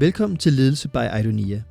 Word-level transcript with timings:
Velkommen 0.00 0.36
til 0.36 0.52
Ledelse 0.52 0.88
by 0.88 1.18
Idonia, 1.20 1.62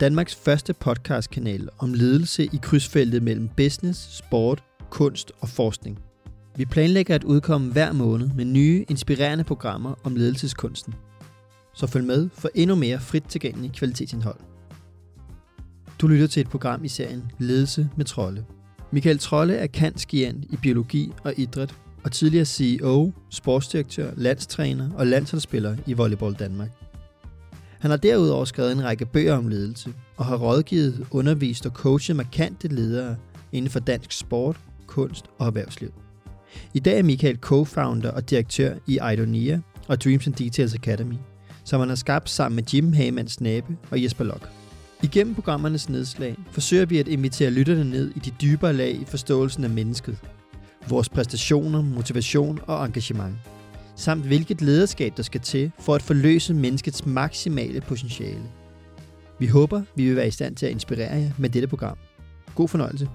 Danmarks 0.00 0.34
første 0.34 0.72
podcastkanal 0.72 1.68
om 1.78 1.94
ledelse 1.94 2.44
i 2.44 2.58
krydsfeltet 2.62 3.22
mellem 3.22 3.48
business, 3.48 4.16
sport, 4.16 4.64
kunst 4.90 5.32
og 5.40 5.48
forskning. 5.48 5.98
Vi 6.56 6.64
planlægger 6.64 7.14
at 7.14 7.24
udkomme 7.24 7.72
hver 7.72 7.92
måned 7.92 8.30
med 8.36 8.44
nye, 8.44 8.84
inspirerende 8.88 9.44
programmer 9.44 9.94
om 10.04 10.16
ledelseskunsten. 10.16 10.94
Så 11.74 11.86
følg 11.86 12.04
med 12.04 12.28
for 12.34 12.50
endnu 12.54 12.76
mere 12.76 13.00
frit 13.00 13.24
tilgængelig 13.28 13.72
kvalitetsindhold. 13.72 14.38
Du 16.00 16.06
lytter 16.06 16.26
til 16.26 16.40
et 16.40 16.48
program 16.48 16.84
i 16.84 16.88
serien 16.88 17.30
Ledelse 17.38 17.88
med 17.96 18.04
Trolle. 18.04 18.44
Michael 18.90 19.18
Trolle 19.18 19.54
er 19.54 19.66
kantskiant 19.66 20.44
i 20.44 20.56
biologi 20.56 21.12
og 21.24 21.34
idræt 21.36 21.74
og 22.04 22.12
tidligere 22.12 22.44
CEO, 22.46 23.12
sportsdirektør, 23.30 24.10
landstræner 24.16 24.90
og 24.94 25.06
landsholdsspiller 25.06 25.76
i 25.86 25.92
Volleyball 25.92 26.34
Danmark. 26.34 26.70
Han 27.82 27.90
har 27.90 27.98
derudover 27.98 28.44
skrevet 28.44 28.72
en 28.72 28.84
række 28.84 29.06
bøger 29.06 29.36
om 29.36 29.48
ledelse 29.48 29.92
og 30.16 30.24
har 30.24 30.36
rådgivet, 30.36 31.06
undervist 31.10 31.66
og 31.66 31.72
coachet 31.72 32.16
markante 32.16 32.68
ledere 32.68 33.16
inden 33.52 33.70
for 33.70 33.80
dansk 33.80 34.12
sport, 34.12 34.56
kunst 34.86 35.24
og 35.38 35.46
erhvervsliv. 35.46 35.92
I 36.74 36.78
dag 36.78 36.98
er 36.98 37.02
Michael 37.02 37.38
co-founder 37.46 38.10
og 38.10 38.30
direktør 38.30 38.74
i 38.86 38.98
Idonia 39.12 39.60
og 39.88 40.04
Dreams 40.04 40.26
and 40.26 40.34
Details 40.34 40.74
Academy, 40.74 41.14
som 41.64 41.80
han 41.80 41.88
har 41.88 41.96
skabt 41.96 42.30
sammen 42.30 42.56
med 42.56 42.64
Jim 42.74 42.92
Hagemann 42.92 43.28
Nabe 43.40 43.76
og 43.90 44.02
Jesper 44.02 44.24
Lok. 44.24 44.48
Igennem 45.02 45.34
programmernes 45.34 45.88
nedslag 45.88 46.36
forsøger 46.50 46.86
vi 46.86 46.98
at 46.98 47.08
invitere 47.08 47.50
lytterne 47.50 47.84
ned 47.84 48.10
i 48.16 48.18
de 48.18 48.30
dybere 48.42 48.72
lag 48.72 48.90
i 48.90 49.04
forståelsen 49.04 49.64
af 49.64 49.70
mennesket, 49.70 50.18
vores 50.88 51.08
præstationer, 51.08 51.82
motivation 51.82 52.60
og 52.66 52.86
engagement, 52.86 53.34
samt 53.96 54.26
hvilket 54.26 54.62
lederskab 54.62 55.16
der 55.16 55.22
skal 55.22 55.40
til 55.40 55.72
for 55.78 55.94
at 55.94 56.02
forløse 56.02 56.54
menneskets 56.54 57.06
maksimale 57.06 57.80
potentiale. 57.80 58.50
Vi 59.38 59.46
håber, 59.46 59.82
vi 59.96 60.06
vil 60.06 60.16
være 60.16 60.28
i 60.28 60.30
stand 60.30 60.56
til 60.56 60.66
at 60.66 60.72
inspirere 60.72 61.16
jer 61.16 61.30
med 61.38 61.50
dette 61.50 61.68
program. 61.68 61.98
God 62.54 62.68
fornøjelse. 62.68 63.08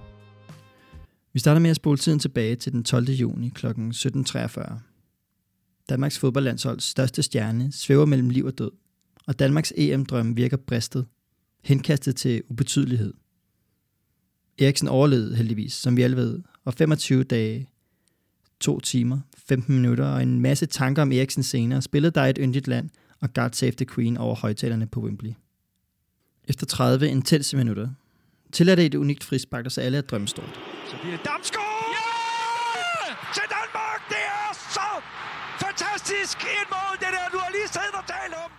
Vi 1.34 1.40
starter 1.40 1.62
med 1.62 1.70
at 1.70 1.76
spole 1.76 1.98
tiden 1.98 2.20
tilbage 2.20 2.56
til 2.56 2.72
den 2.72 2.84
12. 2.84 3.10
juni 3.10 3.50
kl. 3.50 3.68
17.43. 3.68 4.74
Danmarks 5.90 6.20
fodboldlandsholds 6.20 6.84
største 6.84 7.24
stjerne 7.24 7.72
svæver 7.72 8.06
mellem 8.06 8.30
liv 8.30 8.46
og 8.46 8.58
død, 8.58 8.72
og 9.28 9.40
Danmarks 9.40 9.74
EM-drøm 9.78 10.38
virker 10.38 10.58
bristet, 10.58 11.06
henkastet 11.64 12.16
til 12.16 12.44
ubetydelighed. 12.50 13.14
Eriksen 14.60 14.88
overlevede 14.88 15.36
heldigvis, 15.36 15.74
som 15.74 15.98
vi 15.98 16.02
alle 16.02 16.18
ved, 16.18 16.40
og 16.66 16.74
25 16.74 17.24
dage, 17.24 17.70
2 18.60 18.80
timer, 18.80 19.20
15 19.48 19.76
minutter 19.76 20.06
og 20.06 20.24
en 20.24 20.42
masse 20.42 20.66
tanker 20.66 21.02
om 21.02 21.12
Eriksen 21.12 21.44
senere 21.44 21.82
spillede 21.82 22.12
der 22.12 22.26
et 22.26 22.38
yndigt 22.42 22.68
land 22.68 22.90
og 23.22 23.34
God 23.34 23.50
Save 23.54 23.72
the 23.72 23.86
Queen 23.86 24.18
over 24.18 24.36
højtalerne 24.36 24.88
på 24.88 25.00
Wembley. 25.00 25.34
Efter 26.48 26.66
30 26.66 27.10
intense 27.10 27.58
minutter 27.58 27.90
tillader 28.52 28.76
det 28.76 28.86
et 28.86 28.96
unikt 28.96 29.24
frispark, 29.24 29.64
der 29.64 29.70
så 29.70 29.82
alle 29.82 29.98
er 29.98 30.02
drømmestort. 30.02 30.60
Så 30.90 30.96
bliver 31.02 31.18
det 31.18 31.26
Damsgaard! 31.26 31.88
Ja! 31.98 32.08
Til 33.34 33.44
Danmark! 33.56 34.02
Det 34.10 34.24
er 34.40 34.50
så 34.78 34.90
fantastisk 35.66 36.38
et 36.38 36.68
mål, 36.76 36.94
det 37.00 37.08
der, 37.16 37.26
du 37.34 37.38
har 37.38 37.52
lige 37.52 37.68
siddet 37.68 37.96
og 38.02 38.06
talt 38.08 38.34
om. 38.46 38.52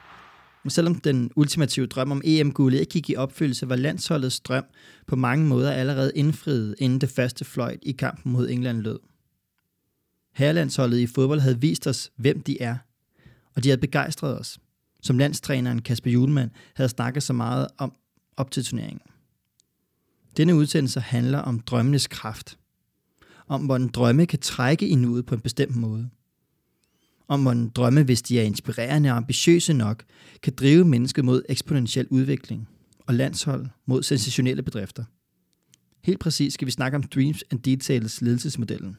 Men 0.62 0.70
selvom 0.70 0.94
den 0.94 1.30
ultimative 1.36 1.86
drøm 1.86 2.12
om 2.12 2.22
EM-guldet 2.24 2.80
ikke 2.80 2.90
gik 2.90 3.10
i 3.10 3.16
opfyldelse, 3.16 3.68
var 3.68 3.76
landsholdets 3.76 4.40
drøm 4.40 4.64
på 5.06 5.16
mange 5.16 5.46
måder 5.46 5.72
allerede 5.72 6.12
indfriet, 6.14 6.74
inden 6.78 7.00
det 7.00 7.10
første 7.10 7.44
fløjt 7.44 7.78
i 7.82 7.92
kampen 7.92 8.32
mod 8.32 8.48
England 8.50 8.82
lød. 8.82 8.98
Herrelandsholdet 10.38 10.98
i 10.98 11.06
fodbold 11.06 11.40
havde 11.40 11.60
vist 11.60 11.86
os, 11.86 12.10
hvem 12.16 12.40
de 12.42 12.62
er, 12.62 12.76
og 13.54 13.64
de 13.64 13.68
havde 13.68 13.80
begejstret 13.80 14.38
os, 14.38 14.58
som 15.02 15.18
landstræneren 15.18 15.82
Kasper 15.82 16.10
Julemand 16.10 16.50
havde 16.74 16.88
snakket 16.88 17.22
så 17.22 17.32
meget 17.32 17.68
om 17.78 17.92
op 18.36 18.50
til 18.50 18.64
turneringen. 18.64 19.00
Denne 20.36 20.54
udsendelse 20.54 21.00
handler 21.00 21.38
om 21.38 21.60
drømmenes 21.60 22.06
kraft, 22.06 22.58
om 23.46 23.64
hvordan 23.64 23.88
drømme 23.88 24.26
kan 24.26 24.38
trække 24.38 24.88
i 24.88 24.94
nuet 24.94 25.26
på 25.26 25.34
en 25.34 25.40
bestemt 25.40 25.76
måde, 25.76 26.10
om 27.28 27.42
hvordan 27.42 27.68
drømme, 27.68 28.02
hvis 28.02 28.22
de 28.22 28.40
er 28.40 28.44
inspirerende 28.44 29.10
og 29.10 29.16
ambitiøse 29.16 29.72
nok, 29.72 30.04
kan 30.42 30.54
drive 30.54 30.84
mennesket 30.84 31.24
mod 31.24 31.42
eksponentiel 31.48 32.06
udvikling 32.10 32.68
og 33.06 33.14
landshold 33.14 33.66
mod 33.86 34.02
sensationelle 34.02 34.62
bedrifter. 34.62 35.04
Helt 36.04 36.20
præcis 36.20 36.54
skal 36.54 36.66
vi 36.66 36.72
snakke 36.72 36.96
om 36.96 37.02
Dreams 37.02 37.44
and 37.50 37.60
Details 37.60 38.20
ledelsesmodellen, 38.20 38.96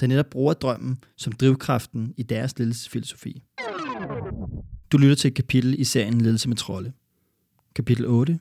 der 0.00 0.06
netop 0.06 0.26
bruger 0.30 0.54
drømmen 0.54 0.98
som 1.16 1.32
drivkraften 1.32 2.14
i 2.16 2.22
deres 2.22 2.58
ledelsesfilosofi. 2.58 3.42
Du 4.92 4.98
lytter 4.98 5.14
til 5.14 5.28
et 5.28 5.34
kapitel 5.34 5.80
i 5.80 5.84
serien 5.84 6.20
Ledelse 6.20 6.48
med 6.48 6.56
Trolde. 6.56 6.92
Kapitel 7.74 8.06
8. 8.06 8.40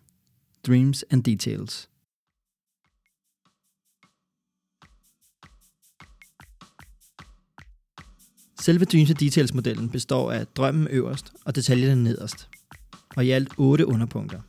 Dreams 0.67 1.05
and 1.09 1.23
Details. 1.23 1.89
Selve 8.61 8.85
Dreams 8.85 9.09
and 9.09 9.17
Details-modellen 9.17 9.89
består 9.89 10.31
af 10.31 10.47
drømmen 10.47 10.87
øverst 10.87 11.33
og 11.45 11.55
detaljerne 11.55 12.03
nederst. 12.03 12.49
Og 13.15 13.25
i 13.25 13.29
alt 13.29 13.53
otte 13.57 13.85
underpunkter. 13.85 14.41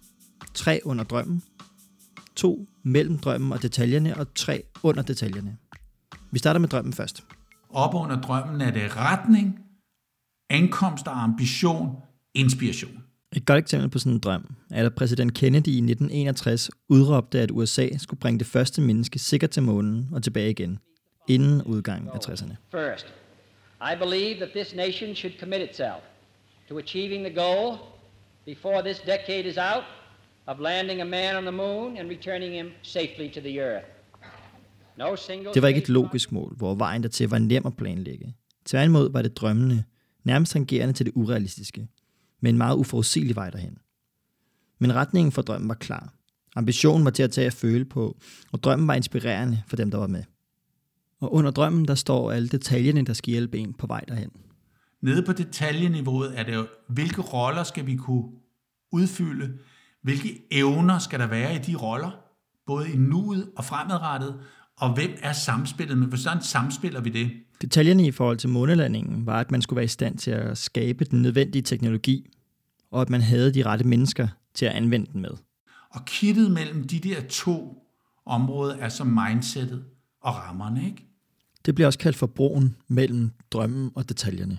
Tre 0.54 0.80
under 0.84 1.04
drømmen, 1.04 1.42
to 2.36 2.68
mellem 2.82 3.18
drømmen 3.18 3.52
og 3.52 3.62
detaljerne, 3.62 4.16
og 4.16 4.34
tre 4.34 4.62
under 4.82 5.02
detaljerne. 5.02 5.58
Vi 6.31 6.39
starter 6.39 6.61
med 6.61 6.69
drømmen 6.69 6.93
først. 6.93 7.25
Op 7.71 7.94
under 7.94 8.21
drømmen 8.21 8.61
er 8.61 8.71
det 8.71 8.97
retning, 8.97 9.59
ankomst 10.50 11.06
og 11.06 11.22
ambition, 11.22 11.97
inspiration. 12.34 13.03
Et 13.37 13.47
godt 13.47 13.59
eksempel 13.59 13.91
på 13.91 13.99
sådan 13.99 14.12
en 14.12 14.19
drøm 14.19 14.55
er, 14.71 14.87
at 14.87 14.94
præsident 14.94 15.34
Kennedy 15.34 15.69
i 15.69 15.78
1961 15.78 16.71
udråbte, 16.89 17.41
at 17.41 17.50
USA 17.50 17.89
skulle 17.99 18.21
bringe 18.21 18.39
det 18.39 18.47
første 18.47 18.81
menneske 18.81 19.19
sikkert 19.19 19.50
til 19.50 19.62
månen 19.62 20.09
og 20.12 20.22
tilbage 20.22 20.50
igen, 20.50 20.78
inden 21.28 21.62
udgangen 21.62 22.09
af 22.09 22.19
60'erne. 22.19 22.55
First, 22.71 23.06
I 23.81 23.97
believe 23.99 24.37
that 24.37 24.49
this 24.55 24.75
nation 24.75 25.15
should 25.15 25.39
commit 25.41 25.60
itself 25.60 26.03
to 26.69 26.78
achieving 26.78 27.25
the 27.25 27.34
goal 27.34 27.78
before 28.47 28.83
this 28.83 28.99
decade 28.99 29.49
is 29.49 29.56
out 29.56 29.84
of 30.47 30.59
landing 30.60 31.00
a 31.00 31.05
man 31.05 31.37
on 31.37 31.43
the 31.43 31.53
moon 31.53 31.97
and 31.97 32.09
returning 32.09 32.55
him 32.55 32.69
safely 32.83 33.28
to 33.34 33.41
the 33.41 33.60
earth. 33.60 33.97
Det 35.54 35.62
var 35.62 35.69
ikke 35.69 35.82
et 35.82 35.88
logisk 35.88 36.32
mål, 36.32 36.54
hvor 36.56 36.75
vejen 36.75 37.03
dertil 37.03 37.28
var 37.28 37.38
nem 37.38 37.66
at 37.66 37.76
planlægge. 37.76 38.34
Tværtimod 38.64 39.12
var 39.12 39.22
det 39.22 39.36
drømmende, 39.36 39.84
nærmest 40.25 40.53
tangerende 40.53 40.94
til 40.94 41.06
det 41.06 41.12
urealistiske, 41.16 41.88
med 42.41 42.50
en 42.50 42.59
meget 42.59 42.76
uforudsigelig 42.76 43.36
vej 43.36 43.50
derhen. 43.50 43.78
Men 44.78 44.94
retningen 44.94 45.32
for 45.32 45.42
drømmen 45.42 45.69
var 45.69 45.75
klar. 45.75 46.14
Ambitionen 46.56 47.04
var 47.04 47.10
til 47.10 47.22
at 47.22 47.31
tage 47.31 47.47
at 47.47 47.53
føle 47.53 47.84
på, 47.84 48.19
og 48.53 48.62
drømmen 48.62 48.88
var 48.88 48.94
inspirerende 48.94 49.62
for 49.66 49.76
dem, 49.76 49.91
der 49.91 49.98
var 49.98 50.06
med. 50.06 50.25
Og 51.20 51.34
under 51.34 51.50
drømmen, 51.50 51.88
der 51.88 51.94
står 51.94 52.32
alle 52.32 52.48
detaljerne, 52.48 53.04
der 53.04 53.12
skal 53.12 53.30
hjælpe 53.30 53.59
en 53.59 53.75
på 53.75 53.86
vej 53.86 54.04
derhen. 54.09 54.30
Nede 55.03 55.22
på 55.22 55.32
detaljeniveauet 55.32 56.38
er 56.38 56.42
det 56.42 56.54
jo, 56.54 56.66
hvilke 56.88 57.22
roller 57.22 57.62
skal 57.62 57.86
vi 57.86 57.97
kunne 57.97 58.25
udfylde, 58.92 59.59
hvilke 60.03 60.42
evner 60.50 60.98
skal 60.98 61.20
der 61.20 61.26
være 61.26 61.54
i 61.54 61.59
de 61.59 61.75
roller, 61.76 62.10
både 62.66 62.92
i 62.92 62.97
nuet 62.97 63.50
og 63.56 63.65
fremadrettet, 63.65 64.41
og 64.78 64.94
hvem 64.94 65.11
er 65.22 65.33
samspillet 65.33 65.99
med, 65.99 66.06
hvordan 66.06 66.43
samspiller 66.43 67.00
vi 67.00 67.11
det? 67.11 67.31
Detaljerne 67.62 68.06
i 68.06 68.11
forhold 68.11 68.37
til 68.39 68.49
månelandingen 68.49 69.27
var, 69.27 69.41
at 69.41 69.50
man 69.50 69.62
skulle 69.62 69.77
være 69.77 69.84
i 69.84 69.89
stand 69.89 70.19
til 70.19 70.31
at 70.31 70.59
skabe 70.59 71.05
den 71.05 71.22
nødvendige 71.22 71.62
teknologi, 71.62 72.31
og 72.91 73.03
at 73.03 73.11
man 73.11 73.21
havde 73.21 73.55
de 73.55 73.62
rette 73.62 73.84
mennesker 73.87 74.28
til 74.55 74.66
at 74.66 74.72
anvende 74.72 75.12
den 75.12 75.21
med. 75.21 75.31
Og 75.91 76.05
kittet 76.05 76.50
mellem 76.50 76.87
de 76.87 76.99
der 76.99 77.21
to 77.21 77.83
områder 78.27 78.77
er 78.77 78.89
så 78.89 79.05
mindsetet 79.05 79.84
og 80.22 80.34
rammerne, 80.34 80.87
ikke? 80.87 81.05
Det 81.66 81.75
bliver 81.75 81.87
også 81.87 81.99
kaldt 81.99 82.16
for 82.16 82.27
broen 82.27 82.77
mellem 82.89 83.31
drømmen 83.50 83.91
og 83.95 84.09
detaljerne. 84.09 84.59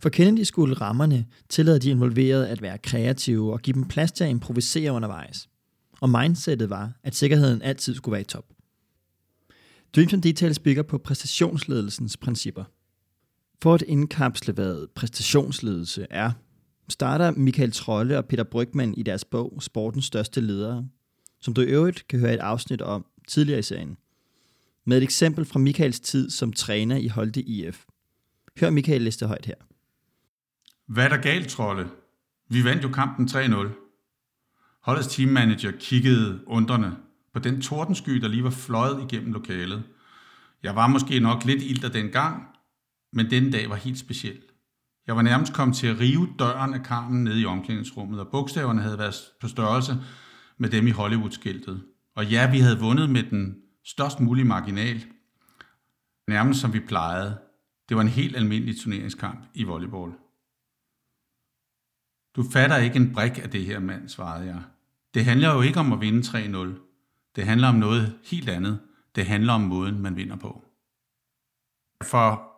For 0.00 0.08
Kennedy 0.08 0.42
skulle 0.42 0.74
rammerne 0.74 1.26
tillade 1.48 1.78
de 1.78 1.90
involverede 1.90 2.48
at 2.48 2.62
være 2.62 2.78
kreative 2.78 3.52
og 3.52 3.60
give 3.60 3.74
dem 3.74 3.84
plads 3.84 4.12
til 4.12 4.24
at 4.24 4.30
improvisere 4.30 4.92
undervejs. 4.92 5.48
Og 6.00 6.10
mindsetet 6.10 6.70
var, 6.70 6.92
at 7.02 7.14
sikkerheden 7.14 7.62
altid 7.62 7.94
skulle 7.94 8.12
være 8.12 8.20
i 8.20 8.24
top. 8.24 8.44
Dreams 9.94 10.12
and 10.12 10.22
Details 10.22 10.58
bygger 10.58 10.82
på 10.82 10.98
præstationsledelsens 10.98 12.16
principper. 12.16 12.64
For 13.62 13.74
at 13.74 13.82
indkapsle, 13.82 14.54
hvad 14.54 14.86
præstationsledelse 14.94 16.06
er, 16.10 16.32
starter 16.88 17.30
Michael 17.30 17.72
Trolle 17.72 18.18
og 18.18 18.26
Peter 18.26 18.44
Brygman 18.44 18.94
i 18.94 19.02
deres 19.02 19.24
bog 19.24 19.58
Sportens 19.60 20.04
største 20.04 20.40
ledere, 20.40 20.88
som 21.40 21.54
du 21.54 21.60
i 21.60 21.64
øvrigt 21.64 22.08
kan 22.08 22.20
høre 22.20 22.34
et 22.34 22.40
afsnit 22.40 22.82
om 22.82 23.06
tidligere 23.28 23.58
i 23.58 23.62
serien, 23.62 23.96
med 24.84 24.96
et 24.96 25.02
eksempel 25.02 25.44
fra 25.44 25.58
Michaels 25.58 26.00
tid 26.00 26.30
som 26.30 26.52
træner 26.52 26.96
i 26.96 27.08
Holte 27.08 27.42
IF. 27.42 27.84
Hør 28.60 28.70
Michael 28.70 29.02
liste 29.02 29.26
højt 29.26 29.46
her. 29.46 29.54
Hvad 30.86 31.04
er 31.04 31.08
der 31.08 31.16
galt, 31.16 31.48
Trolle? 31.48 31.88
Vi 32.48 32.64
vandt 32.64 32.82
jo 32.82 32.88
kampen 32.88 33.28
3-0. 33.28 34.80
Holdets 34.82 35.08
teammanager 35.08 35.70
kiggede 35.80 36.40
undrende 36.46 36.96
på 37.36 37.40
den 37.40 37.60
tordensky, 37.60 38.12
der 38.12 38.28
lige 38.28 38.44
var 38.44 38.50
fløjet 38.50 39.02
igennem 39.02 39.32
lokalet. 39.32 39.84
Jeg 40.62 40.76
var 40.76 40.86
måske 40.86 41.20
nok 41.20 41.44
lidt 41.44 41.62
ilter 41.62 41.88
dengang, 41.88 42.42
men 43.12 43.30
den 43.30 43.50
dag 43.50 43.70
var 43.70 43.76
helt 43.76 43.98
speciel. 43.98 44.42
Jeg 45.06 45.16
var 45.16 45.22
nærmest 45.22 45.54
kommet 45.54 45.76
til 45.76 45.86
at 45.86 46.00
rive 46.00 46.28
døren 46.38 46.74
af 46.74 46.82
karmen 46.82 47.24
nede 47.24 47.40
i 47.40 47.44
omklædningsrummet, 47.44 48.20
og 48.20 48.28
bogstaverne 48.28 48.82
havde 48.82 48.98
været 48.98 49.14
på 49.40 49.48
størrelse 49.48 49.96
med 50.58 50.70
dem 50.70 50.86
i 50.86 50.90
Hollywood-skiltet. 50.90 51.82
Og 52.14 52.26
ja, 52.26 52.50
vi 52.50 52.58
havde 52.58 52.80
vundet 52.80 53.10
med 53.10 53.22
den 53.22 53.56
størst 53.84 54.20
mulige 54.20 54.44
marginal, 54.44 55.04
nærmest 56.28 56.60
som 56.60 56.72
vi 56.72 56.80
plejede. 56.80 57.38
Det 57.88 57.96
var 57.96 58.02
en 58.02 58.08
helt 58.08 58.36
almindelig 58.36 58.80
turneringskamp 58.80 59.40
i 59.54 59.64
volleyball. 59.64 60.12
Du 62.36 62.44
fatter 62.52 62.76
ikke 62.76 62.96
en 62.96 63.12
brik 63.12 63.42
af 63.42 63.50
det 63.50 63.64
her, 63.64 63.80
mand, 63.80 64.08
svarede 64.08 64.46
jeg. 64.46 64.62
Det 65.14 65.24
handler 65.24 65.54
jo 65.54 65.60
ikke 65.60 65.80
om 65.80 65.92
at 65.92 66.00
vinde 66.00 66.20
3-0. 66.20 66.85
Det 67.36 67.46
handler 67.46 67.68
om 67.68 67.74
noget 67.74 68.18
helt 68.24 68.48
andet. 68.48 68.80
Det 69.14 69.26
handler 69.26 69.52
om 69.52 69.60
måden, 69.60 70.02
man 70.02 70.16
vinder 70.16 70.36
på. 70.36 70.64
For 72.02 72.52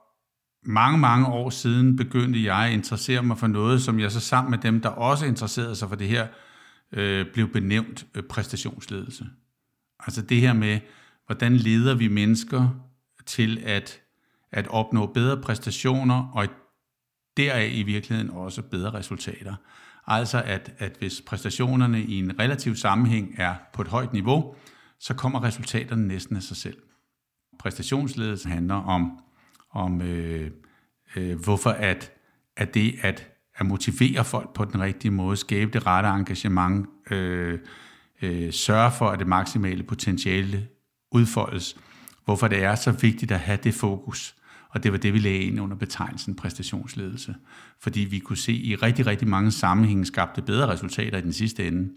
mange, 0.62 0.98
mange 0.98 1.26
år 1.26 1.50
siden 1.50 1.96
begyndte 1.96 2.44
jeg 2.44 2.66
at 2.66 2.72
interessere 2.72 3.22
mig 3.22 3.38
for 3.38 3.46
noget, 3.46 3.82
som 3.82 4.00
jeg 4.00 4.12
så 4.12 4.20
sammen 4.20 4.50
med 4.50 4.58
dem, 4.58 4.80
der 4.80 4.88
også 4.88 5.26
interesserede 5.26 5.76
sig 5.76 5.88
for 5.88 5.96
det 5.96 6.08
her, 6.08 6.26
øh, 6.92 7.26
blev 7.32 7.52
benævnt 7.52 8.06
øh, 8.14 8.22
præstationsledelse. 8.22 9.26
Altså 10.00 10.22
det 10.22 10.40
her 10.40 10.52
med, 10.52 10.80
hvordan 11.26 11.56
leder 11.56 11.94
vi 11.94 12.08
mennesker 12.08 12.68
til 13.26 13.62
at, 13.64 14.00
at 14.52 14.68
opnå 14.68 15.06
bedre 15.06 15.42
præstationer, 15.42 16.30
og 16.34 16.46
deraf 17.38 17.70
i 17.72 17.82
virkeligheden 17.82 18.30
også 18.30 18.62
bedre 18.62 18.94
resultater. 18.94 19.54
Altså 20.06 20.42
at, 20.42 20.72
at 20.78 20.92
hvis 20.98 21.22
præstationerne 21.26 22.02
i 22.02 22.14
en 22.18 22.38
relativ 22.40 22.76
sammenhæng 22.76 23.34
er 23.38 23.54
på 23.72 23.82
et 23.82 23.88
højt 23.88 24.12
niveau, 24.12 24.54
så 25.00 25.14
kommer 25.14 25.42
resultaterne 25.44 26.08
næsten 26.08 26.36
af 26.36 26.42
sig 26.42 26.56
selv. 26.56 26.76
Præstationsledelse 27.58 28.48
handler 28.48 28.74
om, 28.74 29.18
om 29.70 30.02
øh, 30.02 30.50
øh, 31.16 31.40
hvorfor 31.44 31.70
at, 31.70 32.12
at 32.56 32.74
det 32.74 32.94
at, 33.02 33.30
at 33.56 33.66
motivere 33.66 34.24
folk 34.24 34.54
på 34.54 34.64
den 34.64 34.80
rigtige 34.80 35.10
måde, 35.10 35.36
skabe 35.36 35.70
det 35.72 35.86
rette 35.86 36.08
engagement, 36.08 36.86
øh, 37.10 37.58
øh, 38.22 38.52
sørge 38.52 38.92
for, 38.92 39.08
at 39.08 39.18
det 39.18 39.26
maksimale 39.26 39.82
potentiale 39.82 40.68
udfoldes, 41.12 41.76
hvorfor 42.24 42.48
det 42.48 42.64
er 42.64 42.74
så 42.74 42.92
vigtigt 42.92 43.32
at 43.32 43.40
have 43.40 43.58
det 43.64 43.74
fokus. 43.74 44.34
Og 44.70 44.82
det 44.82 44.92
var 44.92 44.98
det, 44.98 45.12
vi 45.14 45.18
lagde 45.18 45.38
ind 45.38 45.60
under 45.60 45.76
betegnelsen 45.76 46.34
præstationsledelse. 46.34 47.34
Fordi 47.80 48.00
vi 48.00 48.18
kunne 48.18 48.36
se 48.36 48.52
i 48.52 48.74
rigtig, 48.74 49.06
rigtig 49.06 49.28
mange 49.28 49.50
sammenhænge 49.50 50.04
skabte 50.04 50.42
bedre 50.42 50.68
resultater 50.68 51.18
i 51.18 51.20
den 51.20 51.32
sidste 51.32 51.66
ende. 51.66 51.92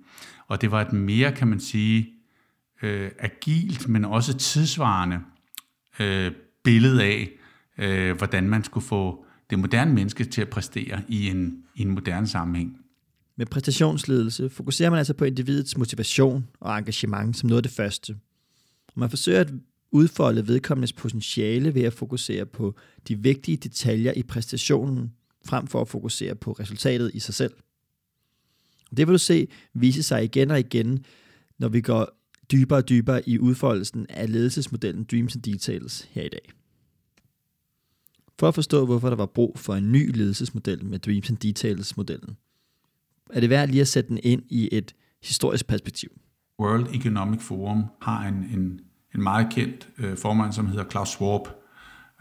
Og 0.48 0.62
det 0.62 0.72
var 0.72 0.82
et 0.82 0.94
mere, 0.94 1.32
kan 1.32 1.48
man 1.48 1.60
sige, 1.60 2.10
øh, 2.82 3.12
agilt, 3.20 3.88
men 3.88 4.06
også 4.06 4.38
tidsvarende 4.38 5.20
øh, 6.00 6.32
billede 6.64 7.04
af, 7.04 7.30
øh, 7.78 8.18
hvordan 8.18 8.50
man 8.50 8.64
skulle 8.64 8.86
få 8.86 9.26
det 9.50 9.60
moderne 9.60 9.94
menneske 9.94 10.24
til 10.24 10.42
at 10.42 10.50
præstere 10.50 11.02
i 11.08 11.30
en, 11.30 11.64
i 11.76 11.82
en 11.82 11.92
moderne 11.92 12.28
sammenhæng. 12.28 12.78
Med 13.36 13.46
præstationsledelse 13.46 14.50
fokuserer 14.50 14.90
man 14.90 14.98
altså 14.98 15.14
på 15.14 15.26
individets 15.26 15.78
motivation 15.78 16.48
og 16.60 16.78
engagement 16.78 17.38
som 17.38 17.50
noget 17.50 17.60
af 17.60 17.64
det 17.64 17.72
første. 17.72 18.16
Man 18.96 19.10
forsøger 19.10 19.40
at 19.40 19.54
udfolde 19.92 20.48
vedkommendes 20.48 20.94
potentiale 20.94 21.76
ved 21.76 21.82
at 21.82 21.94
fokusere 21.94 22.46
på 22.46 22.76
de 23.08 23.20
vigtige 23.20 23.58
detaljer 23.58 24.14
i 24.14 24.24
præstationen, 24.24 25.14
frem 25.46 25.68
for 25.68 25.82
at 25.82 25.88
fokusere 25.88 26.36
på 26.36 26.52
resultatet 26.52 27.12
i 27.14 27.20
sig 27.20 27.34
selv. 27.34 27.54
Det 28.98 29.08
vil 29.08 29.14
du 29.14 29.18
se 29.18 29.48
vise 29.74 30.04
sig 30.04 30.24
igen 30.24 30.52
og 30.52 30.60
igen, 30.60 31.06
når 31.60 31.70
vi 31.70 31.82
går 31.82 32.22
dybere 32.52 32.80
og 32.80 32.90
dybere 32.90 33.30
i 33.30 33.40
udfoldelsen 33.40 34.06
af 34.10 34.32
ledelsesmodellen 34.32 35.04
Dreams 35.04 35.36
and 35.36 35.44
Details 35.44 36.08
her 36.12 36.24
i 36.24 36.30
dag. 36.30 36.52
For 38.40 38.48
at 38.48 38.56
forstå, 38.56 38.86
hvorfor 38.86 39.10
der 39.10 39.16
var 39.16 39.26
brug 39.26 39.60
for 39.60 39.76
en 39.76 39.92
ny 39.92 40.16
ledelsesmodel 40.16 40.86
med 40.86 41.00
Dreams 41.00 41.30
and 41.30 41.38
Details-modellen, 41.38 42.38
er 43.30 43.40
det 43.40 43.50
værd 43.50 43.70
lige 43.70 43.82
at 43.82 43.88
sætte 43.88 44.10
den 44.10 44.20
ind 44.24 44.44
i 44.50 44.70
et 44.72 44.96
historisk 45.24 45.68
perspektiv. 45.68 46.10
World 46.60 46.96
Economic 46.96 47.42
Forum 47.42 47.84
har 48.02 48.28
en, 48.28 48.36
en, 48.36 48.80
en 49.16 49.24
meget 49.24 49.48
kendt 49.52 49.88
øh, 49.98 50.18
formand, 50.18 50.54
som 50.54 50.68
hedder 50.68 50.84
Klaus 50.84 51.10
Schwab, 51.10 51.48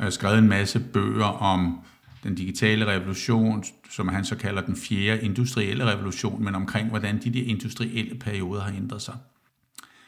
øh, 0.01 0.13
skrevet 0.13 0.39
en 0.39 0.49
masse 0.49 0.81
bøger 0.93 1.25
om 1.25 1.81
den 2.23 2.35
digitale 2.35 2.87
revolution, 2.87 3.65
som 3.91 4.09
han 4.09 4.25
så 4.25 4.37
kalder 4.37 4.63
den 4.63 4.77
fjerde 4.77 5.23
industrielle 5.23 5.85
revolution, 5.85 6.45
men 6.45 6.55
omkring, 6.55 6.89
hvordan 6.89 7.23
de 7.23 7.31
der 7.31 7.43
industrielle 7.45 8.15
perioder 8.19 8.61
har 8.63 8.73
ændret 8.77 9.03
sig. 9.03 9.15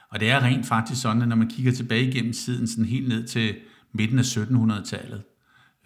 Og 0.08 0.20
det 0.20 0.30
er 0.30 0.40
rent 0.40 0.66
faktisk 0.66 1.02
sådan, 1.02 1.22
at 1.22 1.28
når 1.28 1.36
man 1.36 1.50
kigger 1.50 1.72
tilbage 1.72 2.08
igennem 2.08 2.32
tiden, 2.32 2.68
sådan 2.68 2.84
helt 2.84 3.08
ned 3.08 3.26
til 3.26 3.54
midten 3.92 4.18
af 4.18 4.22
1700-tallet, 4.22 5.22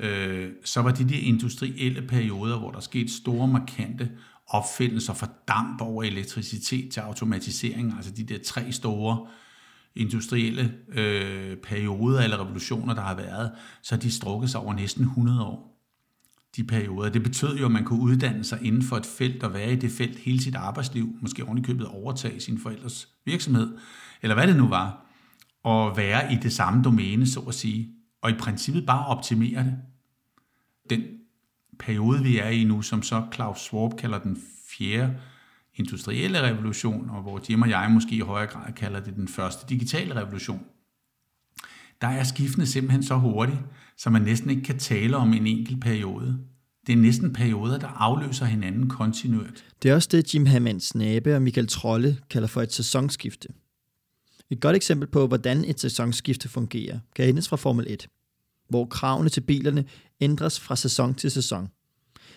øh, 0.00 0.50
så 0.64 0.82
var 0.82 0.90
de 0.90 1.08
der 1.08 1.18
industrielle 1.18 2.02
perioder, 2.02 2.58
hvor 2.58 2.70
der 2.70 2.80
skete 2.80 3.12
store, 3.12 3.48
markante 3.48 4.10
opfindelser 4.46 5.14
fra 5.14 5.28
damp 5.48 5.80
over 5.80 6.02
elektricitet 6.02 6.92
til 6.92 7.00
automatisering, 7.00 7.94
altså 7.96 8.10
de 8.10 8.24
der 8.24 8.38
tre 8.44 8.72
store 8.72 9.26
industrielle 9.96 10.74
øh, 10.92 11.56
perioder 11.56 12.22
eller 12.22 12.44
revolutioner, 12.44 12.94
der 12.94 13.02
har 13.02 13.14
været, 13.14 13.50
så 13.82 13.96
de 13.96 14.10
strukket 14.10 14.50
sig 14.50 14.60
over 14.60 14.74
næsten 14.74 15.04
100 15.04 15.42
år. 15.42 15.72
De 16.56 16.64
perioder. 16.64 17.10
Det 17.10 17.22
betød 17.22 17.58
jo, 17.58 17.64
at 17.64 17.72
man 17.72 17.84
kunne 17.84 18.02
uddanne 18.02 18.44
sig 18.44 18.58
inden 18.62 18.82
for 18.82 18.96
et 18.96 19.06
felt 19.06 19.42
og 19.42 19.54
være 19.54 19.72
i 19.72 19.76
det 19.76 19.90
felt 19.90 20.18
hele 20.18 20.42
sit 20.42 20.54
arbejdsliv, 20.54 21.08
måske 21.20 21.44
ovenikøbet 21.44 21.86
overtage 21.86 22.40
sin 22.40 22.58
forældres 22.58 23.08
virksomhed, 23.24 23.78
eller 24.22 24.34
hvad 24.34 24.46
det 24.46 24.56
nu 24.56 24.68
var, 24.68 25.06
og 25.62 25.96
være 25.96 26.32
i 26.32 26.36
det 26.36 26.52
samme 26.52 26.82
domæne, 26.82 27.26
så 27.26 27.40
at 27.40 27.54
sige, 27.54 27.92
og 28.22 28.30
i 28.30 28.34
princippet 28.34 28.86
bare 28.86 29.06
optimere 29.06 29.64
det. 29.64 29.76
Den 30.90 31.02
periode, 31.78 32.22
vi 32.22 32.38
er 32.38 32.48
i 32.48 32.64
nu, 32.64 32.82
som 32.82 33.02
så 33.02 33.22
Klaus 33.30 33.58
Schwab 33.58 33.96
kalder 33.98 34.18
den 34.18 34.38
fjerde 34.70 35.16
industrielle 35.76 36.42
revolution, 36.42 37.10
og 37.10 37.22
hvor 37.22 37.40
Jim 37.50 37.62
og 37.62 37.70
jeg 37.70 37.90
måske 37.90 38.16
i 38.16 38.20
højere 38.20 38.46
grad 38.46 38.72
kalder 38.72 39.00
det 39.00 39.14
den 39.14 39.28
første 39.28 39.66
digitale 39.68 40.16
revolution, 40.16 40.60
der 42.00 42.06
er 42.06 42.24
skiftene 42.24 42.66
simpelthen 42.66 43.02
så 43.02 43.14
hurtigt, 43.14 43.58
så 43.96 44.10
man 44.10 44.22
næsten 44.22 44.50
ikke 44.50 44.62
kan 44.62 44.78
tale 44.78 45.16
om 45.16 45.32
en 45.32 45.46
enkelt 45.46 45.80
periode. 45.80 46.38
Det 46.86 46.92
er 46.92 46.96
næsten 46.96 47.32
perioder, 47.32 47.78
der 47.78 47.86
afløser 47.86 48.44
hinanden 48.44 48.88
kontinuert. 48.88 49.64
Det 49.82 49.90
er 49.90 49.94
også 49.94 50.08
det, 50.12 50.34
Jim 50.34 50.46
Hammond 50.46 50.80
Snabe 50.80 51.34
og 51.34 51.42
Michael 51.42 51.68
Trolle 51.68 52.18
kalder 52.30 52.48
for 52.48 52.62
et 52.62 52.72
sæsonskifte. 52.72 53.48
Et 54.50 54.60
godt 54.60 54.76
eksempel 54.76 55.08
på, 55.08 55.26
hvordan 55.26 55.64
et 55.64 55.80
sæsonskifte 55.80 56.48
fungerer, 56.48 56.98
kan 57.16 57.26
hendes 57.26 57.48
fra 57.48 57.56
Formel 57.56 57.86
1, 57.88 58.08
hvor 58.68 58.84
kravene 58.84 59.28
til 59.28 59.40
bilerne 59.40 59.84
ændres 60.20 60.60
fra 60.60 60.76
sæson 60.76 61.14
til 61.14 61.30
sæson, 61.30 61.68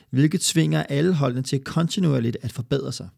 hvilket 0.09 0.41
tvinger 0.41 0.83
alle 0.83 1.13
holdene 1.13 1.43
til 1.43 1.63
kontinuerligt 1.63 2.37
at 2.41 2.51
forbedre 2.51 2.91
sig. 2.91 3.09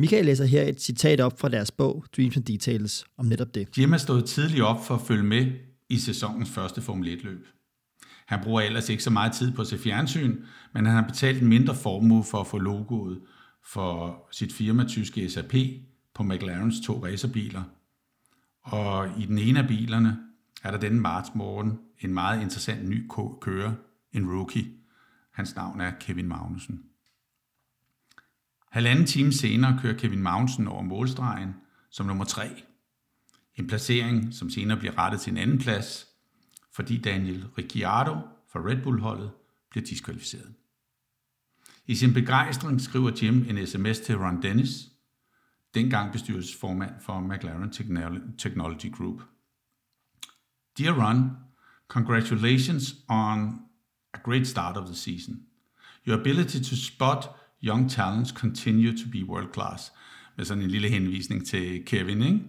Michael 0.00 0.24
læser 0.24 0.44
her 0.44 0.62
et 0.62 0.80
citat 0.80 1.20
op 1.20 1.40
fra 1.40 1.48
deres 1.48 1.70
bog, 1.70 2.04
Dreams 2.16 2.36
and 2.36 2.44
Details, 2.44 3.04
om 3.16 3.26
netop 3.26 3.54
det. 3.54 3.78
Jim 3.78 3.92
er 3.92 3.96
stået 3.96 4.24
tidligt 4.24 4.62
op 4.62 4.86
for 4.86 4.94
at 4.94 5.00
følge 5.00 5.22
med 5.22 5.52
i 5.88 5.98
sæsonens 5.98 6.50
første 6.50 6.82
Formel 6.82 7.18
1-løb. 7.18 7.46
Han 8.26 8.40
bruger 8.42 8.60
ellers 8.60 8.88
ikke 8.88 9.02
så 9.02 9.10
meget 9.10 9.32
tid 9.32 9.52
på 9.52 9.62
at 9.62 9.68
se 9.68 9.78
fjernsyn, 9.78 10.36
men 10.74 10.86
han 10.86 10.94
har 10.94 11.02
betalt 11.02 11.42
en 11.42 11.48
mindre 11.48 11.74
formue 11.74 12.24
for 12.24 12.40
at 12.40 12.46
få 12.46 12.58
logoet 12.58 13.20
for 13.72 14.22
sit 14.30 14.52
firma 14.52 14.84
tyske 14.84 15.30
SAP 15.30 15.54
på 16.14 16.22
McLarens 16.22 16.80
to 16.86 17.04
racerbiler. 17.04 17.62
Og 18.62 19.08
i 19.20 19.26
den 19.26 19.38
ene 19.38 19.58
af 19.62 19.68
bilerne 19.68 20.18
er 20.64 20.70
der 20.70 20.78
denne 20.78 21.00
marts 21.00 21.30
morgen 21.34 21.78
en 22.00 22.14
meget 22.14 22.42
interessant 22.42 22.88
ny 22.88 23.08
kører, 23.40 23.72
en 24.12 24.30
rookie. 24.30 24.66
Hans 25.32 25.56
navn 25.56 25.80
er 25.80 25.90
Kevin 26.00 26.28
Magnussen. 26.28 26.87
Halvanden 28.70 29.06
time 29.06 29.32
senere 29.32 29.78
kører 29.82 29.98
Kevin 29.98 30.22
Magnussen 30.22 30.68
over 30.68 30.82
målstregen 30.82 31.54
som 31.90 32.06
nummer 32.06 32.24
tre. 32.24 32.62
En 33.54 33.66
placering, 33.66 34.34
som 34.34 34.50
senere 34.50 34.78
bliver 34.78 34.98
rettet 34.98 35.20
til 35.20 35.30
en 35.30 35.36
anden 35.36 35.58
plads, 35.58 36.06
fordi 36.72 36.98
Daniel 36.98 37.46
Ricciardo 37.58 38.14
fra 38.52 38.60
Red 38.60 38.82
Bull-holdet 38.82 39.30
bliver 39.70 39.84
diskvalificeret. 39.84 40.54
I 41.86 41.94
sin 41.94 42.14
begejstring 42.14 42.80
skriver 42.80 43.10
Jim 43.22 43.46
en 43.48 43.66
sms 43.66 44.00
til 44.00 44.16
Ron 44.18 44.42
Dennis, 44.42 44.88
dengang 45.74 46.12
bestyrelsesformand 46.12 46.94
for 47.00 47.20
McLaren 47.20 47.72
Technology 48.38 48.92
Group. 48.92 49.22
Dear 50.78 50.92
Ron, 50.92 51.30
congratulations 51.88 52.94
on 53.08 53.58
a 54.14 54.18
great 54.24 54.46
start 54.46 54.76
of 54.76 54.86
the 54.86 54.94
season. 54.94 55.46
Your 56.06 56.20
ability 56.20 56.58
to 56.58 56.76
spot 56.76 57.28
young 57.62 57.90
talents 57.90 58.32
continue 58.32 58.92
to 58.92 59.08
be 59.12 59.24
world 59.24 59.52
class. 59.52 59.92
Med 60.36 60.44
sådan 60.44 60.62
en 60.62 60.70
lille 60.70 60.88
henvisning 60.88 61.46
til 61.46 61.84
Kevin, 61.86 62.22
ikke? 62.22 62.40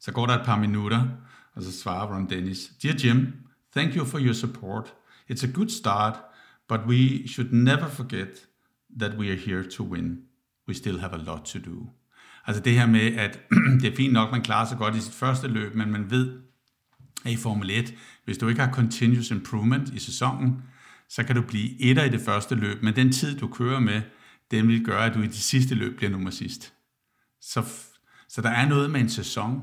Så 0.00 0.12
går 0.12 0.26
der 0.26 0.38
et 0.38 0.46
par 0.46 0.58
minutter, 0.58 1.08
og 1.54 1.62
så 1.62 1.72
svarer 1.72 2.14
Ron 2.14 2.30
Dennis, 2.30 2.72
Dear 2.82 2.94
Jim, 3.04 3.32
thank 3.76 3.96
you 3.96 4.04
for 4.04 4.18
your 4.18 4.32
support. 4.32 4.94
It's 5.30 5.48
a 5.48 5.50
good 5.52 5.68
start, 5.68 6.14
but 6.68 6.80
we 6.86 7.28
should 7.28 7.52
never 7.52 7.88
forget 7.88 8.48
that 9.00 9.18
we 9.18 9.30
are 9.30 9.36
here 9.36 9.70
to 9.70 9.84
win. 9.84 10.18
We 10.68 10.74
still 10.74 10.98
have 10.98 11.12
a 11.12 11.16
lot 11.16 11.44
to 11.44 11.58
do. 11.58 11.90
Altså 12.46 12.62
det 12.62 12.72
her 12.72 12.86
med, 12.86 13.00
at 13.00 13.40
det 13.80 13.92
er 13.92 13.96
fint 13.96 14.12
nok, 14.12 14.30
man 14.32 14.42
klarer 14.42 14.68
sig 14.68 14.78
godt 14.78 14.96
i 14.96 15.00
sit 15.00 15.14
første 15.14 15.48
løb, 15.48 15.74
men 15.74 15.90
man 15.90 16.10
ved, 16.10 16.40
at 17.24 17.32
i 17.32 17.36
Formel 17.36 17.70
1, 17.70 17.94
hvis 18.24 18.38
du 18.38 18.48
ikke 18.48 18.60
har 18.60 18.72
continuous 18.72 19.30
improvement 19.30 19.88
i 19.88 19.98
sæsonen, 19.98 20.62
så 21.10 21.24
kan 21.24 21.36
du 21.36 21.42
blive 21.42 21.80
etter 21.80 22.04
i 22.04 22.08
det 22.08 22.20
første 22.20 22.54
løb, 22.54 22.82
men 22.82 22.96
den 22.96 23.12
tid, 23.12 23.38
du 23.38 23.48
kører 23.48 23.80
med, 23.80 24.02
den 24.50 24.68
vil 24.68 24.84
gøre, 24.84 25.06
at 25.06 25.14
du 25.14 25.22
i 25.22 25.26
det 25.26 25.34
sidste 25.34 25.74
løb 25.74 25.96
bliver 25.96 26.10
nummer 26.10 26.30
sidst. 26.30 26.72
Så, 27.40 27.64
så 28.28 28.42
der 28.42 28.50
er 28.50 28.68
noget 28.68 28.90
med 28.90 29.00
en 29.00 29.08
sæson, 29.08 29.60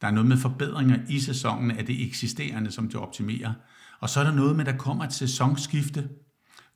der 0.00 0.06
er 0.06 0.10
noget 0.10 0.28
med 0.28 0.36
forbedringer 0.36 0.98
i 1.08 1.20
sæsonen 1.20 1.70
af 1.70 1.86
det 1.86 2.06
eksisterende, 2.06 2.70
som 2.70 2.88
du 2.88 2.98
optimerer. 2.98 3.52
Og 4.00 4.10
så 4.10 4.20
er 4.20 4.24
der 4.24 4.34
noget 4.34 4.56
med, 4.56 4.66
at 4.66 4.72
der 4.72 4.78
kommer 4.78 5.04
et 5.04 5.12
sæsonskifte, 5.12 6.08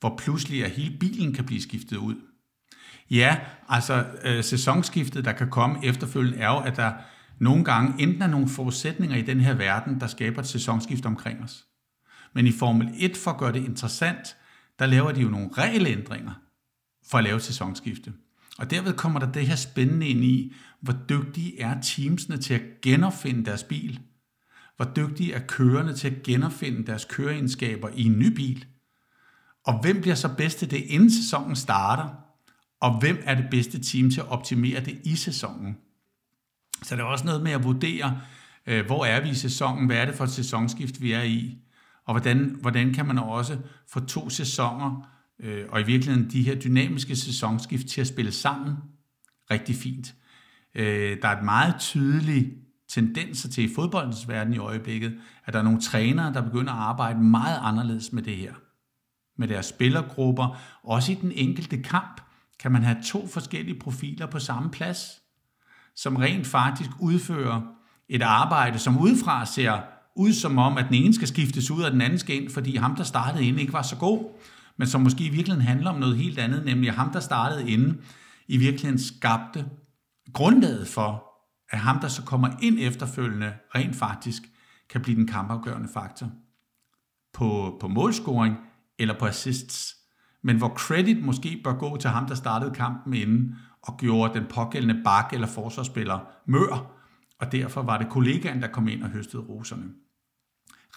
hvor 0.01 0.17
pludselig 0.19 0.65
at 0.65 0.71
hele 0.71 0.99
bilen 0.99 1.35
kan 1.35 1.45
blive 1.45 1.63
skiftet 1.63 1.97
ud. 1.97 2.15
Ja, 3.11 3.37
altså 3.69 4.07
øh, 4.25 4.45
sæsonskiftet, 4.45 5.25
der 5.25 5.33
kan 5.33 5.51
komme 5.51 5.87
efterfølgende, 5.87 6.39
er 6.39 6.49
jo, 6.49 6.59
at 6.59 6.77
der 6.77 6.93
nogle 7.39 7.65
gange 7.65 8.03
enten 8.03 8.23
er 8.23 8.27
nogle 8.27 8.49
forudsætninger 8.49 9.17
i 9.17 9.23
den 9.23 9.41
her 9.41 9.55
verden, 9.55 10.01
der 10.01 10.07
skaber 10.07 10.41
et 10.41 10.47
sæsonskift 10.47 11.07
omkring 11.07 11.45
os. 11.45 11.68
Men 12.33 12.47
i 12.47 12.53
Formel 12.53 12.91
1, 12.97 13.17
for 13.17 13.31
at 13.31 13.39
gøre 13.39 13.53
det 13.53 13.65
interessant, 13.65 14.37
der 14.79 14.87
laver 14.87 15.13
de 15.13 15.21
jo 15.21 15.29
nogle 15.29 15.51
regelændringer 15.53 16.33
for 17.11 17.19
at 17.19 17.25
lave 17.25 17.41
sæsonskifte. 17.41 18.13
Og 18.59 18.71
derved 18.71 18.93
kommer 18.93 19.21
der 19.21 19.33
det 19.33 19.47
her 19.47 19.57
spændende 19.57 20.09
ind 20.09 20.25
i, 20.25 20.55
hvor 20.81 20.95
dygtige 21.09 21.61
er 21.61 21.81
teamsene 21.81 22.37
til 22.37 22.55
at 22.55 22.63
genopfinde 22.83 23.45
deres 23.45 23.63
bil. 23.63 24.01
Hvor 24.77 24.93
dygtige 24.97 25.33
er 25.33 25.47
kørerne 25.47 25.97
til 25.97 26.09
at 26.09 26.23
genopfinde 26.23 26.87
deres 26.87 27.05
køreegenskaber 27.05 27.89
i 27.95 28.03
en 28.03 28.19
ny 28.19 28.35
bil. 28.35 28.67
Og 29.65 29.81
hvem 29.81 30.01
bliver 30.01 30.15
så 30.15 30.35
bedst 30.37 30.59
til 30.59 30.71
det, 30.71 30.77
inden 30.77 31.11
sæsonen 31.11 31.57
starter? 31.57 32.09
Og 32.81 33.01
hvem 33.01 33.23
er 33.25 33.35
det 33.35 33.47
bedste 33.51 33.83
team 33.83 34.11
til 34.11 34.21
at 34.21 34.29
optimere 34.29 34.81
det 34.81 35.01
i 35.05 35.17
sæsonen? 35.17 35.77
Så 36.83 36.97
det 36.97 37.03
er 37.03 37.07
også 37.07 37.25
noget 37.25 37.43
med 37.43 37.53
at 37.53 37.65
vurdere, 37.65 38.21
øh, 38.67 38.87
hvor 38.87 39.05
er 39.05 39.21
vi 39.21 39.29
i 39.29 39.35
sæsonen, 39.35 39.87
hvad 39.87 39.97
er 39.97 40.05
det 40.05 40.15
for 40.15 40.25
et 40.25 40.31
sæsonskift, 40.31 41.03
vi 41.03 41.13
er 41.13 41.23
i, 41.23 41.59
og 42.09 42.15
hvordan, 42.15 42.57
hvordan 42.61 42.95
kan 42.95 43.07
man 43.07 43.19
også 43.19 43.59
få 43.89 44.01
to 44.01 44.31
sæsoner, 44.31 45.09
øh, 45.41 45.65
og 45.69 45.81
i 45.81 45.85
virkeligheden 45.85 46.31
de 46.31 46.43
her 46.43 46.55
dynamiske 46.55 47.17
sæsonskift 47.17 47.87
til 47.87 48.01
at 48.01 48.07
spille 48.07 48.33
sammen 48.33 48.77
rigtig 49.51 49.75
fint. 49.75 50.15
Øh, 50.75 51.23
der 51.23 51.29
er 51.29 51.37
et 51.37 51.45
meget 51.45 51.75
tydeligt 51.79 52.49
tendenser 52.89 53.49
til 53.49 53.71
i 53.71 53.75
fodboldens 53.75 54.29
verden 54.29 54.55
i 54.55 54.59
øjeblikket, 54.59 55.19
at 55.45 55.53
der 55.53 55.59
er 55.59 55.63
nogle 55.63 55.81
trænere, 55.81 56.33
der 56.33 56.41
begynder 56.41 56.73
at 56.73 56.79
arbejde 56.79 57.21
meget 57.21 57.59
anderledes 57.63 58.13
med 58.13 58.23
det 58.23 58.37
her. 58.37 58.55
Med 59.37 59.49
deres 59.49 59.67
spillergrupper. 59.67 60.59
Også 60.83 61.13
i 61.13 61.15
den 61.15 61.33
enkelte 61.33 61.83
kamp 61.83 62.21
kan 62.59 62.73
man 62.73 62.83
have 62.83 63.03
to 63.05 63.27
forskellige 63.27 63.79
profiler 63.79 64.27
på 64.27 64.39
samme 64.39 64.71
plads 64.71 65.21
som 65.97 66.17
rent 66.17 66.47
faktisk 66.47 66.91
udfører 67.01 67.61
et 68.09 68.23
arbejde, 68.23 68.79
som 68.79 68.99
udefra 68.99 69.47
ser 69.47 69.98
ud 70.19 70.33
som 70.33 70.59
om, 70.59 70.79
at 70.79 70.87
den 70.87 70.95
ene 70.95 71.15
skal 71.15 71.29
skiftes 71.29 71.71
ud, 71.71 71.83
og 71.83 71.93
den 71.93 72.01
anden 72.01 72.19
skal 72.19 72.43
ind, 72.43 72.51
fordi 72.51 72.77
ham, 72.77 72.97
der 72.97 73.05
startede 73.05 73.45
ind, 73.45 73.61
ikke 73.61 73.73
var 73.73 73.83
så 73.83 73.97
god, 73.97 74.41
men 74.77 74.89
som 74.89 75.01
måske 75.01 75.25
i 75.25 75.29
virkeligheden 75.29 75.67
handler 75.67 75.91
om 75.91 76.01
noget 76.01 76.17
helt 76.17 76.39
andet, 76.39 76.65
nemlig 76.65 76.89
at 76.89 76.97
ham, 76.97 77.11
der 77.13 77.21
startede 77.21 77.71
inde, 77.71 77.99
i 78.49 78.57
virkeligheden 78.57 78.99
skabte 78.99 79.67
grundlaget 80.33 80.89
for, 80.89 81.25
at 81.71 81.79
ham, 81.79 81.99
der 82.01 82.09
så 82.09 82.23
kommer 82.23 82.49
ind 82.63 82.79
efterfølgende, 82.81 83.53
rent 83.75 83.97
faktisk 83.97 84.43
kan 84.91 85.01
blive 85.01 85.17
den 85.17 85.27
kampafgørende 85.27 85.89
faktor 85.95 86.31
på, 87.35 87.79
på 87.81 87.89
målscoring 87.89 88.57
eller 88.99 89.19
på 89.19 89.27
assists. 89.27 89.95
Men 90.43 90.57
hvor 90.57 90.69
credit 90.69 91.25
måske 91.25 91.61
bør 91.65 91.73
gå 91.73 91.97
til 91.97 92.11
ham, 92.11 92.27
der 92.27 92.35
startede 92.35 92.71
kampen 92.71 93.15
inden, 93.15 93.55
og 93.83 93.97
gjorde 93.99 94.35
den 94.35 94.47
pågældende 94.51 95.03
bak 95.05 95.33
eller 95.33 95.47
forsvarsspiller 95.47 96.19
mør, 96.47 96.99
og 97.41 97.53
derfor 97.53 97.83
var 97.83 97.99
det 97.99 98.09
kollegaen, 98.09 98.63
der 98.63 98.69
kom 98.69 98.89
ind 98.89 99.03
og 99.03 99.11
høstede 99.11 99.43
roserne. 99.43 99.85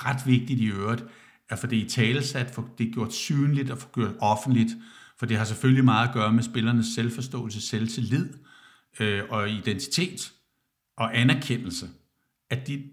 Ret 0.05 0.27
vigtigt 0.27 0.59
i 0.59 0.65
øvrigt, 0.65 1.03
at 1.49 1.59
få 1.59 1.67
det 1.67 1.75
i 1.75 1.89
talesat, 1.89 2.51
få 2.55 2.69
det 2.77 2.93
gjort 2.93 3.13
synligt 3.13 3.69
og 3.71 3.77
få 3.77 3.87
gjort 3.93 4.15
offentligt, 4.19 4.71
for 5.17 5.25
det 5.25 5.37
har 5.37 5.45
selvfølgelig 5.45 5.85
meget 5.85 6.07
at 6.07 6.13
gøre 6.13 6.33
med 6.33 6.43
spillernes 6.43 6.85
selvforståelse, 6.85 7.61
selvtillid 7.61 8.33
øh, 8.99 9.23
og 9.29 9.49
identitet 9.49 10.33
og 10.97 11.17
anerkendelse, 11.17 11.89
at 12.49 12.67
de 12.67 12.83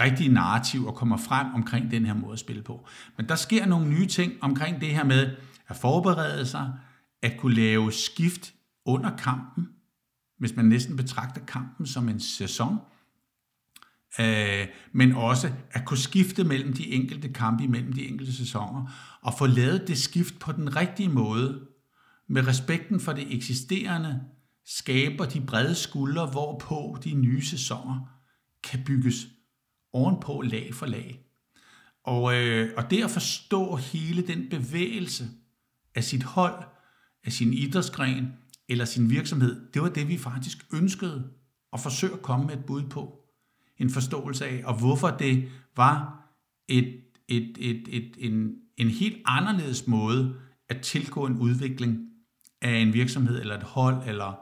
rigtige 0.00 0.32
narrativer 0.32 0.92
kommer 0.92 1.16
frem 1.16 1.54
omkring 1.54 1.90
den 1.90 2.06
her 2.06 2.14
måde 2.14 2.32
at 2.32 2.38
spille 2.38 2.62
på. 2.62 2.88
Men 3.16 3.28
der 3.28 3.34
sker 3.34 3.66
nogle 3.66 3.88
nye 3.88 4.06
ting 4.06 4.32
omkring 4.40 4.80
det 4.80 4.88
her 4.88 5.04
med 5.04 5.36
at 5.68 5.76
forberede 5.76 6.46
sig, 6.46 6.72
at 7.22 7.36
kunne 7.38 7.54
lave 7.54 7.92
skift 7.92 8.52
under 8.86 9.16
kampen, 9.16 9.68
hvis 10.38 10.56
man 10.56 10.64
næsten 10.64 10.96
betragter 10.96 11.44
kampen 11.44 11.86
som 11.86 12.08
en 12.08 12.20
sæson, 12.20 12.78
øh, 14.20 14.66
men 14.92 15.12
også 15.12 15.50
at 15.70 15.84
kunne 15.84 15.98
skifte 15.98 16.44
mellem 16.44 16.72
de 16.72 16.92
enkelte 16.92 17.28
kampe, 17.28 17.68
mellem 17.68 17.92
de 17.92 18.08
enkelte 18.08 18.36
sæsoner, 18.36 18.90
og 19.22 19.34
få 19.38 19.46
lavet 19.46 19.88
det 19.88 19.98
skift 19.98 20.38
på 20.38 20.52
den 20.52 20.76
rigtige 20.76 21.08
måde, 21.08 21.60
med 22.28 22.46
respekten 22.46 23.00
for 23.00 23.12
det 23.12 23.34
eksisterende, 23.34 24.20
skaber 24.64 25.24
de 25.24 25.40
brede 25.40 25.74
skuldre, 25.74 26.26
hvorpå 26.26 26.98
de 27.04 27.14
nye 27.14 27.42
sæsoner 27.42 28.00
kan 28.62 28.84
bygges 28.86 29.26
ovenpå 29.92 30.42
lag 30.42 30.74
for 30.74 30.86
lag. 30.86 31.20
Og, 32.04 32.34
øh, 32.34 32.70
og 32.76 32.90
det 32.90 33.04
at 33.04 33.10
forstå 33.10 33.76
hele 33.76 34.26
den 34.26 34.48
bevægelse 34.50 35.28
af 35.94 36.04
sit 36.04 36.22
hold, 36.22 36.64
af 37.24 37.32
sin 37.32 37.52
idrætsgren, 37.52 38.32
eller 38.68 38.84
sin 38.84 39.10
virksomhed, 39.10 39.72
det 39.74 39.82
var 39.82 39.88
det, 39.88 40.08
vi 40.08 40.18
faktisk 40.18 40.66
ønskede 40.72 41.30
at 41.72 41.80
forsøge 41.80 42.12
at 42.12 42.22
komme 42.22 42.46
med 42.46 42.54
et 42.54 42.64
bud 42.64 42.82
på. 42.82 43.21
En 43.78 43.90
forståelse 43.90 44.46
af, 44.46 44.62
og 44.64 44.78
hvorfor 44.78 45.10
det 45.10 45.48
var 45.76 46.24
et, 46.68 47.00
et, 47.28 47.56
et, 47.58 47.88
et, 47.88 48.16
en, 48.18 48.54
en 48.76 48.88
helt 48.88 49.16
anderledes 49.24 49.86
måde 49.86 50.34
at 50.68 50.80
tilgå 50.80 51.26
en 51.26 51.36
udvikling 51.36 52.08
af 52.62 52.76
en 52.76 52.92
virksomhed 52.92 53.40
eller 53.40 53.56
et 53.56 53.62
hold 53.62 54.08
eller 54.08 54.40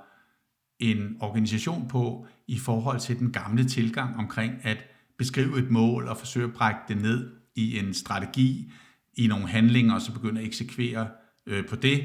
en 0.79 1.17
organisation 1.21 1.89
på 1.89 2.27
i 2.49 2.59
forhold 2.59 3.01
til 3.01 3.19
den 3.19 3.33
gamle 3.33 3.65
tilgang 3.65 4.17
omkring 4.17 4.55
at 4.63 4.79
beskrive 5.19 5.59
et 5.59 5.71
mål 5.71 6.09
og 6.09 6.17
forsøge 6.17 6.47
at 6.47 6.53
brække 6.53 6.81
det 6.89 7.03
ned 7.03 7.31
i 7.55 7.79
en 7.79 7.95
strategi, 7.95 8.73
i 9.15 9.27
nogle 9.27 9.49
handlinger, 9.49 9.95
og 9.95 10.01
så 10.01 10.13
begynde 10.13 10.41
at 10.41 10.47
eksekvere 10.47 11.09
øh, 11.47 11.67
på 11.67 11.77
det 11.77 12.05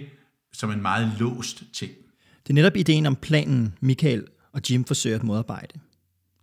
som 0.54 0.72
en 0.72 0.82
meget 0.82 1.12
låst 1.20 1.64
ting. 1.74 1.92
Det 2.44 2.50
er 2.50 2.54
netop 2.54 2.76
ideen 2.76 3.06
om 3.06 3.16
planen, 3.16 3.78
Michael 3.82 4.28
og 4.52 4.62
Jim 4.72 4.84
forsøger 4.84 5.16
at 5.16 5.24
modarbejde. 5.24 5.80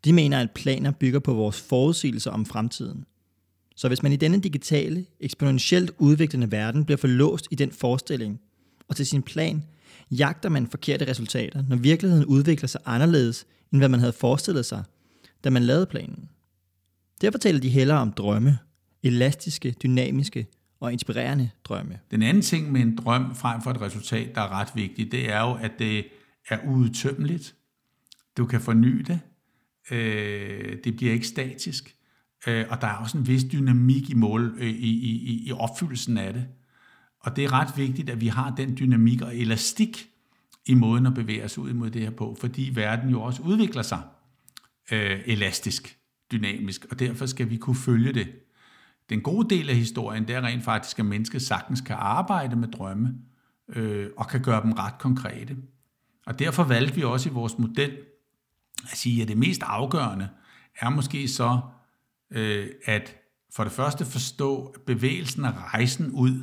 De 0.05 0.13
mener, 0.13 0.41
at 0.41 0.51
planer 0.51 0.91
bygger 0.91 1.19
på 1.19 1.35
vores 1.35 1.61
forudsigelser 1.61 2.31
om 2.31 2.47
fremtiden. 2.47 3.05
Så 3.77 3.89
hvis 3.89 4.03
man 4.03 4.13
i 4.13 4.17
denne 4.17 4.41
digitale, 4.41 5.07
eksponentielt 5.21 5.91
udviklende 5.99 6.53
verden 6.53 6.85
bliver 6.85 6.99
forlåst 6.99 7.49
i 7.51 7.55
den 7.55 7.73
forestilling, 7.73 8.41
og 8.89 8.97
til 8.97 9.07
sin 9.07 9.23
plan, 9.23 9.65
jagter 10.11 10.49
man 10.49 10.67
forkerte 10.67 11.11
resultater, 11.11 11.65
når 11.69 11.77
virkeligheden 11.77 12.27
udvikler 12.27 12.69
sig 12.69 12.81
anderledes, 12.85 13.47
end 13.73 13.81
hvad 13.81 13.89
man 13.89 14.01
havde 14.01 14.13
forestillet 14.13 14.67
sig, 14.67 14.85
da 15.45 15.51
man 15.51 15.63
lavede 15.63 15.87
planen. 15.87 16.29
Derfor 17.21 17.39
taler 17.39 17.61
de 17.61 17.69
hellere 17.69 17.99
om 17.99 18.13
drømme, 18.13 18.59
elastiske, 19.03 19.75
dynamiske 19.83 20.47
og 20.81 20.93
inspirerende 20.93 21.51
drømme. 21.65 21.99
Den 22.11 22.23
anden 22.23 22.43
ting 22.43 22.73
med 22.73 22.81
en 22.81 22.97
drøm 22.97 23.35
frem 23.35 23.63
for 23.63 23.71
et 23.71 23.81
resultat, 23.81 24.35
der 24.35 24.41
er 24.41 24.49
ret 24.49 24.69
vigtigt, 24.75 25.13
det 25.13 25.33
er 25.33 25.41
jo, 25.41 25.55
at 25.55 25.71
det 25.79 26.05
er 26.49 26.59
udtømmeligt. 26.69 27.55
Du 28.37 28.47
kan 28.47 28.61
forny 28.61 28.99
det. 28.99 29.21
Øh, 29.91 30.77
det 30.85 30.97
bliver 30.97 31.13
ikke 31.13 31.27
statisk. 31.27 31.97
Øh, 32.47 32.65
og 32.71 32.81
der 32.81 32.87
er 32.87 32.95
også 32.95 33.19
en 33.19 33.27
vis 33.27 33.45
dynamik 33.45 34.11
i, 34.11 34.15
mål, 34.15 34.55
øh, 34.59 34.69
i, 34.69 34.91
i, 34.91 35.47
i 35.47 35.53
opfyldelsen 35.53 36.19
af 36.19 36.33
det. 36.33 36.47
Og 37.21 37.37
det 37.37 37.45
er 37.45 37.53
ret 37.53 37.77
vigtigt, 37.77 38.11
at 38.11 38.21
vi 38.21 38.27
har 38.27 38.55
den 38.55 38.77
dynamik 38.79 39.23
og 39.23 39.37
elastik 39.37 40.09
i 40.67 40.75
måden 40.75 41.07
at 41.07 41.15
bevæge 41.15 41.45
os 41.45 41.59
ud 41.59 41.71
imod 41.71 41.91
det 41.91 42.03
her 42.03 42.11
på, 42.11 42.37
fordi 42.41 42.71
verden 42.75 43.11
jo 43.11 43.23
også 43.23 43.43
udvikler 43.43 43.83
sig 43.83 44.03
øh, 44.93 45.21
elastisk, 45.27 45.99
dynamisk, 46.33 46.87
og 46.91 46.99
derfor 46.99 47.27
skal 47.27 47.51
vi 47.51 47.57
kunne 47.57 47.77
følge 47.77 48.13
det. 48.13 48.29
Den 49.11 49.21
gode 49.21 49.57
del 49.57 49.71
af 49.71 49.77
historien, 49.77 50.29
det 50.29 50.37
er 50.37 50.41
rent 50.41 50.65
faktisk, 50.65 50.99
at 50.99 51.05
mennesket 51.07 51.43
sagtens 51.43 51.81
kan 51.81 51.97
arbejde 51.99 52.57
med 52.57 52.69
drømme, 52.69 53.15
øh, 53.69 54.11
og 54.17 54.29
kan 54.29 54.43
gøre 54.43 54.63
dem 54.63 54.73
ret 54.73 54.99
konkrete. 54.99 55.57
Og 56.27 56.39
derfor 56.39 56.65
valgte 56.65 56.95
vi 56.95 57.03
også 57.03 57.29
i 57.29 57.33
vores 57.33 57.59
model 57.59 57.97
at 58.91 58.99
sige, 58.99 59.23
at 59.23 59.29
det 59.29 59.39
mest 59.39 59.63
afgørende 59.63 60.29
er 60.81 60.91
måske 60.91 61.29
så, 61.29 61.61
øh, 62.31 62.67
at 62.85 63.17
for 63.55 63.65
det 63.65 63.73
første 63.73 64.05
forstå, 64.05 64.67
at 64.67 64.81
bevægelsen 64.81 65.45
og 65.45 65.55
rejsen 65.57 66.11
ud 66.11 66.43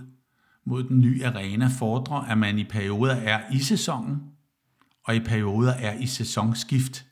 mod 0.65 0.83
den 0.83 0.99
nye 0.99 1.25
arena 1.25 1.69
fordrer, 1.79 2.21
at 2.21 2.37
man 2.37 2.59
i 2.59 2.63
perioder 2.63 3.15
er 3.15 3.53
i 3.53 3.59
sæsonen, 3.59 4.21
og 5.03 5.15
i 5.15 5.19
perioder 5.19 5.71
er 5.71 5.99
i 5.99 6.05
sæsonskift. 6.05 7.05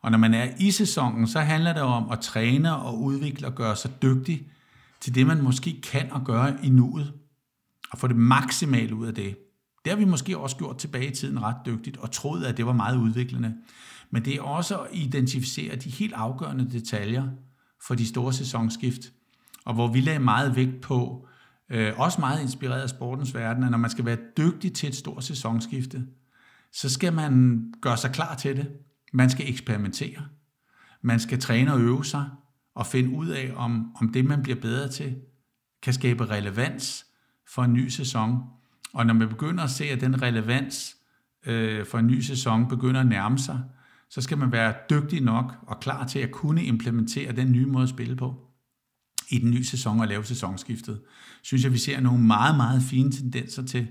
Og 0.00 0.10
når 0.10 0.18
man 0.18 0.34
er 0.34 0.48
i 0.58 0.70
sæsonen, 0.70 1.26
så 1.26 1.40
handler 1.40 1.72
det 1.72 1.82
om 1.82 2.10
at 2.10 2.20
træne 2.20 2.76
og 2.76 3.02
udvikle 3.02 3.46
og 3.46 3.54
gøre 3.54 3.76
sig 3.76 4.02
dygtig 4.02 4.46
til 5.00 5.14
det, 5.14 5.26
man 5.26 5.42
måske 5.42 5.80
kan 5.80 6.12
og 6.12 6.24
gøre 6.24 6.64
i 6.64 6.68
nuet, 6.68 7.12
og 7.90 7.98
få 7.98 8.06
det 8.06 8.16
maksimale 8.16 8.94
ud 8.94 9.06
af 9.06 9.14
det. 9.14 9.36
Det 9.84 9.92
har 9.92 9.98
vi 9.98 10.04
måske 10.04 10.38
også 10.38 10.56
gjort 10.56 10.78
tilbage 10.78 11.06
i 11.06 11.14
tiden 11.14 11.42
ret 11.42 11.56
dygtigt, 11.66 11.96
og 11.96 12.10
troet, 12.10 12.44
at 12.44 12.56
det 12.56 12.66
var 12.66 12.72
meget 12.72 12.96
udviklende. 12.96 13.54
Men 14.14 14.24
det 14.24 14.34
er 14.34 14.42
også 14.42 14.78
at 14.78 14.88
identificere 14.92 15.76
de 15.76 15.90
helt 15.90 16.12
afgørende 16.12 16.70
detaljer 16.70 17.28
for 17.86 17.94
de 17.94 18.06
store 18.06 18.32
sæsonskift, 18.32 19.12
og 19.64 19.74
hvor 19.74 19.92
vi 19.92 20.00
lagde 20.00 20.18
meget 20.18 20.56
vægt 20.56 20.80
på 20.80 21.28
øh, 21.70 21.92
også 21.96 22.20
meget 22.20 22.42
inspireret 22.42 22.82
af 22.82 22.88
sportens 22.88 23.34
verden, 23.34 23.64
at 23.64 23.70
når 23.70 23.78
man 23.78 23.90
skal 23.90 24.04
være 24.04 24.18
dygtig 24.36 24.72
til 24.72 24.88
et 24.88 24.94
stort 24.94 25.24
sæsonskifte, 25.24 26.06
så 26.72 26.88
skal 26.88 27.12
man 27.12 27.62
gøre 27.80 27.96
sig 27.96 28.12
klar 28.12 28.34
til 28.34 28.56
det. 28.56 28.70
Man 29.12 29.30
skal 29.30 29.48
eksperimentere. 29.48 30.22
Man 31.02 31.20
skal 31.20 31.40
træne 31.40 31.72
og 31.72 31.80
øve 31.80 32.04
sig 32.04 32.30
og 32.74 32.86
finde 32.86 33.10
ud 33.10 33.28
af, 33.28 33.52
om, 33.56 33.96
om 34.00 34.12
det, 34.12 34.24
man 34.24 34.42
bliver 34.42 34.60
bedre 34.60 34.88
til, 34.88 35.16
kan 35.82 35.92
skabe 35.92 36.30
relevans 36.30 37.06
for 37.54 37.62
en 37.62 37.72
ny 37.72 37.88
sæson. 37.88 38.38
Og 38.92 39.06
når 39.06 39.14
man 39.14 39.28
begynder 39.28 39.64
at 39.64 39.70
se, 39.70 39.84
at 39.84 40.00
den 40.00 40.22
relevans 40.22 40.96
øh, 41.46 41.86
for 41.86 41.98
en 41.98 42.06
ny 42.06 42.20
sæson 42.20 42.68
begynder 42.68 43.00
at 43.00 43.06
nærme 43.06 43.38
sig, 43.38 43.60
så 44.14 44.20
skal 44.20 44.38
man 44.38 44.52
være 44.52 44.74
dygtig 44.90 45.20
nok 45.20 45.54
og 45.66 45.80
klar 45.80 46.06
til 46.06 46.18
at 46.18 46.30
kunne 46.30 46.64
implementere 46.64 47.32
den 47.32 47.52
nye 47.52 47.66
måde 47.66 47.82
at 47.82 47.88
spille 47.88 48.16
på 48.16 48.34
i 49.28 49.38
den 49.38 49.50
nye 49.50 49.64
sæson 49.64 50.00
og 50.00 50.08
lave 50.08 50.24
sæsonskiftet. 50.24 51.00
Synes 51.42 51.64
jeg, 51.64 51.72
vi 51.72 51.78
ser 51.78 52.00
nogle 52.00 52.24
meget, 52.24 52.56
meget 52.56 52.82
fine 52.82 53.12
tendenser 53.12 53.66
til 53.66 53.88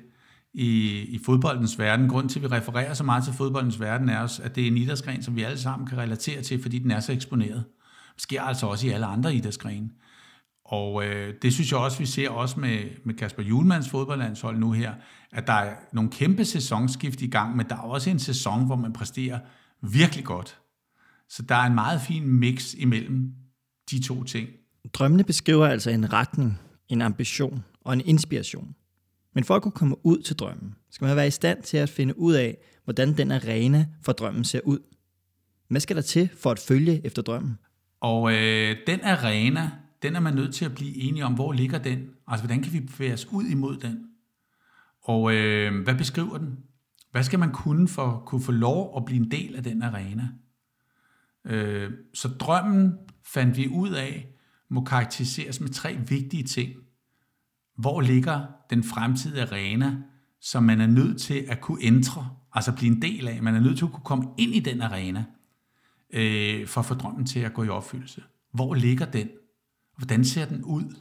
i, 0.53 0.89
i 0.89 1.19
fodboldens 1.25 1.79
verden. 1.79 2.09
Grunden 2.09 2.29
til, 2.29 2.39
at 2.39 2.43
vi 2.43 2.55
refererer 2.55 2.93
så 2.93 3.03
meget 3.03 3.23
til 3.23 3.33
fodboldens 3.33 3.79
verden, 3.79 4.09
er 4.09 4.19
også, 4.19 4.43
at 4.43 4.55
det 4.55 4.63
er 4.63 4.67
en 4.67 4.77
idrætsgren, 4.77 5.23
som 5.23 5.35
vi 5.35 5.43
alle 5.43 5.57
sammen 5.57 5.87
kan 5.87 5.97
relatere 5.97 6.41
til, 6.41 6.61
fordi 6.61 6.79
den 6.79 6.91
er 6.91 6.99
så 6.99 7.11
eksponeret. 7.11 7.63
Det 8.13 8.21
sker 8.21 8.41
altså 8.41 8.65
også 8.65 8.87
i 8.87 8.89
alle 8.89 9.05
andre 9.05 9.35
idrætsgrene. 9.35 9.89
Og 10.65 11.05
øh, 11.05 11.33
det 11.41 11.53
synes 11.53 11.71
jeg 11.71 11.79
også, 11.79 11.99
vi 11.99 12.05
ser 12.05 12.29
også 12.29 12.59
med, 12.59 12.79
med 13.05 13.13
Kasper 13.13 13.43
Julmans 13.43 13.89
fodboldlandshold 13.89 14.57
nu 14.57 14.71
her, 14.71 14.93
at 15.31 15.47
der 15.47 15.53
er 15.53 15.75
nogle 15.93 16.11
kæmpe 16.11 16.45
sæsonskift 16.45 17.21
i 17.21 17.27
gang, 17.27 17.57
men 17.57 17.65
der 17.69 17.75
er 17.75 17.79
også 17.79 18.09
en 18.09 18.19
sæson, 18.19 18.65
hvor 18.65 18.75
man 18.75 18.93
præsterer 18.93 19.39
virkelig 19.91 20.25
godt. 20.25 20.59
Så 21.29 21.41
der 21.41 21.55
er 21.55 21.65
en 21.65 21.75
meget 21.75 22.01
fin 22.01 22.27
mix 22.27 22.73
imellem 22.73 23.33
de 23.91 24.03
to 24.07 24.23
ting. 24.23 24.49
Drømmene 24.93 25.23
beskriver 25.23 25.67
altså 25.67 25.89
en 25.89 26.13
retning, 26.13 26.59
en 26.89 27.01
ambition 27.01 27.63
og 27.81 27.93
en 27.93 28.01
inspiration. 28.01 28.75
Men 29.35 29.43
for 29.43 29.55
at 29.55 29.61
kunne 29.61 29.71
komme 29.71 30.05
ud 30.05 30.21
til 30.21 30.35
drømmen, 30.35 30.75
skal 30.91 31.05
man 31.05 31.15
være 31.15 31.27
i 31.27 31.31
stand 31.31 31.63
til 31.63 31.77
at 31.77 31.89
finde 31.89 32.19
ud 32.19 32.33
af, 32.33 32.57
hvordan 32.83 33.17
den 33.17 33.31
arena 33.31 33.85
for 34.01 34.11
drømmen 34.11 34.43
ser 34.43 34.59
ud. 34.63 34.79
Hvad 35.67 35.81
skal 35.81 35.95
der 35.95 36.01
til 36.01 36.29
for 36.37 36.51
at 36.51 36.59
følge 36.59 37.05
efter 37.05 37.21
drømmen? 37.21 37.57
Og 38.01 38.33
øh, 38.33 38.77
den 38.87 39.01
arena, 39.01 39.71
den 40.01 40.15
er 40.15 40.19
man 40.19 40.33
nødt 40.33 40.55
til 40.55 40.65
at 40.65 40.75
blive 40.75 40.95
enige 40.95 41.25
om, 41.25 41.33
hvor 41.33 41.53
ligger 41.53 41.77
den? 41.77 42.09
Altså, 42.27 42.45
hvordan 42.45 42.63
kan 42.63 42.73
vi 42.73 42.79
bevæge 42.79 43.13
os 43.13 43.27
ud 43.31 43.45
imod 43.45 43.77
den? 43.77 44.05
Og 45.03 45.33
øh, 45.33 45.83
hvad 45.83 45.95
beskriver 45.95 46.37
den? 46.37 46.57
Hvad 47.13 47.23
skal 47.23 47.39
man 47.39 47.51
kunne 47.51 47.87
for 47.87 48.11
at 48.11 48.25
kunne 48.25 48.41
få 48.41 48.51
lov 48.51 48.97
at 48.97 49.05
blive 49.05 49.23
en 49.25 49.31
del 49.31 49.55
af 49.55 49.63
den 49.63 49.83
arena? 49.83 50.29
Øh, 51.45 51.91
så 52.13 52.27
drømmen 52.27 52.97
fandt 53.25 53.57
vi 53.57 53.67
ud 53.67 53.89
af, 53.89 54.27
må 54.69 54.83
karakteriseres 54.83 55.59
med 55.59 55.69
tre 55.69 55.97
vigtige 56.07 56.43
ting. 56.43 56.73
Hvor 57.77 58.01
ligger 58.01 58.45
den 58.69 58.83
fremtidige 58.83 59.41
arena, 59.41 59.97
som 60.41 60.63
man 60.63 60.81
er 60.81 60.87
nødt 60.87 61.21
til 61.21 61.45
at 61.47 61.61
kunne 61.61 61.83
ændre, 61.83 62.29
altså 62.53 62.71
blive 62.71 62.95
en 62.95 63.01
del 63.01 63.27
af. 63.27 63.43
Man 63.43 63.55
er 63.55 63.59
nødt 63.59 63.77
til 63.77 63.85
at 63.85 63.91
kunne 63.91 64.03
komme 64.05 64.29
ind 64.37 64.55
i 64.55 64.59
den 64.59 64.81
arena, 64.81 65.25
øh, 66.13 66.67
for 66.67 66.81
at 66.81 66.85
få 66.85 66.93
drømmen 66.93 67.25
til 67.25 67.39
at 67.39 67.53
gå 67.53 67.63
i 67.63 67.69
opfyldelse. 67.69 68.23
Hvor 68.51 68.73
ligger 68.73 69.05
den? 69.05 69.29
Hvordan 69.97 70.25
ser 70.25 70.45
den 70.45 70.63
ud? 70.63 70.95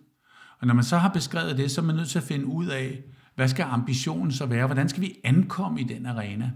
Og 0.61 0.66
når 0.66 0.75
man 0.75 0.85
så 0.85 0.99
har 0.99 1.09
beskrevet 1.09 1.59
det, 1.59 1.71
så 1.71 1.81
er 1.81 1.85
man 1.85 1.97
nødt 1.97 2.09
til 2.09 2.19
at 2.19 2.25
finde 2.25 2.47
ud 2.47 2.66
af, 2.66 3.02
hvad 3.34 3.48
skal 3.48 3.64
ambitionen 3.64 4.32
så 4.32 4.46
være? 4.46 4.66
Hvordan 4.66 4.88
skal 4.88 5.02
vi 5.02 5.16
ankomme 5.24 5.80
i 5.80 5.84
den 5.84 6.06
arena? 6.06 6.50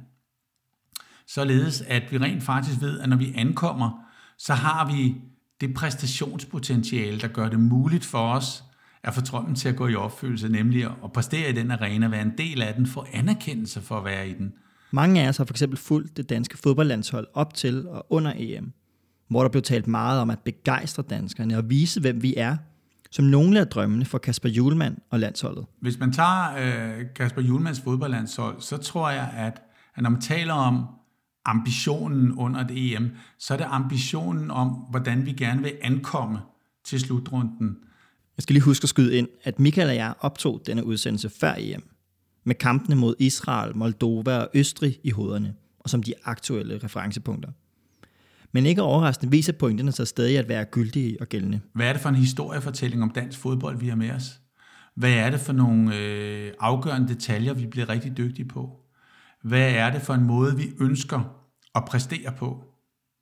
Således 1.26 1.80
at 1.80 2.02
vi 2.12 2.18
rent 2.18 2.42
faktisk 2.42 2.80
ved, 2.80 3.00
at 3.00 3.08
når 3.08 3.16
vi 3.16 3.32
ankommer, 3.36 3.90
så 4.38 4.54
har 4.54 4.92
vi 4.92 5.14
det 5.60 5.74
præstationspotentiale, 5.74 7.20
der 7.20 7.28
gør 7.28 7.48
det 7.48 7.60
muligt 7.60 8.04
for 8.04 8.32
os 8.32 8.64
at 9.02 9.14
få 9.14 9.20
drømmen 9.20 9.54
til 9.54 9.68
at 9.68 9.76
gå 9.76 9.88
i 9.88 9.94
opfyldelse, 9.94 10.48
nemlig 10.48 10.84
at 10.84 11.12
præstere 11.14 11.50
i 11.50 11.52
den 11.52 11.70
arena, 11.70 12.08
være 12.08 12.22
en 12.22 12.38
del 12.38 12.62
af 12.62 12.74
den, 12.74 12.86
få 12.86 13.06
anerkendelse 13.12 13.80
for 13.80 13.98
at 13.98 14.04
være 14.04 14.28
i 14.28 14.34
den. 14.34 14.52
Mange 14.90 15.22
af 15.22 15.28
os 15.28 15.36
har 15.36 15.44
for 15.44 15.52
eksempel 15.52 15.78
fulgt 15.78 16.16
det 16.16 16.28
danske 16.28 16.58
fodboldlandshold 16.58 17.26
op 17.34 17.54
til 17.54 17.88
og 17.88 18.06
under 18.10 18.32
EM, 18.36 18.72
hvor 19.28 19.42
der 19.42 19.48
blev 19.48 19.62
talt 19.62 19.86
meget 19.86 20.20
om 20.20 20.30
at 20.30 20.38
begejstre 20.38 21.02
danskerne 21.02 21.56
og 21.58 21.70
vise, 21.70 22.00
hvem 22.00 22.22
vi 22.22 22.34
er, 22.36 22.56
som 23.10 23.24
nogle 23.24 23.60
af 23.60 23.66
drømmene 23.66 24.04
for 24.04 24.18
Kasper 24.18 24.48
Julemand 24.48 24.96
og 25.10 25.20
landsholdet. 25.20 25.64
Hvis 25.80 25.98
man 25.98 26.12
tager 26.12 26.56
øh, 26.98 27.04
Kasper 27.14 27.42
Julmans 27.42 27.80
fodboldlandshold, 27.80 28.60
så 28.60 28.76
tror 28.76 29.10
jeg, 29.10 29.32
at, 29.36 29.62
at 29.94 30.02
når 30.02 30.10
man 30.10 30.20
taler 30.20 30.54
om 30.54 30.86
ambitionen 31.44 32.32
under 32.32 32.60
et 32.60 32.94
EM, 32.94 33.10
så 33.38 33.54
er 33.54 33.58
det 33.58 33.66
ambitionen 33.70 34.50
om, 34.50 34.68
hvordan 34.68 35.26
vi 35.26 35.32
gerne 35.32 35.62
vil 35.62 35.72
ankomme 35.82 36.38
til 36.84 37.00
slutrunden. 37.00 37.76
Jeg 38.36 38.42
skal 38.42 38.54
lige 38.54 38.64
huske 38.64 38.84
at 38.84 38.88
skyde 38.88 39.16
ind, 39.18 39.28
at 39.44 39.58
Michael 39.58 39.88
og 39.88 39.96
jeg 39.96 40.14
optog 40.20 40.62
denne 40.66 40.84
udsendelse 40.84 41.30
før 41.40 41.54
EM, 41.58 41.82
med 42.44 42.54
kampene 42.54 42.96
mod 42.96 43.14
Israel, 43.18 43.76
Moldova 43.76 44.38
og 44.38 44.48
Østrig 44.54 44.98
i 45.04 45.10
hovederne, 45.10 45.54
og 45.78 45.90
som 45.90 46.02
de 46.02 46.14
aktuelle 46.24 46.80
referencepunkter. 46.84 47.50
Men 48.56 48.66
ikke 48.66 48.82
overraskende 48.82 49.30
viser 49.30 49.52
pointerne 49.52 49.92
sig 49.92 50.08
stadig 50.08 50.38
at 50.38 50.48
være 50.48 50.64
gyldige 50.64 51.16
og 51.20 51.26
gældende. 51.26 51.60
Hvad 51.72 51.88
er 51.88 51.92
det 51.92 52.02
for 52.02 52.08
en 52.08 52.14
historiefortælling 52.14 53.02
om 53.02 53.10
dansk 53.10 53.38
fodbold, 53.38 53.78
vi 53.78 53.88
har 53.88 53.96
med 53.96 54.10
os? 54.10 54.40
Hvad 54.94 55.12
er 55.12 55.30
det 55.30 55.40
for 55.40 55.52
nogle 55.52 55.96
øh, 55.96 56.52
afgørende 56.60 57.08
detaljer, 57.08 57.54
vi 57.54 57.66
bliver 57.66 57.88
rigtig 57.88 58.16
dygtige 58.16 58.48
på? 58.48 58.80
Hvad 59.42 59.70
er 59.70 59.90
det 59.90 60.02
for 60.02 60.14
en 60.14 60.24
måde, 60.24 60.56
vi 60.56 60.70
ønsker 60.80 61.20
at 61.74 61.84
præstere 61.84 62.32
på? 62.32 62.64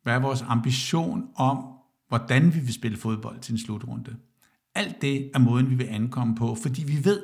Hvad 0.03 0.15
er 0.15 0.19
vores 0.19 0.45
ambition 0.49 1.25
om, 1.37 1.67
hvordan 2.09 2.55
vi 2.55 2.59
vil 2.59 2.75
spille 2.75 2.97
fodbold 2.97 3.41
til 3.41 3.53
en 3.53 3.59
slutrunde? 3.59 4.17
Alt 4.75 5.03
det 5.03 5.31
er 5.35 5.39
måden, 5.39 5.71
vi 5.71 5.75
vil 5.75 5.89
ankomme 5.91 6.35
på, 6.35 6.55
fordi 6.55 6.85
vi 6.85 7.05
ved, 7.05 7.23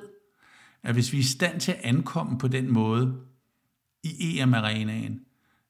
at 0.83 0.95
hvis 0.95 1.13
vi 1.13 1.17
er 1.17 1.23
i 1.23 1.25
stand 1.25 1.61
til 1.61 1.73
at 1.73 1.81
ankomme 1.83 2.39
på 2.39 2.49
den 2.49 2.73
måde 2.73 3.15
i 4.05 4.39
EM-arenaen, 4.39 5.21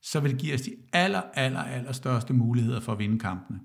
så 0.02 0.20
vil 0.20 0.30
det 0.30 0.40
give 0.40 0.54
os 0.54 0.60
de 0.60 0.76
aller, 0.92 1.22
aller, 1.34 1.60
aller 1.60 1.92
største 1.92 2.32
muligheder 2.32 2.80
for 2.80 2.92
at 2.92 2.98
vinde 2.98 3.18
kampene. 3.18 3.60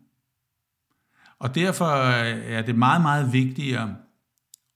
Og 1.39 1.55
derfor 1.55 1.85
øh, 1.85 2.51
er 2.51 2.61
det 2.61 2.75
meget, 2.75 3.01
meget 3.01 3.33
vigtigere 3.33 3.95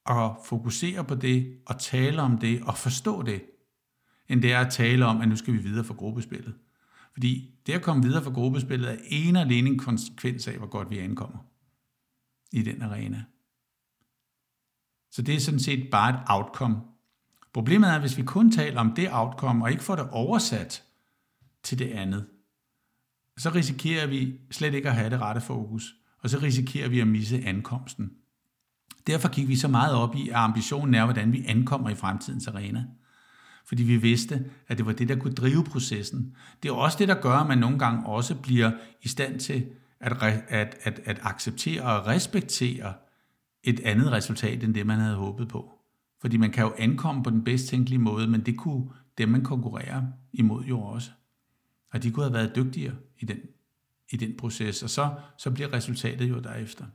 at 0.10 0.32
fokusere 0.46 1.04
på 1.04 1.16
det, 1.16 1.58
og 1.66 1.80
tale 1.80 2.22
om 2.22 2.38
det, 2.38 2.62
og 2.62 2.78
forstå 2.78 3.22
det, 3.22 3.42
end 4.28 4.42
det 4.42 4.54
er 4.54 4.60
at 4.60 4.72
tale 4.72 5.06
om, 5.06 5.22
at 5.22 5.28
nu 5.28 5.36
skal 5.36 5.54
vi 5.54 5.58
videre 5.58 5.84
for 5.84 5.94
gruppespillet. 5.94 6.54
Fordi 7.14 7.54
det 7.66 7.74
at 7.74 7.82
komme 7.82 8.04
videre 8.04 8.24
for 8.24 8.34
gruppespillet 8.34 8.92
er 8.92 8.98
en 9.08 9.36
og 9.36 9.42
alene 9.42 9.70
en 9.70 9.80
konsekvens 9.80 10.48
af, 10.48 10.58
hvor 10.58 10.68
godt 10.68 10.90
vi 10.90 11.00
ankommer 11.00 11.38
i 12.52 12.62
den 12.62 12.82
arena. 12.82 13.24
Så 15.12 15.22
det 15.22 15.36
er 15.36 15.40
sådan 15.40 15.60
set 15.60 15.90
bare 15.92 16.10
et 16.10 16.20
outcome. 16.28 16.82
Problemet 17.54 17.90
er, 17.90 18.00
hvis 18.00 18.18
vi 18.18 18.24
kun 18.24 18.52
taler 18.52 18.80
om 18.80 18.96
det 18.96 19.10
outcome, 19.12 19.64
og 19.64 19.72
ikke 19.72 19.84
får 19.84 19.96
det 19.96 20.10
oversat 20.12 20.84
til 21.70 21.80
det 21.80 21.92
andet, 21.92 22.26
så 23.38 23.50
risikerer 23.50 24.08
vi 24.08 24.40
slet 24.52 24.74
ikke 24.74 24.90
at 24.90 24.96
have 24.96 25.10
det 25.10 25.22
rette 25.22 25.42
fokus, 25.42 25.96
og 26.22 26.30
så 26.30 26.40
risikerer 26.42 26.90
vi 26.90 27.00
at 27.00 27.08
misse 27.08 27.46
ankomsten. 27.46 28.12
Derfor 29.08 29.30
gik 29.30 29.48
vi 29.48 29.56
så 29.56 29.68
meget 29.68 29.96
op 29.96 30.16
i, 30.16 30.30
at 30.30 30.36
ambitionen 30.36 30.94
er, 30.94 31.04
hvordan 31.04 31.34
vi 31.34 31.46
ankommer 31.48 31.90
i 31.90 31.96
fremtidens 31.96 32.48
arena. 32.48 32.86
Fordi 33.66 33.84
vi 33.84 33.98
vidste, 33.98 34.46
at 34.68 34.78
det 34.78 34.86
var 34.86 34.92
det, 34.92 35.10
der 35.10 35.16
kunne 35.16 35.34
drive 35.34 35.64
processen. 35.64 36.36
Det 36.64 36.70
er 36.70 36.74
også 36.74 36.98
det, 36.98 37.08
der 37.08 37.22
gør, 37.22 37.34
at 37.34 37.48
man 37.48 37.58
nogle 37.58 37.80
gange 37.80 38.06
også 38.06 38.36
bliver 38.36 38.72
i 39.02 39.08
stand 39.08 39.40
til 39.40 39.66
at, 40.00 40.24
at, 40.48 40.78
at, 40.82 41.00
at 41.06 41.20
acceptere 41.24 41.82
og 41.82 42.08
respektere 42.08 42.94
et 43.64 43.80
andet 43.80 44.12
resultat, 44.12 44.64
end 44.64 44.74
det 44.74 44.86
man 44.86 45.00
havde 45.00 45.16
håbet 45.16 45.48
på. 45.48 45.72
Fordi 46.22 46.38
man 46.38 46.52
kan 46.52 46.64
jo 46.64 46.74
ankomme 46.78 47.24
på 47.24 47.30
den 47.30 47.44
bedst 47.44 47.68
tænkelige 47.68 48.00
måde, 48.00 48.28
men 48.28 48.42
det 48.42 48.58
kunne 48.58 48.90
dem, 49.18 49.30
man 49.30 49.44
konkurrerer 49.44 50.02
imod 50.34 50.64
jo 50.64 50.82
også. 50.82 51.12
Og 51.92 52.04
de 52.04 52.12
kunne 52.12 52.26
have 52.26 52.34
været 52.34 52.56
dygtigere 52.56 52.96
i 53.20 53.26
den, 53.26 53.38
i 54.10 54.18
den 54.18 54.38
proces, 54.38 54.84
og 54.84 54.90
så, 54.90 55.14
så 55.38 55.52
bliver 55.52 55.74
resultatet 55.74 56.30
jo 56.30 56.40
derefter. 56.40 56.86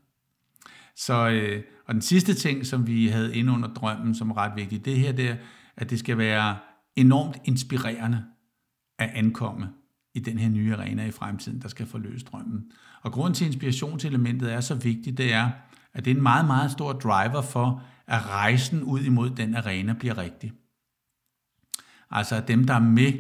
Så, 0.97 1.29
øh, 1.29 1.63
og 1.87 1.95
den 1.95 2.03
sidste 2.03 2.35
ting, 2.35 2.67
som 2.67 2.87
vi 2.87 3.09
havde 3.09 3.37
inde 3.37 3.53
under 3.53 3.69
drømmen, 3.75 4.15
som 4.15 4.31
er 4.31 4.37
ret 4.37 4.57
vigtigt, 4.57 4.85
det 4.85 4.99
her, 4.99 5.13
det 5.13 5.31
er, 5.31 5.37
at 5.77 5.91
det 5.91 5.99
skal 5.99 6.19
være 6.19 6.59
enormt 6.97 7.37
inspirerende 7.45 8.25
at 8.99 9.11
ankomme 9.15 9.69
i 10.15 10.21
den 10.21 10.39
her 10.39 10.49
nye 10.49 10.75
arena 10.75 11.07
i 11.07 11.11
fremtiden, 11.11 11.63
der 11.63 11.69
skal 11.69 11.87
forløse 11.87 12.25
drømmen. 12.25 12.71
Og 13.03 13.13
grunden 13.13 13.35
til 13.35 13.47
inspirationselementet 13.47 14.53
er 14.53 14.61
så 14.61 14.75
vigtigt, 14.75 15.19
det 15.19 15.33
er, 15.33 15.51
at 15.93 16.05
det 16.05 16.11
er 16.11 16.15
en 16.15 16.23
meget, 16.23 16.47
meget 16.47 16.71
stor 16.71 16.93
driver 16.93 17.43
for, 17.43 17.83
at 18.07 18.27
rejsen 18.27 18.83
ud 18.83 19.01
imod 19.01 19.31
den 19.31 19.55
arena 19.55 19.93
bliver 19.93 20.19
rigtig. 20.19 20.53
Altså 22.11 22.37
at 22.37 22.49
dem, 22.49 22.65
der 22.67 22.75
er 22.75 22.79
med, 22.79 23.13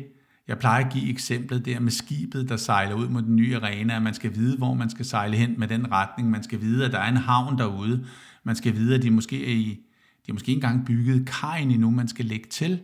jeg 0.49 0.59
plejer 0.59 0.85
at 0.85 0.93
give 0.93 1.11
eksemplet 1.11 1.65
der 1.65 1.81
med 1.81 1.91
skibet, 1.91 2.49
der 2.49 2.57
sejler 2.57 2.95
ud 2.95 3.09
mod 3.09 3.23
den 3.23 3.37
nye 3.37 3.57
arena, 3.57 3.97
at 3.97 4.03
man 4.03 4.15
skal 4.15 4.35
vide, 4.35 4.57
hvor 4.57 4.75
man 4.75 4.91
skal 4.91 5.05
sejle 5.05 5.37
hen 5.37 5.55
med 5.59 5.69
den 5.69 5.93
retning. 5.93 6.31
Man 6.31 6.43
skal 6.43 6.61
vide, 6.61 6.85
at 6.85 6.93
der 6.93 6.99
er 6.99 7.09
en 7.09 7.17
havn 7.17 7.59
derude. 7.59 8.07
Man 8.45 8.57
skal 8.57 8.77
vide, 8.77 8.95
at 8.95 9.03
de 9.03 9.11
måske 9.11 9.47
er 9.47 9.57
i, 9.57 9.81
de 10.27 10.31
er 10.31 10.33
måske 10.33 10.49
ikke 10.49 10.67
engang 10.67 10.87
bygget 10.87 11.27
kajen 11.27 11.71
endnu, 11.71 11.91
man 11.91 12.09
skal 12.09 12.25
lægge 12.25 12.49
til. 12.49 12.81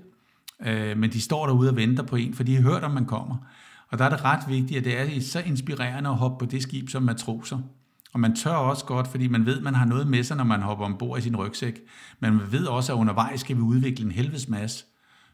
Øh, 0.66 0.98
men 0.98 1.10
de 1.12 1.20
står 1.20 1.46
derude 1.46 1.70
og 1.70 1.76
venter 1.76 2.02
på 2.02 2.16
en, 2.16 2.34
for 2.34 2.42
de 2.42 2.54
har 2.54 2.62
hørt, 2.62 2.84
om 2.84 2.90
man 2.90 3.04
kommer. 3.04 3.36
Og 3.90 3.98
der 3.98 4.04
er 4.04 4.08
det 4.08 4.24
ret 4.24 4.48
vigtigt, 4.48 4.78
at 4.78 4.84
det 4.84 5.16
er 5.16 5.20
så 5.20 5.40
inspirerende 5.40 6.10
at 6.10 6.16
hoppe 6.16 6.44
på 6.44 6.50
det 6.50 6.62
skib 6.62 6.88
som 6.88 7.02
matroser 7.02 7.58
Og 8.12 8.20
man 8.20 8.36
tør 8.36 8.50
også 8.50 8.84
godt, 8.84 9.08
fordi 9.08 9.28
man 9.28 9.46
ved, 9.46 9.56
at 9.56 9.62
man 9.62 9.74
har 9.74 9.84
noget 9.84 10.06
med 10.06 10.24
sig, 10.24 10.36
når 10.36 10.44
man 10.44 10.62
hopper 10.62 10.84
ombord 10.84 11.18
i 11.18 11.22
sin 11.22 11.36
rygsæk. 11.36 11.80
Men 12.20 12.34
man 12.34 12.52
ved 12.52 12.66
også, 12.66 12.92
at 12.92 12.96
undervejs 12.98 13.40
skal 13.40 13.56
vi 13.56 13.60
udvikle 13.60 14.04
en 14.04 14.12
helvedes 14.12 14.48
masse, 14.48 14.84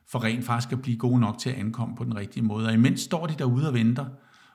for 0.08 0.24
rent 0.24 0.44
faktisk 0.44 0.72
at 0.72 0.82
blive 0.82 0.96
gode 0.96 1.20
nok 1.20 1.38
til 1.38 1.50
at 1.50 1.56
ankomme 1.56 1.96
på 1.96 2.04
den 2.04 2.16
rigtige 2.16 2.42
måde. 2.42 2.66
Og 2.66 2.72
imens 2.72 3.00
står 3.00 3.26
de 3.26 3.34
derude 3.38 3.68
og 3.68 3.74
venter. 3.74 4.06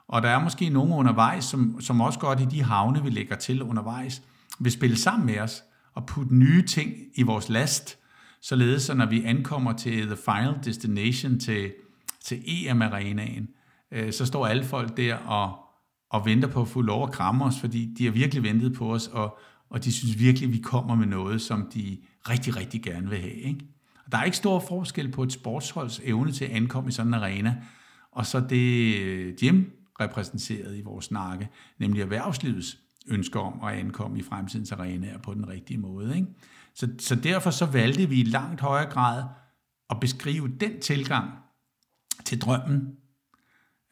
Og 0.07 0.21
der 0.21 0.29
er 0.29 0.43
måske 0.43 0.69
nogen 0.69 0.93
undervejs, 0.93 1.45
som, 1.45 1.81
som 1.81 2.01
også 2.01 2.19
godt 2.19 2.41
i 2.41 2.45
de 2.45 2.63
havne, 2.63 3.03
vi 3.03 3.09
lægger 3.09 3.35
til 3.35 3.61
undervejs, 3.61 4.21
vil 4.59 4.71
spille 4.71 4.97
sammen 4.97 5.25
med 5.25 5.39
os 5.39 5.63
og 5.93 6.05
putte 6.05 6.35
nye 6.35 6.65
ting 6.65 6.93
i 7.15 7.23
vores 7.23 7.49
last, 7.49 7.97
således 8.41 8.89
at 8.89 8.97
når 8.97 9.05
vi 9.05 9.23
ankommer 9.23 9.73
til 9.73 10.05
the 10.05 10.15
final 10.15 10.53
destination, 10.65 11.39
til, 11.39 11.73
til 12.23 12.41
EM-arenaen, 12.45 13.49
øh, 13.91 14.13
så 14.13 14.25
står 14.25 14.47
alle 14.47 14.63
folk 14.63 14.97
der 14.97 15.15
og, 15.15 15.57
og 16.09 16.25
venter 16.25 16.47
på 16.47 16.61
at 16.61 16.67
få 16.67 16.81
lov 16.81 17.03
at 17.03 17.11
kramme 17.11 17.45
os, 17.45 17.59
fordi 17.59 17.93
de 17.97 18.05
har 18.05 18.11
virkelig 18.11 18.43
ventet 18.43 18.73
på 18.73 18.93
os, 18.93 19.07
og, 19.07 19.39
og 19.69 19.83
de 19.83 19.91
synes 19.91 20.19
virkelig, 20.19 20.47
at 20.47 20.53
vi 20.53 20.59
kommer 20.59 20.95
med 20.95 21.07
noget, 21.07 21.41
som 21.41 21.69
de 21.73 21.97
rigtig, 22.29 22.55
rigtig 22.55 22.81
gerne 22.81 23.09
vil 23.09 23.19
have. 23.19 23.33
Ikke? 23.33 23.65
Der 24.11 24.17
er 24.17 24.23
ikke 24.23 24.37
stor 24.37 24.59
forskel 24.59 25.11
på 25.11 25.23
et 25.23 25.31
sportsholds 25.31 26.01
evne 26.03 26.31
til 26.31 26.45
at 26.45 26.51
ankomme 26.51 26.89
i 26.89 26.91
sådan 26.91 27.07
en 27.07 27.13
arena, 27.13 27.55
og 28.11 28.25
så 28.25 28.39
det 28.49 28.99
øh, 28.99 29.43
Jim 29.43 29.71
repræsenteret 30.01 30.77
i 30.77 30.81
vores 30.81 31.05
snakke, 31.05 31.49
nemlig 31.79 32.01
erhvervslivets 32.01 32.77
ønsker 33.07 33.39
om 33.39 33.69
at 33.69 33.79
ankomme 33.79 34.19
i 34.19 34.21
fremtidens 34.21 34.71
arenaer 34.71 35.17
på 35.17 35.33
den 35.33 35.47
rigtige 35.47 35.77
måde. 35.77 36.15
Ikke? 36.15 36.27
Så, 36.75 36.87
så 36.99 37.15
derfor 37.15 37.49
så 37.49 37.65
valgte 37.65 38.09
vi 38.09 38.19
i 38.19 38.23
langt 38.23 38.61
højere 38.61 38.89
grad 38.89 39.23
at 39.89 39.99
beskrive 39.99 40.47
den 40.59 40.79
tilgang 40.79 41.31
til 42.25 42.41
drømmen, 42.41 42.95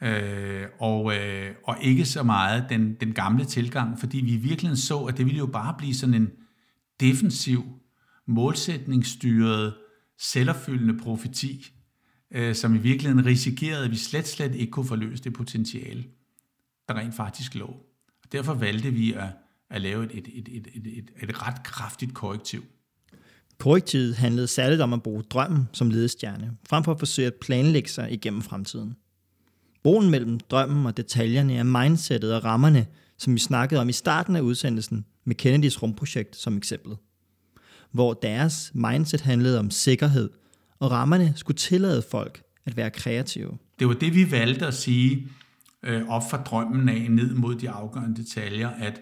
øh, 0.01 0.65
og, 0.79 1.15
øh, 1.17 1.55
og 1.63 1.77
ikke 1.81 2.05
så 2.05 2.23
meget 2.23 2.65
den, 2.69 2.93
den 2.93 3.13
gamle 3.13 3.45
tilgang, 3.45 3.99
fordi 3.99 4.17
vi 4.17 4.35
virkelig 4.35 4.77
så, 4.77 4.99
at 4.99 5.17
det 5.17 5.25
ville 5.25 5.37
jo 5.37 5.45
bare 5.45 5.75
blive 5.77 5.93
sådan 5.93 6.15
en 6.15 6.29
defensiv, 6.99 7.63
målsætningsstyret, 8.27 9.73
selvopfyldende 10.19 10.97
profeti, 10.97 11.73
øh, 12.31 12.55
som 12.55 12.75
i 12.75 12.77
virkeligheden 12.77 13.25
risikerede, 13.25 13.85
at 13.85 13.91
vi 13.91 13.95
slet, 13.95 14.27
slet 14.27 14.55
ikke 14.55 14.71
kunne 14.71 14.85
forløse 14.85 15.23
det 15.23 15.33
potentiale, 15.33 16.03
der 16.87 16.93
rent 16.93 17.15
faktisk 17.15 17.55
lå. 17.55 17.67
Og 18.23 18.31
derfor 18.31 18.53
valgte 18.53 18.91
vi 18.91 19.13
at, 19.13 19.27
at 19.69 19.81
lave 19.81 20.03
et, 20.05 20.11
et, 20.13 20.27
et, 20.27 20.47
et, 20.47 20.67
et, 20.75 20.87
et, 20.97 21.29
et 21.29 21.47
ret 21.47 21.63
kraftigt 21.63 22.13
korrektiv. 22.13 22.63
Korrektivet 23.57 24.15
handlede 24.15 24.47
særligt 24.47 24.81
om 24.81 24.93
at 24.93 25.03
bruge 25.03 25.23
drømmen 25.23 25.69
som 25.73 25.89
ledestjerne, 25.89 26.57
frem 26.69 26.83
for 26.83 26.91
at 26.91 26.99
forsøge 26.99 27.27
at 27.27 27.35
planlægge 27.41 27.89
sig 27.89 28.11
igennem 28.11 28.41
fremtiden. 28.41 28.95
Broen 29.83 30.09
mellem 30.09 30.39
drømmen 30.39 30.85
og 30.85 30.97
detaljerne 30.97 31.55
er 31.55 31.63
mindsetet 31.63 32.35
og 32.35 32.43
rammerne, 32.43 32.87
som 33.17 33.33
vi 33.33 33.39
snakkede 33.39 33.81
om 33.81 33.89
i 33.89 33.93
starten 33.93 34.35
af 34.35 34.41
udsendelsen 34.41 35.05
med 35.25 35.35
Kennedys 35.35 35.83
rumprojekt 35.83 36.35
som 36.35 36.57
eksempel. 36.57 36.95
Hvor 37.91 38.13
deres 38.13 38.71
mindset 38.73 39.21
handlede 39.21 39.59
om 39.59 39.71
sikkerhed, 39.71 40.29
og 40.79 40.91
rammerne 40.91 41.33
skulle 41.35 41.57
tillade 41.57 42.03
folk 42.11 42.41
at 42.65 42.77
være 42.77 42.89
kreative. 42.89 43.57
Det 43.79 43.87
var 43.87 43.93
det, 43.93 44.15
vi 44.15 44.31
valgte 44.31 44.67
at 44.67 44.73
sige 44.73 45.27
øh, 45.83 46.07
op 46.07 46.21
fra 46.31 46.37
drømmen 46.37 46.89
af 46.89 47.11
ned 47.11 47.33
mod 47.33 47.55
de 47.55 47.69
afgørende 47.69 48.21
detaljer, 48.21 48.69
at 48.69 49.01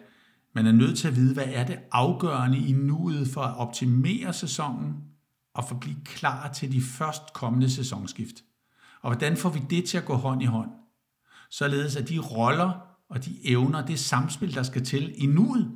man 0.56 0.66
er 0.66 0.72
nødt 0.72 0.98
til 0.98 1.08
at 1.08 1.16
vide, 1.16 1.34
hvad 1.34 1.48
er 1.48 1.66
det 1.66 1.80
afgørende 1.92 2.58
i 2.58 2.72
nuet 2.72 3.28
for 3.28 3.42
at 3.42 3.58
optimere 3.58 4.34
sæsonen 4.34 4.94
og 5.54 5.68
for 5.68 5.76
at 5.76 5.80
blive 5.80 5.98
klar 6.06 6.52
til 6.52 6.72
de 6.72 6.82
først 6.82 7.34
kommende 7.34 7.70
sæsonskift. 7.70 8.36
Og 9.02 9.12
hvordan 9.12 9.38
får 9.38 9.50
vi 9.50 9.62
det 9.70 9.86
til 9.86 9.98
at 9.98 10.06
gå 10.06 10.16
hånd 10.16 10.42
i 10.42 10.46
hånd? 10.46 10.70
Således 11.50 11.96
at 11.96 12.10
de 12.10 12.20
roller 12.20 12.72
og 13.10 13.26
de 13.26 13.48
evner, 13.48 13.86
det 13.86 14.00
samspil, 14.00 14.56
der 14.56 14.64
skal 14.64 14.86
til 14.86 15.14
i 15.24 15.26
nuet, 15.26 15.72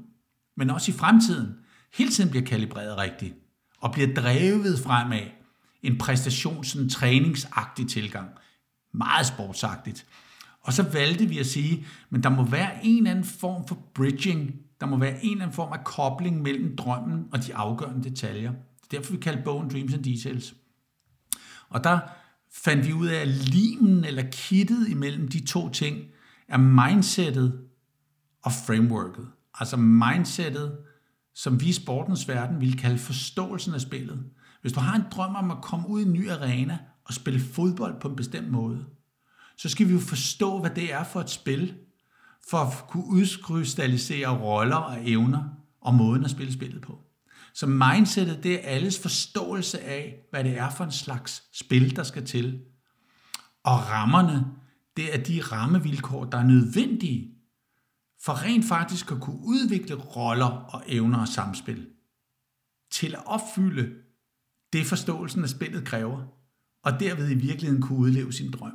men 0.58 0.69
også 0.69 0.91
i 0.91 0.95
fremtiden, 0.95 1.54
hele 1.93 2.12
tiden 2.12 2.30
bliver 2.30 2.45
kalibreret 2.45 2.97
rigtigt 2.97 3.34
og 3.77 3.91
bliver 3.91 4.13
drevet 4.13 4.80
fremad. 4.80 5.27
En 5.84 6.01
præstations- 6.04 6.80
en 6.80 6.89
træningsagtig 6.89 7.89
tilgang. 7.89 8.30
Meget 8.93 9.25
sportsagtigt. 9.25 10.06
Og 10.62 10.73
så 10.73 10.84
valgte 10.84 11.25
vi 11.25 11.39
at 11.39 11.45
sige, 11.45 11.86
men 12.10 12.23
der 12.23 12.30
må 12.30 12.43
være 12.45 12.86
en 12.86 12.97
eller 12.97 13.12
anden 13.12 13.25
form 13.25 13.67
for 13.67 13.77
bridging. 13.93 14.56
Der 14.80 14.86
må 14.86 14.97
være 14.97 15.23
en 15.23 15.32
eller 15.32 15.43
anden 15.43 15.56
form 15.56 15.73
af 15.73 15.84
kobling 15.84 16.41
mellem 16.41 16.75
drømmen 16.75 17.25
og 17.32 17.45
de 17.45 17.56
afgørende 17.56 18.10
detaljer. 18.10 18.51
Det 18.51 18.97
er 18.97 18.99
derfor, 18.99 19.13
vi 19.13 19.19
kalder 19.19 19.43
bogen 19.43 19.69
Dreams 19.69 19.93
and 19.93 20.04
Details. 20.04 20.54
Og 21.69 21.84
der 21.84 21.99
fandt 22.54 22.88
vi 22.88 22.93
ud 22.93 23.08
af, 23.08 23.21
at 23.21 23.27
limen 23.27 24.06
eller 24.06 24.23
kittet 24.32 24.89
imellem 24.89 25.27
de 25.27 25.45
to 25.45 25.69
ting 25.69 26.06
er 26.47 26.58
mindsetet 26.58 27.62
og 28.43 28.51
frameworket. 28.51 29.27
Altså 29.60 29.77
mindsetet, 29.77 30.77
som 31.41 31.62
vi 31.62 31.69
i 31.69 31.73
sportens 31.73 32.27
verden 32.27 32.62
vil 32.62 32.77
kalde 32.77 32.97
forståelsen 32.97 33.73
af 33.73 33.82
spillet. 33.82 34.23
Hvis 34.62 34.73
du 34.73 34.80
har 34.80 34.95
en 34.95 35.04
drøm 35.12 35.36
om 35.36 35.51
at 35.51 35.62
komme 35.62 35.89
ud 35.89 36.01
i 36.01 36.06
en 36.06 36.13
ny 36.13 36.30
arena 36.30 36.77
og 37.06 37.13
spille 37.13 37.39
fodbold 37.39 38.01
på 38.01 38.08
en 38.08 38.15
bestemt 38.15 38.51
måde, 38.51 38.86
så 39.58 39.69
skal 39.69 39.88
vi 39.88 39.93
jo 39.93 39.99
forstå, 39.99 40.60
hvad 40.60 40.69
det 40.69 40.93
er 40.93 41.04
for 41.04 41.21
et 41.21 41.30
spil, 41.30 41.73
for 42.49 42.58
at 42.58 42.88
kunne 42.88 43.06
udkrystallisere 43.06 44.39
roller 44.41 44.75
og 44.75 45.10
evner 45.10 45.43
og 45.82 45.93
måden 45.93 46.25
at 46.25 46.32
spille 46.32 46.54
spillet 46.54 46.82
på. 46.82 46.99
Så 47.54 47.67
mindsetet, 47.67 48.43
det 48.43 48.54
er 48.54 48.69
alles 48.69 48.99
forståelse 48.99 49.80
af, 49.80 50.15
hvad 50.32 50.43
det 50.43 50.58
er 50.58 50.69
for 50.69 50.84
en 50.84 50.91
slags 50.91 51.43
spil, 51.54 51.95
der 51.95 52.04
skal 52.04 52.25
til. 52.25 52.60
Og 53.63 53.89
rammerne, 53.89 54.45
det 54.97 55.15
er 55.15 55.23
de 55.23 55.41
rammevilkår, 55.41 56.25
der 56.25 56.38
er 56.38 56.43
nødvendige 56.43 57.30
for 58.25 58.43
rent 58.43 58.65
faktisk 58.65 59.12
at 59.12 59.21
kunne 59.21 59.39
udvikle 59.43 59.95
roller 59.95 60.45
og 60.45 60.84
evner 60.88 61.19
og 61.19 61.27
samspil 61.27 61.88
til 62.91 63.15
at 63.15 63.25
opfylde 63.25 63.89
det 64.73 64.86
forståelsen 64.86 65.43
af 65.43 65.49
spillet 65.49 65.86
kræver, 65.86 66.21
og 66.84 66.99
derved 66.99 67.29
i 67.29 67.36
virkeligheden 67.36 67.81
kunne 67.81 67.99
udleve 67.99 68.34
sin 68.34 68.51
drøm. 68.51 68.73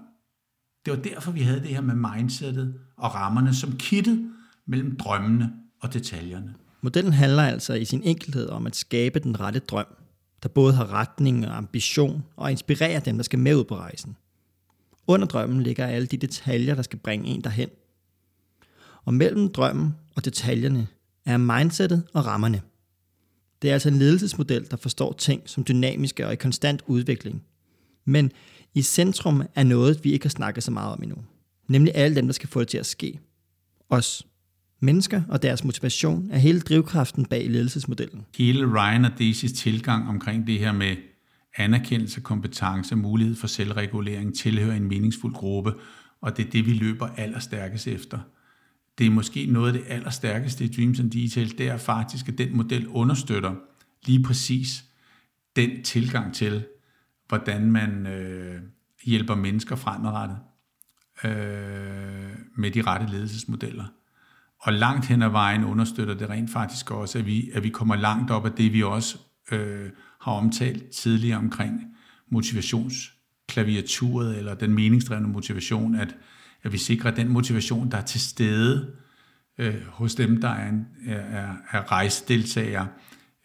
Det 0.84 0.96
var 0.96 1.02
derfor, 1.02 1.32
vi 1.32 1.40
havde 1.40 1.60
det 1.60 1.68
her 1.68 1.80
med 1.80 1.94
mindsetet 1.94 2.80
og 2.96 3.14
rammerne 3.14 3.54
som 3.54 3.76
kittet 3.76 4.30
mellem 4.66 4.96
drømmene 4.96 5.52
og 5.80 5.92
detaljerne. 5.92 6.54
Modellen 6.80 7.12
handler 7.12 7.42
altså 7.42 7.74
i 7.74 7.84
sin 7.84 8.02
enkelhed 8.02 8.48
om 8.48 8.66
at 8.66 8.76
skabe 8.76 9.18
den 9.18 9.40
rette 9.40 9.58
drøm, 9.58 9.86
der 10.42 10.48
både 10.48 10.74
har 10.74 10.92
retning 10.92 11.48
og 11.48 11.56
ambition 11.56 12.24
og 12.36 12.50
inspirerer 12.50 13.00
dem, 13.00 13.16
der 13.16 13.22
skal 13.22 13.38
med 13.38 13.56
ud 13.56 13.64
på 13.64 13.76
rejsen. 13.76 14.16
Under 15.06 15.26
drømmen 15.26 15.62
ligger 15.62 15.86
alle 15.86 16.06
de 16.06 16.16
detaljer, 16.16 16.74
der 16.74 16.82
skal 16.82 16.98
bringe 16.98 17.26
en 17.28 17.40
derhen. 17.40 17.68
Og 19.06 19.14
mellem 19.14 19.48
drømmen 19.48 19.94
og 20.16 20.24
detaljerne 20.24 20.86
er 21.24 21.36
mindsetet 21.36 22.02
og 22.12 22.26
rammerne. 22.26 22.60
Det 23.62 23.70
er 23.70 23.72
altså 23.72 23.88
en 23.88 23.98
ledelsesmodel, 23.98 24.66
der 24.70 24.76
forstår 24.76 25.12
ting 25.12 25.42
som 25.46 25.64
dynamiske 25.64 26.26
og 26.26 26.32
i 26.32 26.36
konstant 26.36 26.82
udvikling. 26.86 27.42
Men 28.04 28.32
i 28.74 28.82
centrum 28.82 29.42
er 29.54 29.64
noget, 29.64 30.04
vi 30.04 30.12
ikke 30.12 30.24
har 30.24 30.30
snakket 30.30 30.64
så 30.64 30.70
meget 30.70 30.92
om 30.92 31.02
endnu. 31.02 31.16
Nemlig 31.68 31.92
alle 31.94 32.16
dem, 32.16 32.26
der 32.26 32.32
skal 32.32 32.48
få 32.48 32.60
det 32.60 32.68
til 32.68 32.78
at 32.78 32.86
ske. 32.86 33.18
Os. 33.90 34.26
Mennesker 34.80 35.22
og 35.28 35.42
deres 35.42 35.64
motivation 35.64 36.30
er 36.32 36.38
hele 36.38 36.60
drivkraften 36.60 37.26
bag 37.26 37.50
ledelsesmodellen. 37.50 38.26
Hele 38.36 38.66
Ryan 38.66 39.04
og 39.04 39.10
Daisys 39.18 39.52
tilgang 39.52 40.08
omkring 40.08 40.46
det 40.46 40.58
her 40.58 40.72
med 40.72 40.96
anerkendelse, 41.56 42.20
kompetence, 42.20 42.96
mulighed 42.96 43.36
for 43.36 43.46
selvregulering, 43.46 44.36
tilhører 44.36 44.76
en 44.76 44.88
meningsfuld 44.88 45.34
gruppe, 45.34 45.74
og 46.20 46.36
det 46.36 46.46
er 46.46 46.50
det, 46.50 46.66
vi 46.66 46.72
løber 46.72 47.08
allerstærkest 47.16 47.86
efter. 47.86 48.18
Det 48.98 49.06
er 49.06 49.10
måske 49.10 49.46
noget 49.46 49.66
af 49.66 49.72
det 49.72 49.84
allerstærkeste 49.88 50.64
i 50.64 50.68
Dreams 50.68 51.00
and 51.00 51.10
Detail, 51.10 51.58
det 51.58 51.68
er 51.68 51.76
faktisk, 51.76 52.28
at 52.28 52.38
den 52.38 52.56
model 52.56 52.88
understøtter 52.88 53.54
lige 54.06 54.22
præcis 54.22 54.84
den 55.56 55.82
tilgang 55.82 56.34
til, 56.34 56.66
hvordan 57.28 57.70
man 57.70 58.06
øh, 58.06 58.60
hjælper 59.04 59.34
mennesker 59.34 59.76
fremadrettet 59.76 60.38
øh, 61.24 61.30
med 62.56 62.70
de 62.70 62.82
rette 62.82 63.06
ledelsesmodeller. 63.06 63.84
Og 64.60 64.72
langt 64.72 65.06
hen 65.06 65.22
ad 65.22 65.28
vejen 65.28 65.64
understøtter 65.64 66.14
det 66.14 66.30
rent 66.30 66.50
faktisk 66.50 66.90
også, 66.90 67.18
at 67.18 67.26
vi, 67.26 67.50
at 67.54 67.62
vi 67.62 67.68
kommer 67.68 67.96
langt 67.96 68.30
op 68.30 68.46
af 68.46 68.52
det, 68.52 68.72
vi 68.72 68.82
også 68.82 69.18
øh, 69.52 69.90
har 70.20 70.32
omtalt 70.32 70.90
tidligere 70.90 71.38
omkring 71.38 71.80
motivationsklaviaturet, 72.30 74.38
eller 74.38 74.54
den 74.54 74.74
meningsdrevne 74.74 75.28
motivation, 75.28 75.94
at, 75.94 76.16
at 76.66 76.72
vi 76.72 76.78
sikrer 76.78 77.10
den 77.10 77.28
motivation, 77.28 77.90
der 77.90 77.96
er 77.96 78.02
til 78.02 78.20
stede 78.20 78.92
øh, 79.58 79.82
hos 79.86 80.14
dem, 80.14 80.40
der 80.40 80.48
er, 80.48 80.68
en, 80.68 80.86
er, 81.06 81.54
er 81.72 81.92
rejsedeltagere, 81.92 82.88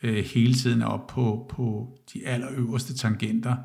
øh, 0.03 0.25
hele 0.25 0.53
tiden 0.53 0.81
er 0.81 0.85
op 0.85 1.07
på, 1.07 1.45
på 1.49 1.97
de 2.13 2.27
allerøverste 2.27 2.93
tangenter 2.93 3.55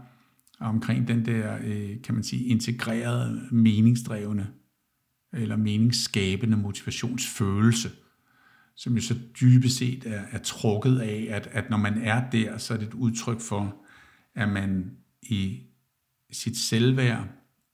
omkring 0.60 1.08
den 1.08 1.26
der, 1.26 1.58
øh, 1.64 2.02
kan 2.02 2.14
man 2.14 2.24
sige, 2.24 2.44
integrerede, 2.44 3.48
meningsdrevne 3.50 4.48
eller 5.32 5.56
meningsskabende 5.56 6.56
motivationsfølelse, 6.56 7.90
som 8.74 8.94
jo 8.94 9.00
så 9.00 9.14
dybest 9.40 9.76
set 9.76 10.06
er, 10.06 10.22
er 10.30 10.38
trukket 10.38 10.98
af, 10.98 11.26
at, 11.30 11.48
at 11.52 11.70
når 11.70 11.76
man 11.76 12.02
er 12.02 12.30
der, 12.30 12.58
så 12.58 12.74
er 12.74 12.78
det 12.78 12.86
et 12.88 12.94
udtryk 12.94 13.40
for, 13.40 13.76
at 14.34 14.48
man 14.48 14.90
i 15.22 15.62
sit 16.32 16.56
selvværd 16.56 17.28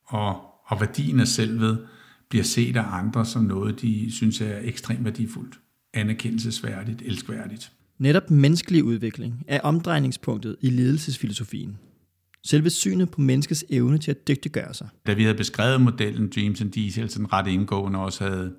og, 0.04 0.51
og 0.72 0.80
værdien 0.80 1.20
af 1.20 1.28
selvet 1.28 1.86
bliver 2.28 2.44
set 2.44 2.76
af 2.76 2.84
andre 2.92 3.26
som 3.26 3.42
noget, 3.42 3.80
de 3.80 4.12
synes 4.12 4.40
er 4.40 4.58
ekstremt 4.62 5.04
værdifuldt. 5.04 5.58
anerkendelsesværdigt, 5.94 7.02
elskværdigt. 7.02 7.72
Netop 7.98 8.30
menneskelig 8.30 8.84
udvikling 8.84 9.44
er 9.48 9.60
omdrejningspunktet 9.60 10.56
i 10.60 10.70
ledelsesfilosofien. 10.70 11.78
Selve 12.44 12.70
synet 12.70 13.10
på 13.10 13.20
menneskets 13.20 13.64
evne 13.70 13.98
til 13.98 14.10
at 14.10 14.28
dygtiggøre 14.28 14.74
sig. 14.74 14.88
Da 15.06 15.12
vi 15.12 15.22
havde 15.22 15.36
beskrevet 15.36 15.80
modellen 15.80 16.30
Dreams 16.34 16.60
and 16.60 16.72
Details 16.72 17.12
sådan 17.12 17.32
ret 17.32 17.46
indgående, 17.46 17.98
også 17.98 18.24
havde 18.24 18.54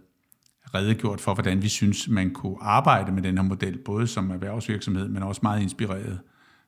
redegjort 0.74 1.22
for, 1.22 1.34
hvordan 1.34 1.62
vi 1.62 1.68
synes, 1.68 2.08
man 2.08 2.32
kunne 2.32 2.58
arbejde 2.62 3.12
med 3.12 3.22
den 3.22 3.38
her 3.38 3.44
model, 3.44 3.78
både 3.78 4.08
som 4.08 4.32
erhvervsvirksomhed, 4.32 5.08
men 5.08 5.24
også 5.24 5.40
meget 5.44 5.62
inspireret 5.62 6.20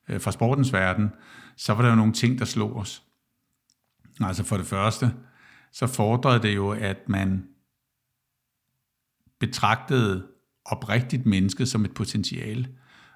øh, 0.10 0.22
fra 0.22 0.32
sportens 0.32 0.74
verden, 0.74 1.10
så 1.58 1.74
var 1.74 1.82
der 1.82 1.90
jo 1.90 1.96
nogle 1.96 2.14
ting, 2.14 2.40
der 2.40 2.46
slog 2.46 2.76
os. 2.76 3.04
Altså 4.20 4.44
for 4.44 4.58
det 4.58 4.66
første, 4.66 5.12
så 5.76 5.88
fordrede 5.88 6.42
det 6.42 6.56
jo, 6.56 6.70
at 6.70 7.10
man 7.10 7.48
betragtede 9.40 10.28
oprigtigt 10.66 11.26
mennesket 11.26 11.68
som 11.68 11.86
et 11.86 11.94
potentiale, 11.94 12.68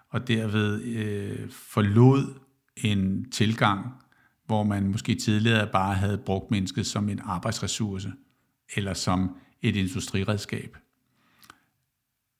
og 0.10 0.28
derved 0.28 0.82
øh, 0.84 1.52
forlod 1.52 2.40
en 2.78 3.32
tilgang, 3.32 3.94
hvor 4.46 4.64
man 4.64 4.88
måske 4.88 5.16
tidligere 5.16 5.68
bare 5.68 5.96
havde 5.96 6.18
brugt 6.18 6.52
mennesket 6.52 6.86
som 6.86 7.10
en 7.10 7.20
arbejdsressource, 7.24 8.12
eller 8.76 8.94
som 8.94 9.36
et 9.62 9.76
industriredskab. 9.76 10.78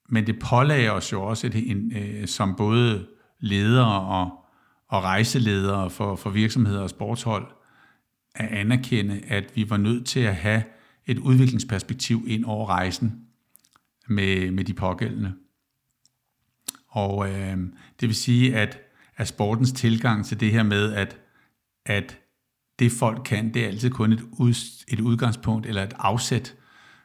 Men 0.08 0.26
det 0.26 0.38
pålagde 0.38 0.90
os 0.90 1.12
jo 1.12 1.22
også, 1.22 1.46
et, 1.46 1.70
en, 1.70 1.96
øh, 1.96 2.26
som 2.26 2.54
både 2.56 3.06
ledere 3.38 4.00
og, 4.00 4.44
og 4.88 5.02
rejseledere 5.02 5.90
for, 5.90 6.16
for 6.16 6.30
virksomheder 6.30 6.80
og 6.80 6.90
sportshold, 6.90 7.59
at 8.34 8.48
anerkende, 8.48 9.20
at 9.28 9.52
vi 9.54 9.70
var 9.70 9.76
nødt 9.76 10.06
til 10.06 10.20
at 10.20 10.36
have 10.36 10.62
et 11.06 11.18
udviklingsperspektiv 11.18 12.24
ind 12.26 12.44
over 12.44 12.66
rejsen 12.66 13.26
med, 14.08 14.50
med 14.50 14.64
de 14.64 14.74
pågældende. 14.74 15.34
Og 16.88 17.30
øh, 17.30 17.56
det 18.00 18.08
vil 18.08 18.14
sige, 18.14 18.56
at, 18.56 18.78
at 19.16 19.28
sportens 19.28 19.72
tilgang 19.72 20.26
til 20.26 20.40
det 20.40 20.50
her 20.50 20.62
med, 20.62 20.92
at, 20.92 21.18
at 21.86 22.18
det 22.78 22.92
folk 22.92 23.22
kan, 23.24 23.54
det 23.54 23.64
er 23.64 23.68
altid 23.68 23.90
kun 23.90 24.12
et, 24.12 24.24
ud, 24.32 24.54
et 24.88 25.00
udgangspunkt 25.00 25.66
eller 25.66 25.82
et 25.82 25.94
afsæt 25.98 26.54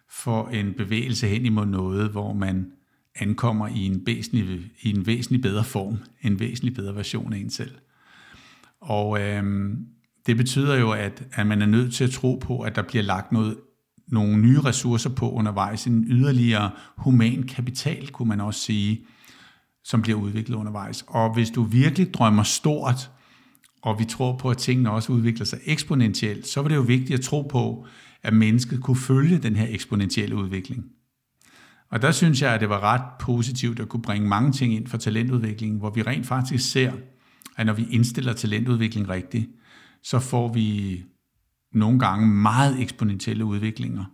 for 0.09 0.47
en 0.47 0.73
bevægelse 0.73 1.27
hen 1.27 1.45
imod 1.45 1.65
noget, 1.65 2.11
hvor 2.11 2.33
man 2.33 2.71
ankommer 3.15 3.67
i 3.67 3.85
en 3.85 4.01
væsentlig, 4.05 4.71
i 4.81 4.89
en 4.89 5.05
væsentlig 5.05 5.41
bedre 5.41 5.63
form, 5.63 5.97
en 6.21 6.39
væsentlig 6.39 6.73
bedre 6.73 6.95
version 6.95 7.33
af 7.33 7.37
en 7.37 7.49
selv. 7.49 7.75
Og 8.79 9.21
øh, 9.21 9.43
det 10.25 10.37
betyder 10.37 10.75
jo, 10.75 10.91
at, 10.91 11.23
at 11.33 11.47
man 11.47 11.61
er 11.61 11.65
nødt 11.65 11.93
til 11.93 12.03
at 12.03 12.11
tro 12.11 12.35
på, 12.35 12.59
at 12.59 12.75
der 12.75 12.81
bliver 12.81 13.03
lagt 13.03 13.31
noget, 13.31 13.57
nogle 14.07 14.37
nye 14.37 14.59
ressourcer 14.61 15.09
på 15.09 15.31
undervejs, 15.31 15.85
en 15.85 16.05
yderligere 16.07 16.71
human 16.97 17.43
kapital, 17.43 18.07
kunne 18.07 18.29
man 18.29 18.41
også 18.41 18.59
sige, 18.59 19.05
som 19.83 20.01
bliver 20.01 20.19
udviklet 20.19 20.55
undervejs. 20.55 21.05
Og 21.07 21.33
hvis 21.33 21.49
du 21.49 21.63
virkelig 21.63 22.13
drømmer 22.13 22.43
stort, 22.43 23.11
og 23.81 23.99
vi 23.99 24.05
tror 24.05 24.37
på, 24.37 24.49
at 24.49 24.57
tingene 24.57 24.91
også 24.91 25.11
udvikler 25.11 25.45
sig 25.45 25.59
eksponentielt, 25.65 26.47
så 26.47 26.61
var 26.61 26.69
det 26.69 26.75
jo 26.75 26.81
vigtigt 26.81 27.19
at 27.19 27.25
tro 27.25 27.41
på, 27.41 27.87
at 28.23 28.33
mennesket 28.33 28.83
kunne 28.83 28.97
følge 28.97 29.37
den 29.37 29.55
her 29.55 29.67
eksponentielle 29.69 30.35
udvikling. 30.35 30.85
Og 31.91 32.01
der 32.01 32.11
synes 32.11 32.41
jeg, 32.41 32.53
at 32.53 32.61
det 32.61 32.69
var 32.69 32.79
ret 32.79 33.01
positivt 33.19 33.79
at 33.79 33.89
kunne 33.89 34.01
bringe 34.01 34.27
mange 34.27 34.51
ting 34.51 34.73
ind 34.73 34.87
for 34.87 34.97
talentudviklingen, 34.97 35.79
hvor 35.79 35.89
vi 35.89 36.01
rent 36.01 36.25
faktisk 36.25 36.71
ser, 36.71 36.91
at 37.57 37.65
når 37.65 37.73
vi 37.73 37.87
indstiller 37.91 38.33
talentudvikling 38.33 39.09
rigtigt, 39.09 39.49
så 40.05 40.19
får 40.19 40.53
vi 40.53 41.03
nogle 41.71 41.99
gange 41.99 42.27
meget 42.27 42.81
eksponentielle 42.81 43.45
udviklinger 43.45 44.05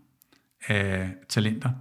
af 0.68 1.14
talenter 1.30 1.72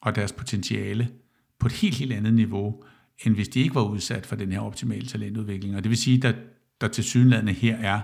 og 0.00 0.14
deres 0.14 0.32
potentiale 0.32 1.10
på 1.58 1.66
et 1.66 1.72
helt, 1.72 1.94
helt 1.94 2.12
andet 2.12 2.34
niveau, 2.34 2.84
end 3.24 3.34
hvis 3.34 3.48
de 3.48 3.60
ikke 3.60 3.74
var 3.74 3.82
udsat 3.82 4.26
for 4.26 4.36
den 4.36 4.52
her 4.52 4.60
optimale 4.60 5.06
talentudvikling. 5.06 5.76
Og 5.76 5.84
det 5.84 5.90
vil 5.90 5.98
sige, 5.98 6.16
at 6.16 6.22
der, 6.22 6.32
der 6.80 6.88
til 6.88 7.04
synlædende 7.04 7.52
her 7.52 7.76
er 7.76 8.00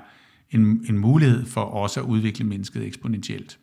en, 0.51 0.87
en 0.89 0.99
mulighed 0.99 1.47
for 1.47 1.61
også 1.61 2.01
at 2.01 2.07
udvikle 2.07 2.45
mennesket 2.45 2.87
eksponentielt. 2.87 3.59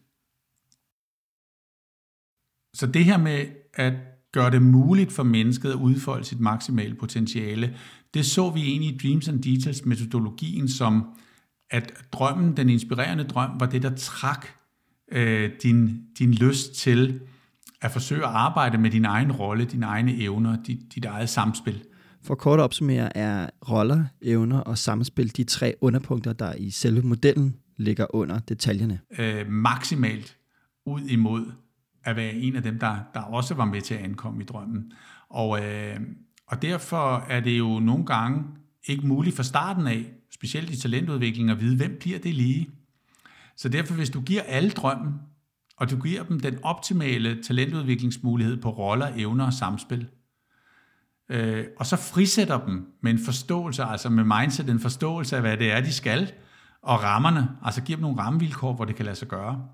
Så 2.74 2.88
det 2.88 3.06
her 3.06 3.18
med 3.18 3.46
at 3.74 3.94
gøre 4.32 4.52
det 4.52 4.62
muligt 4.62 5.12
for 5.12 5.24
mennesket 5.24 5.70
at 5.70 5.76
udfolde 5.76 6.26
sit 6.26 6.40
maksimale 6.40 6.96
potentiale, 6.96 7.78
det 8.14 8.26
så 8.26 8.50
vi 8.50 8.62
egentlig 8.62 8.94
i 8.94 8.98
Dreams 8.98 9.28
and 9.28 9.44
Details 9.44 9.86
metodologien 9.86 10.68
som, 10.68 11.16
at 11.74 11.94
drømmen, 12.12 12.58
den 12.58 12.70
inspirerende 12.70 13.24
drøm, 13.24 13.60
var 13.60 13.66
det, 13.66 13.84
der 13.84 13.96
trak 13.96 14.48
øh, 15.12 15.52
din, 15.64 16.02
din 16.20 16.34
lyst 16.34 16.76
til 16.76 17.22
at 17.82 17.92
forsøge 17.92 18.24
at 18.24 18.32
arbejde 18.32 18.78
med 18.78 18.92
din 18.92 19.06
egen 19.06 19.32
rolle, 19.32 19.66
dine 19.66 19.86
egne 19.86 20.16
evner, 20.16 20.58
dit, 20.64 20.96
dit 20.96 21.06
eget 21.06 21.30
samspil. 21.30 21.84
For 22.24 22.36
kort 22.36 22.60
at 22.60 22.64
opsummere 22.64 23.18
er 23.18 23.50
roller, 23.70 24.06
evner 24.22 24.60
og 24.60 24.78
samspil 24.78 25.38
de 25.38 25.44
tre 25.44 25.76
underpunkter, 25.82 26.34
der 26.34 26.54
i 26.54 26.70
selve 26.70 27.02
modellen 27.02 27.56
ligger 27.78 28.16
under 28.16 28.40
detaljerne. 28.40 29.00
Øh, 29.20 29.50
maksimalt 29.50 30.38
ud 30.86 31.02
imod 31.02 31.52
at 32.04 32.16
være 32.16 32.34
en 32.34 32.56
af 32.56 32.64
dem, 32.64 32.80
der, 32.80 32.96
der 33.14 33.20
også 33.20 33.54
var 33.54 33.66
med 33.66 33.82
til 33.82 33.94
at 33.94 34.02
ankomme 34.02 34.42
i 34.42 34.46
drømmen. 34.46 34.92
Og, 35.30 35.66
øh, 35.66 36.00
og 36.48 36.62
derfor 36.62 37.26
er 37.30 37.40
det 37.40 37.60
jo 37.60 37.80
nogle 37.80 38.06
gange 38.06 38.44
ikke 38.88 39.08
muligt 39.08 39.36
fra 39.36 39.44
starten 39.44 39.88
af, 39.88 40.06
specielt 40.44 40.70
i 40.70 40.80
talentudvikling, 40.82 41.50
at 41.50 41.60
vide, 41.60 41.78
hvem 41.78 41.98
bliver 42.00 42.20
det 42.20 42.36
lige. 42.36 42.70
Så 43.56 43.70
derfor, 43.70 43.94
hvis 43.94 44.10
du 44.10 44.22
giver 44.22 44.42
alle 44.42 44.70
drømmen, 44.70 45.14
og 45.78 45.90
du 45.90 46.02
giver 46.02 46.24
dem 46.24 46.40
den 46.40 46.64
optimale 46.64 47.44
talentudviklingsmulighed 47.44 48.58
på 48.58 48.70
roller, 48.70 49.12
evner 49.16 49.46
og 49.46 49.54
samspil, 49.54 50.08
øh, 51.30 51.66
og 51.78 51.86
så 51.86 51.96
frisætter 51.96 52.66
dem 52.66 52.86
med 53.02 53.12
en 53.12 53.20
forståelse, 53.20 53.84
altså 53.84 54.10
med 54.10 54.24
mindset, 54.24 54.70
en 54.70 54.80
forståelse 54.80 55.36
af, 55.36 55.42
hvad 55.42 55.58
det 55.58 55.72
er, 55.72 55.82
de 55.82 55.94
skal, 55.94 56.32
og 56.82 57.04
rammerne, 57.04 57.50
altså 57.64 57.82
giver 57.82 57.98
dem 57.98 58.02
nogle 58.02 58.22
rammevilkår, 58.22 58.74
hvor 58.74 58.86
det 58.86 58.96
kan 58.96 59.06
lade 59.06 59.16
sig 59.16 59.28
gøre, 59.28 59.68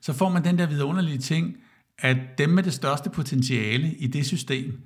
så 0.00 0.12
får 0.12 0.28
man 0.28 0.44
den 0.44 0.58
der 0.58 0.66
vidunderlige 0.66 1.18
ting, 1.18 1.56
at 1.98 2.16
dem 2.38 2.50
med 2.50 2.62
det 2.62 2.72
største 2.72 3.10
potentiale 3.10 3.94
i 3.94 4.06
det 4.06 4.26
system, 4.26 4.82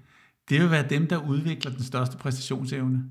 det 0.49 0.61
vil 0.61 0.71
være 0.71 0.89
dem, 0.89 1.07
der 1.07 1.17
udvikler 1.17 1.71
den 1.71 1.83
største 1.83 2.17
præstationsevne. 2.17 3.05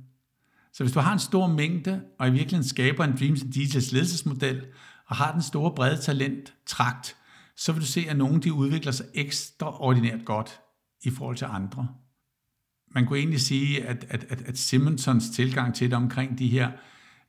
Så 0.74 0.84
hvis 0.84 0.94
du 0.94 1.00
har 1.00 1.14
en 1.14 1.20
stor 1.20 1.48
mængde, 1.48 2.02
og 2.20 2.28
i 2.28 2.32
virkeligheden 2.32 2.70
skaber 2.70 3.04
en 3.04 3.18
Dreams 3.20 3.44
and 3.44 3.54
Details 3.54 3.92
ledelsesmodel, 3.92 4.66
og 5.08 5.16
har 5.16 5.32
den 5.32 5.42
store 5.42 5.72
brede 5.76 6.02
talent 6.02 6.54
trakt, 6.66 7.16
så 7.56 7.72
vil 7.72 7.82
du 7.82 7.88
se, 7.88 8.06
at 8.10 8.18
nogle 8.18 8.42
de 8.42 8.54
udvikler 8.54 8.92
sig 8.92 9.06
ekstraordinært 9.14 10.26
godt 10.26 10.60
i 11.04 11.10
forhold 11.10 11.38
til 11.38 11.48
andre. 11.50 11.88
Man 12.96 13.06
kunne 13.06 13.20
egentlig 13.20 13.42
sige, 13.42 13.84
at, 13.84 14.06
at, 14.10 14.26
at, 14.30 14.42
at 14.42 14.58
Simonsons 14.58 15.30
tilgang 15.30 15.76
til 15.76 15.90
det 15.90 15.98
omkring 15.98 16.40
de 16.40 16.48
her 16.48 16.72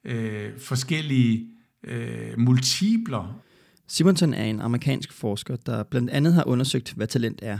øh, 0.05 0.59
forskellige 0.59 1.50
øh, 1.85 2.38
multipler. 2.38 3.40
Simonson 3.88 4.35
er 4.35 4.44
en 4.44 4.61
amerikansk 4.61 5.12
forsker, 5.12 5.57
der 5.57 5.83
blandt 5.83 6.11
andet 6.11 6.35
har 6.35 6.44
undersøgt, 6.44 6.92
hvad 6.92 7.07
talent 7.07 7.40
er. 7.42 7.59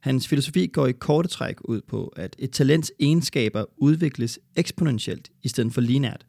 Hans 0.00 0.28
filosofi 0.28 0.66
går 0.66 0.86
i 0.86 0.92
korte 0.92 1.28
træk 1.28 1.56
ud 1.64 1.80
på, 1.88 2.06
at 2.16 2.36
et 2.38 2.50
talents 2.50 2.92
egenskaber 2.98 3.64
udvikles 3.76 4.38
eksponentielt 4.56 5.30
i 5.42 5.48
stedet 5.48 5.74
for 5.74 5.80
linært. 5.80 6.26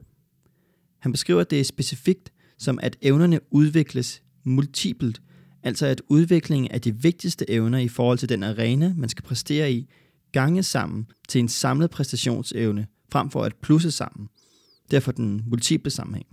Han 1.00 1.12
beskriver 1.12 1.44
det 1.44 1.66
specifikt 1.66 2.32
som, 2.58 2.80
at 2.82 2.98
evnerne 3.02 3.40
udvikles 3.52 4.22
multipelt, 4.44 5.22
altså 5.64 5.86
at 5.86 6.02
udviklingen 6.10 6.72
af 6.72 6.82
de 6.82 6.96
vigtigste 6.96 7.50
evner 7.50 7.78
i 7.78 7.88
forhold 7.88 8.18
til 8.18 8.30
den 8.30 8.44
arena, 8.44 8.94
man 8.98 9.10
skal 9.10 9.24
præstere 9.24 9.74
i, 9.74 9.88
gange 10.32 10.64
sammen 10.64 11.08
til 11.28 11.40
en 11.40 11.48
samlet 11.48 11.90
præstationsevne, 11.90 12.88
frem 13.12 13.30
for 13.30 13.44
at 13.44 13.56
plusse 13.56 13.92
sammen. 13.92 14.30
Derfor 14.92 15.12
den 15.12 15.44
multiple 15.48 15.92
sammenhæng. 15.92 16.28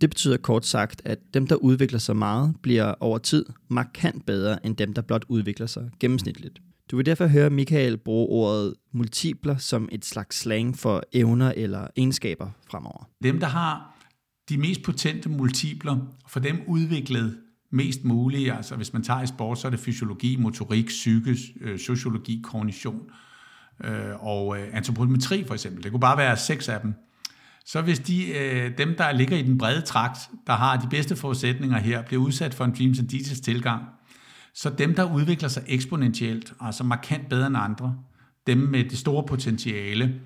Det 0.00 0.10
betyder 0.10 0.36
kort 0.36 0.66
sagt, 0.66 1.02
at 1.04 1.18
dem, 1.34 1.46
der 1.46 1.56
udvikler 1.56 1.98
sig 1.98 2.16
meget, 2.16 2.54
bliver 2.62 2.94
over 3.00 3.18
tid 3.18 3.44
markant 3.68 4.26
bedre 4.26 4.66
end 4.66 4.76
dem, 4.76 4.92
der 4.92 5.02
blot 5.02 5.24
udvikler 5.28 5.66
sig 5.66 5.90
gennemsnitligt. 6.00 6.60
Du 6.90 6.96
vil 6.96 7.06
derfor 7.06 7.26
høre 7.26 7.50
Michael 7.50 7.98
bruge 7.98 8.28
ordet 8.28 8.74
multipler 8.92 9.56
som 9.56 9.88
et 9.92 10.04
slags 10.04 10.38
slang 10.38 10.78
for 10.78 11.02
evner 11.12 11.52
eller 11.56 11.86
egenskaber 11.96 12.50
fremover. 12.70 13.08
Dem, 13.22 13.40
der 13.40 13.46
har 13.46 13.96
de 14.48 14.58
mest 14.58 14.82
potente 14.82 15.28
multipler, 15.28 15.96
for 16.28 16.40
dem 16.40 16.62
udviklet 16.66 17.38
mest 17.70 18.04
muligt, 18.04 18.52
altså 18.52 18.76
hvis 18.76 18.92
man 18.92 19.02
tager 19.02 19.22
i 19.22 19.26
sport, 19.26 19.58
så 19.58 19.68
er 19.68 19.70
det 19.70 19.80
fysiologi, 19.80 20.36
motorik, 20.36 20.86
psyke, 20.86 21.36
øh, 21.60 21.78
sociologi, 21.78 22.40
kognition 22.44 23.00
øh, 23.84 24.24
og 24.26 24.58
øh, 24.58 24.68
antropometri 24.72 25.44
for 25.44 25.54
eksempel. 25.54 25.82
Det 25.82 25.90
kunne 25.90 26.00
bare 26.00 26.18
være 26.18 26.36
seks 26.36 26.68
af 26.68 26.80
dem. 26.80 26.94
Så 27.64 27.82
hvis 27.82 27.98
de, 27.98 28.28
øh, 28.28 28.78
dem, 28.78 28.94
der 28.98 29.12
ligger 29.12 29.36
i 29.36 29.42
den 29.42 29.58
brede 29.58 29.80
trakt, 29.80 30.18
der 30.46 30.52
har 30.52 30.76
de 30.76 30.86
bedste 30.90 31.16
forudsætninger 31.16 31.78
her, 31.78 32.02
bliver 32.02 32.22
udsat 32.22 32.54
for 32.54 32.64
en 32.64 32.74
Dreams 32.78 32.98
and 32.98 33.08
Details 33.08 33.40
tilgang, 33.40 33.82
så 34.56 34.70
dem, 34.70 34.94
der 34.94 35.14
udvikler 35.14 35.48
sig 35.48 35.62
eksponentielt, 35.66 36.54
altså 36.60 36.84
markant 36.84 37.28
bedre 37.28 37.46
end 37.46 37.56
andre, 37.56 37.98
dem 38.46 38.58
med 38.58 38.84
det 38.84 38.98
store 38.98 39.26
potentiale, 39.26 40.20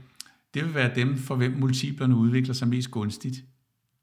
det 0.54 0.64
vil 0.64 0.74
være 0.74 0.94
dem, 0.94 1.18
for 1.18 1.36
hvem 1.36 1.52
multiplerne 1.52 2.16
udvikler 2.16 2.54
sig 2.54 2.68
mest 2.68 2.90
gunstigt 2.90 3.36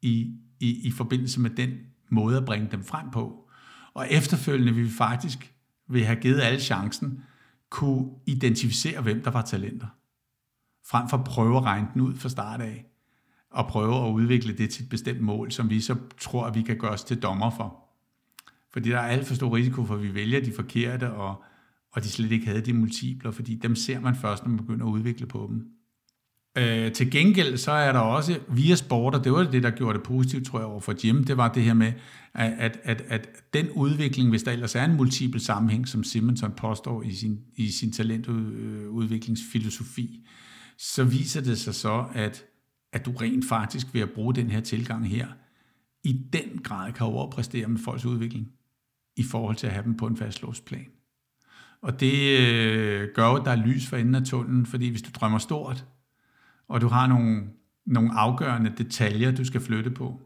i, 0.02 0.36
i, 0.60 0.88
i 0.88 0.92
forbindelse 0.92 1.40
med 1.40 1.50
den 1.50 1.70
måde 2.10 2.38
at 2.38 2.46
bringe 2.46 2.68
dem 2.72 2.84
frem 2.84 3.12
på. 3.12 3.50
Og 3.94 4.08
efterfølgende 4.12 4.74
vil 4.74 4.86
vi 4.86 4.90
faktisk 4.90 5.54
vil 5.90 6.06
have 6.06 6.20
givet 6.20 6.42
alle 6.42 6.60
chancen 6.60 7.24
kunne 7.70 8.10
identificere, 8.26 9.02
hvem 9.02 9.22
der 9.24 9.32
var 9.32 9.42
talenter. 9.42 9.88
Frem 10.90 11.10
for 11.10 11.18
at 11.18 11.24
prøve 11.24 11.58
at 11.58 11.64
regne 11.64 11.88
den 11.94 12.02
ud 12.02 12.16
fra 12.16 12.30
start 12.30 12.62
af, 12.62 12.86
og 13.52 13.68
prøve 13.68 14.08
at 14.08 14.12
udvikle 14.12 14.58
det 14.58 14.70
til 14.70 14.84
et 14.84 14.90
bestemt 14.90 15.22
mål, 15.22 15.52
som 15.52 15.70
vi 15.70 15.82
så 15.82 15.96
tror, 16.18 16.46
at 16.46 16.56
vi 16.56 16.62
kan 16.62 16.78
gøre 16.78 16.92
os 16.92 17.04
til 17.04 17.22
dommer 17.22 17.50
for. 17.50 17.87
Fordi 18.78 18.90
der 18.90 18.98
er 18.98 19.08
alt 19.08 19.28
for 19.28 19.36
stor 19.36 19.56
risiko 19.56 19.86
for, 19.86 19.96
at 19.96 20.04
vi 20.04 20.14
vælger 20.14 20.42
de 20.42 20.54
forkerte, 20.56 21.12
og, 21.12 21.44
og 21.92 22.04
de 22.04 22.10
slet 22.10 22.32
ikke 22.32 22.46
havde 22.46 22.62
de 22.62 22.74
multipler, 22.74 23.32
fordi 23.32 23.56
dem 23.56 23.76
ser 23.76 24.00
man 24.00 24.16
først, 24.16 24.44
når 24.44 24.50
man 24.50 24.58
begynder 24.58 24.86
at 24.86 24.90
udvikle 24.90 25.26
på 25.26 25.48
dem. 25.50 25.66
Øh, 26.58 26.92
til 26.92 27.12
gengæld 27.12 27.58
så 27.58 27.72
er 27.72 27.92
der 27.92 28.00
også 28.00 28.40
via 28.50 28.76
sport, 28.76 29.16
og 29.16 29.24
det 29.24 29.32
var 29.32 29.44
det, 29.44 29.64
der 29.64 29.70
gjorde 29.70 29.98
det 29.98 30.04
positivt, 30.04 30.46
tror 30.46 30.60
jeg, 30.60 30.68
over 30.68 30.80
for 30.80 30.94
Jim, 31.04 31.24
det 31.24 31.38
var 31.38 31.54
det 31.54 31.64
her 31.64 31.74
med, 31.74 31.94
at, 32.34 32.80
at, 32.84 33.04
at, 33.08 33.30
den 33.54 33.70
udvikling, 33.70 34.30
hvis 34.30 34.44
der 34.44 34.52
ellers 34.52 34.76
er 34.76 34.86
en 34.86 34.96
multiple 34.96 35.40
sammenhæng, 35.40 35.88
som 35.88 36.04
Simonson 36.04 36.52
påstår 36.52 37.04
i 37.04 37.12
sin, 37.12 37.40
i 37.56 37.72
sin 37.72 37.92
talentudviklingsfilosofi, 37.92 40.28
så 40.78 41.04
viser 41.04 41.42
det 41.42 41.60
sig 41.60 41.76
så, 41.76 42.06
at, 42.14 42.46
at 42.94 43.06
du 43.06 43.12
rent 43.12 43.46
faktisk 43.46 43.94
ved 43.94 44.02
at 44.02 44.12
bruge 44.12 44.36
den 44.36 44.52
her 44.52 44.62
tilgang 44.62 45.10
her, 45.10 45.28
i 46.04 46.22
den 46.34 46.58
grad 46.64 46.94
kan 46.94 47.06
overpræstere 47.06 47.68
med 47.68 47.80
folks 47.80 48.06
udvikling 48.06 48.52
i 49.18 49.24
forhold 49.24 49.56
til 49.56 49.68
at 49.68 49.74
have 49.74 49.84
dem 49.84 49.98
på 49.98 50.08
en 50.08 50.18
fastlåst 50.18 50.66
plan. 50.66 50.88
Og 51.82 52.00
det 52.00 52.40
øh, 52.40 53.10
gør 53.16 53.28
jo, 53.28 53.36
at 53.36 53.46
der 53.46 53.52
er 53.52 53.66
lys 53.66 53.88
for 53.88 53.98
enden 53.98 54.16
af 54.16 54.24
tunnelen, 54.24 54.66
fordi 54.66 54.90
hvis 54.90 55.02
du 55.02 55.10
drømmer 55.14 55.38
stort, 55.38 55.86
og 56.68 56.82
du 56.82 56.88
har 56.88 57.08
nogle, 57.08 57.44
nogle 57.86 58.12
afgørende 58.14 58.74
detaljer, 58.78 59.32
du 59.32 59.46
skal 59.46 59.62
flytte 59.62 59.92
på, 59.92 60.22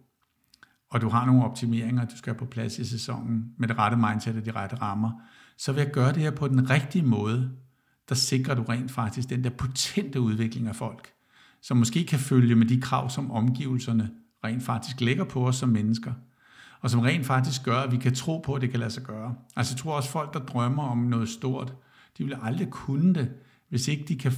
og 0.89 1.01
du 1.01 1.09
har 1.09 1.25
nogle 1.25 1.43
optimeringer, 1.43 2.05
du 2.05 2.17
skal 2.17 2.33
have 2.33 2.39
på 2.39 2.45
plads 2.45 2.79
i 2.79 2.85
sæsonen 2.85 3.53
med 3.57 3.67
det 3.67 3.77
rette 3.77 3.97
mindset 3.97 4.37
og 4.37 4.45
de 4.45 4.51
rette 4.51 4.75
rammer, 4.75 5.11
så 5.57 5.71
vil 5.71 5.81
jeg 5.81 5.91
gøre 5.91 6.13
det 6.13 6.21
her 6.21 6.31
på 6.31 6.47
den 6.47 6.69
rigtige 6.69 7.05
måde, 7.05 7.51
der 8.09 8.15
sikrer 8.15 8.55
du 8.55 8.63
rent 8.63 8.91
faktisk 8.91 9.29
den 9.29 9.43
der 9.43 9.49
potente 9.49 10.21
udvikling 10.21 10.67
af 10.67 10.75
folk, 10.75 11.13
som 11.61 11.77
måske 11.77 12.05
kan 12.05 12.19
følge 12.19 12.55
med 12.55 12.65
de 12.65 12.81
krav, 12.81 13.09
som 13.09 13.31
omgivelserne 13.31 14.11
rent 14.43 14.63
faktisk 14.63 15.01
lægger 15.01 15.23
på 15.23 15.47
os 15.47 15.55
som 15.55 15.69
mennesker, 15.69 16.13
og 16.81 16.89
som 16.89 16.99
rent 16.99 17.25
faktisk 17.25 17.63
gør, 17.63 17.77
at 17.77 17.91
vi 17.91 17.97
kan 17.97 18.15
tro 18.15 18.37
på, 18.37 18.53
at 18.53 18.61
det 18.61 18.69
kan 18.69 18.79
lade 18.79 18.91
sig 18.91 19.03
gøre. 19.03 19.35
Altså 19.55 19.73
jeg 19.73 19.79
tror 19.79 19.95
også 19.95 20.09
folk, 20.09 20.33
der 20.33 20.39
drømmer 20.39 20.83
om 20.83 20.97
noget 20.97 21.29
stort, 21.29 21.73
de 22.17 22.23
vil 22.23 22.37
aldrig 22.41 22.69
kunne 22.69 23.13
det, 23.13 23.31
hvis 23.69 23.87
ikke 23.87 24.05
de 24.07 24.15
kan 24.15 24.31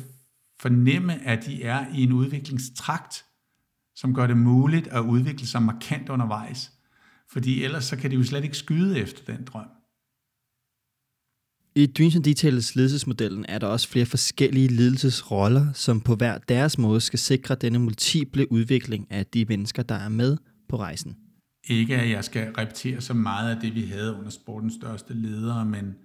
fornemme, 0.60 1.28
at 1.28 1.46
de 1.46 1.64
er 1.64 1.86
i 1.94 2.04
en 2.04 2.12
udviklingstrakt, 2.12 3.26
som 3.96 4.14
gør 4.14 4.28
det 4.28 4.38
muligt 4.38 4.88
at 4.88 5.00
udvikle 5.00 5.48
sig 5.48 5.62
markant 5.62 6.10
undervejs. 6.10 6.72
Fordi 7.30 7.64
ellers 7.64 7.86
så 7.86 7.96
kan 7.96 8.12
de 8.12 8.16
jo 8.16 8.24
slet 8.24 8.44
ikke 8.44 8.58
skyde 8.58 9.00
efter 9.00 9.36
den 9.36 9.46
drøm. 9.46 9.66
I 11.76 11.86
Dreams 11.86 12.16
and 12.16 12.24
Details 12.24 12.76
ledelsesmodellen 12.76 13.46
er 13.50 13.60
der 13.60 13.68
også 13.68 13.90
flere 13.90 14.06
forskellige 14.06 14.68
ledelsesroller, 14.68 15.74
som 15.74 16.02
på 16.02 16.16
hver 16.16 16.38
deres 16.38 16.78
måde 16.78 17.02
skal 17.02 17.20
sikre 17.20 17.56
denne 17.56 17.80
multiple 17.80 18.52
udvikling 18.52 19.08
af 19.12 19.26
de 19.26 19.46
mennesker, 19.46 19.84
der 19.84 19.96
er 19.96 20.10
med 20.10 20.38
på 20.70 20.78
rejsen. 20.78 21.18
Ikke 21.68 21.98
at 21.98 22.10
jeg 22.10 22.24
skal 22.24 22.54
repetere 22.54 23.02
så 23.02 23.14
meget 23.14 23.56
af 23.56 23.62
det, 23.62 23.76
vi 23.76 23.86
havde 23.86 24.16
under 24.16 24.30
sportens 24.30 24.74
største 24.74 25.14
ledere, 25.14 25.66
men, 25.66 25.96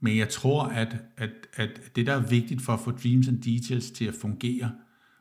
men 0.00 0.16
jeg 0.16 0.28
tror, 0.28 0.64
at, 0.64 0.96
at, 1.16 1.30
at 1.54 1.96
det, 1.96 2.06
der 2.06 2.14
er 2.14 2.20
vigtigt 2.20 2.62
for 2.62 2.72
at 2.72 2.80
få 2.80 2.90
Dreams 2.90 3.28
and 3.28 3.42
Details 3.42 3.90
til 3.90 4.04
at 4.04 4.14
fungere, 4.20 4.72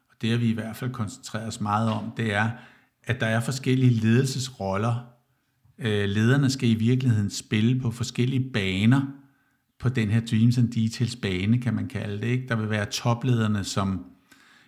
og 0.10 0.16
det 0.22 0.30
har 0.30 0.38
vi 0.38 0.50
i 0.50 0.54
hvert 0.54 0.76
fald 0.76 0.92
koncentreret 0.92 1.48
os 1.48 1.62
meget 1.62 1.90
om, 1.90 2.12
det 2.18 2.34
er, 2.34 2.52
at 3.04 3.20
der 3.20 3.28
er 3.28 3.40
forskellige 3.40 3.94
ledelsesroller. 3.94 5.06
Øh, 5.78 6.10
lederne 6.10 6.50
skal 6.50 6.70
i 6.70 6.74
virkeligheden 6.74 7.30
spille 7.30 7.80
på 7.80 7.92
forskellige 7.92 8.50
baner, 8.54 9.02
på 9.80 9.90
den 9.90 10.10
her 10.10 10.26
Dreams 10.26 10.58
and 10.58 10.72
Details 10.72 11.16
bane, 11.16 11.62
kan 11.62 11.74
man 11.74 11.88
kalde 11.88 12.22
det. 12.22 12.28
Ikke? 12.28 12.48
Der 12.48 12.56
vil 12.56 12.70
være 12.70 12.86
toplederne, 12.86 13.64
som 13.64 14.06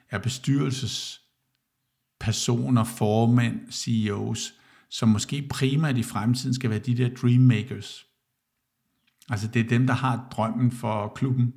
er 0.09 0.19
bestyrelsespersoner, 0.19 2.83
formænd, 2.83 3.71
CEOs, 3.71 4.53
som 4.89 5.09
måske 5.09 5.47
primært 5.49 5.97
i 5.97 6.03
fremtiden 6.03 6.53
skal 6.53 6.69
være 6.69 6.79
de 6.79 6.97
der 6.97 7.09
dream 7.21 7.41
makers. 7.41 8.05
Altså 9.29 9.47
det 9.47 9.59
er 9.59 9.69
dem, 9.69 9.87
der 9.87 9.93
har 9.93 10.27
drømmen 10.31 10.71
for 10.71 11.07
klubben, 11.15 11.53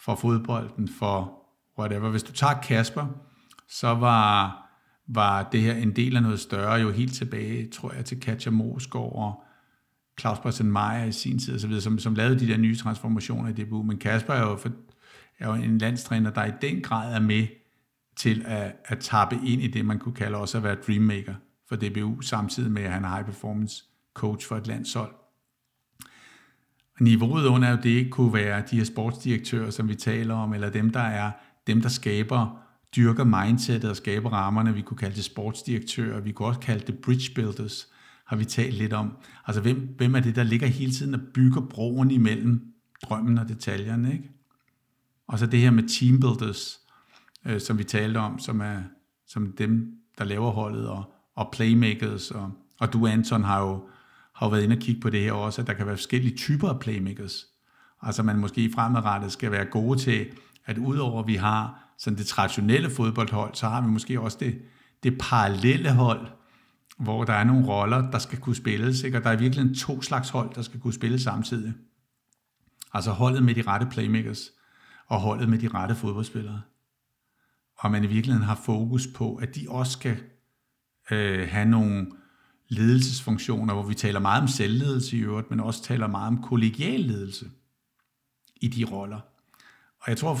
for 0.00 0.14
fodbolden, 0.14 0.88
for 0.88 1.42
whatever. 1.78 2.10
Hvis 2.10 2.22
du 2.22 2.32
tager 2.32 2.60
Kasper, 2.60 3.06
så 3.68 3.88
var, 3.88 4.62
var 5.06 5.48
det 5.52 5.60
her 5.60 5.74
en 5.74 5.96
del 5.96 6.16
af 6.16 6.22
noget 6.22 6.40
større, 6.40 6.72
jo 6.72 6.90
helt 6.90 7.14
tilbage, 7.14 7.70
tror 7.70 7.92
jeg, 7.92 8.04
til 8.04 8.20
Katja 8.20 8.50
Mosgaard 8.50 9.12
og 9.14 9.42
Claus 10.20 10.38
Bresen 10.38 10.72
Meyer 10.72 11.04
i 11.04 11.12
sin 11.12 11.38
tid, 11.38 11.54
og 11.54 11.60
så 11.60 11.66
videre, 11.66 11.82
som, 11.82 11.98
som 11.98 12.14
lavede 12.14 12.38
de 12.38 12.48
der 12.48 12.56
nye 12.56 12.76
transformationer 12.76 13.48
i 13.48 13.52
DBU. 13.52 13.82
Men 13.82 13.98
Kasper 13.98 14.34
er 14.34 14.50
jo, 14.50 14.56
for, 14.56 14.70
er 15.38 15.48
jo 15.48 15.54
en 15.54 15.78
landstræner, 15.78 16.30
der 16.30 16.44
i 16.44 16.52
den 16.60 16.82
grad 16.82 17.14
er 17.14 17.20
med 17.20 17.46
til 18.16 18.42
at, 18.46 18.76
at 18.84 18.98
tappe 18.98 19.36
ind 19.44 19.62
i 19.62 19.66
det, 19.66 19.84
man 19.84 19.98
kunne 19.98 20.14
kalde 20.14 20.38
også 20.38 20.58
at 20.58 20.64
være 20.64 20.74
dreammaker 20.74 21.34
for 21.68 21.76
DBU, 21.76 22.20
samtidig 22.20 22.72
med, 22.72 22.82
at 22.82 22.92
han 22.92 23.04
er 23.04 23.08
high 23.08 23.24
performance 23.24 23.84
coach 24.14 24.48
for 24.48 24.56
et 24.56 24.66
landshold. 24.66 25.14
Niveauet 27.00 27.46
under 27.46 27.70
jo 27.70 27.78
det 27.82 28.10
kunne 28.10 28.32
være 28.32 28.62
de 28.70 28.76
her 28.76 28.84
sportsdirektører, 28.84 29.70
som 29.70 29.88
vi 29.88 29.94
taler 29.94 30.34
om, 30.34 30.54
eller 30.54 30.70
dem, 30.70 30.90
der 30.90 31.00
er 31.00 31.32
dem, 31.66 31.80
der 31.80 31.88
skaber, 31.88 32.58
dyrker 32.96 33.24
mindsetet 33.24 33.90
og 33.90 33.96
skaber 33.96 34.30
rammerne. 34.30 34.74
Vi 34.74 34.82
kunne 34.82 34.98
kalde 34.98 35.16
det 35.16 35.24
sportsdirektører, 35.24 36.20
vi 36.20 36.32
kunne 36.32 36.48
også 36.48 36.60
kalde 36.60 36.86
det 36.86 36.98
bridge 36.98 37.34
builders, 37.34 37.88
har 38.26 38.36
vi 38.36 38.44
talt 38.44 38.74
lidt 38.74 38.92
om. 38.92 39.16
Altså, 39.46 39.62
hvem, 39.62 39.94
hvem 39.96 40.14
er 40.14 40.20
det, 40.20 40.36
der 40.36 40.42
ligger 40.42 40.66
hele 40.66 40.92
tiden 40.92 41.14
og 41.14 41.20
bygger 41.34 41.60
broen 41.60 42.10
imellem 42.10 42.74
drømmen 43.02 43.38
og 43.38 43.48
detaljerne, 43.48 44.12
ikke? 44.12 44.30
Og 45.26 45.38
så 45.38 45.46
det 45.46 45.60
her 45.60 45.70
med 45.70 45.88
team 45.88 46.20
builders, 46.20 46.80
øh, 47.44 47.60
som 47.60 47.78
vi 47.78 47.84
talte 47.84 48.18
om, 48.18 48.38
som 48.38 48.60
er 48.60 48.82
som 49.26 49.52
dem, 49.52 49.92
der 50.18 50.24
laver 50.24 50.50
holdet, 50.50 50.88
og, 50.88 51.12
og 51.36 51.48
playmakers, 51.52 52.30
og, 52.30 52.52
og 52.80 52.92
du, 52.92 53.06
Anton, 53.06 53.44
har 53.44 53.60
jo, 53.60 53.88
har 54.34 54.46
jo 54.46 54.50
været 54.50 54.62
inde 54.62 54.76
og 54.76 54.80
kigge 54.80 55.00
på 55.00 55.10
det 55.10 55.20
her 55.20 55.32
også, 55.32 55.60
at 55.60 55.66
der 55.66 55.72
kan 55.72 55.86
være 55.86 55.96
forskellige 55.96 56.36
typer 56.36 56.68
af 56.68 56.80
playmakers. 56.80 57.46
Altså 58.02 58.22
man 58.22 58.38
måske 58.38 58.70
fremadrettet 58.74 59.32
skal 59.32 59.50
være 59.50 59.64
gode 59.64 59.98
til, 59.98 60.26
at 60.64 60.78
udover 60.78 61.20
at 61.22 61.26
vi 61.26 61.34
har 61.34 61.92
sådan 61.98 62.18
det 62.18 62.26
traditionelle 62.26 62.90
fodboldhold, 62.90 63.54
så 63.54 63.68
har 63.68 63.80
vi 63.80 63.86
måske 63.86 64.20
også 64.20 64.38
det, 64.40 64.62
det 65.02 65.18
parallelle 65.20 65.92
hold, 65.92 66.26
hvor 66.98 67.24
der 67.24 67.32
er 67.32 67.44
nogle 67.44 67.66
roller, 67.66 68.10
der 68.10 68.18
skal 68.18 68.38
kunne 68.38 68.56
spilles, 68.56 69.02
ikke? 69.02 69.18
og 69.18 69.24
der 69.24 69.30
er 69.30 69.36
virkelig 69.36 69.78
to 69.78 70.02
slags 70.02 70.28
hold, 70.28 70.54
der 70.54 70.62
skal 70.62 70.80
kunne 70.80 70.94
spille 70.94 71.18
samtidig. 71.18 71.74
Altså 72.92 73.10
holdet 73.10 73.42
med 73.42 73.54
de 73.54 73.62
rette 73.62 73.86
playmakers, 73.90 74.50
og 75.06 75.20
holdet 75.20 75.48
med 75.48 75.58
de 75.58 75.68
rette 75.68 75.94
fodboldspillere. 75.94 76.60
Og 77.78 77.90
man 77.90 78.04
i 78.04 78.06
virkeligheden 78.06 78.46
har 78.46 78.54
fokus 78.54 79.06
på, 79.14 79.34
at 79.34 79.54
de 79.54 79.66
også 79.68 79.92
skal 79.92 80.16
øh, 81.10 81.48
have 81.48 81.68
nogle 81.68 82.06
ledelsesfunktioner, 82.68 83.74
hvor 83.74 83.82
vi 83.82 83.94
taler 83.94 84.20
meget 84.20 84.42
om 84.42 84.48
selvledelse 84.48 85.16
i 85.16 85.20
øvrigt, 85.20 85.50
men 85.50 85.60
også 85.60 85.82
taler 85.82 86.06
meget 86.06 86.28
om 86.28 86.42
kollegial 86.42 87.00
ledelse 87.00 87.46
i 88.60 88.68
de 88.68 88.84
roller. 88.84 89.20
Og 90.00 90.08
jeg 90.08 90.16
tror, 90.16 90.34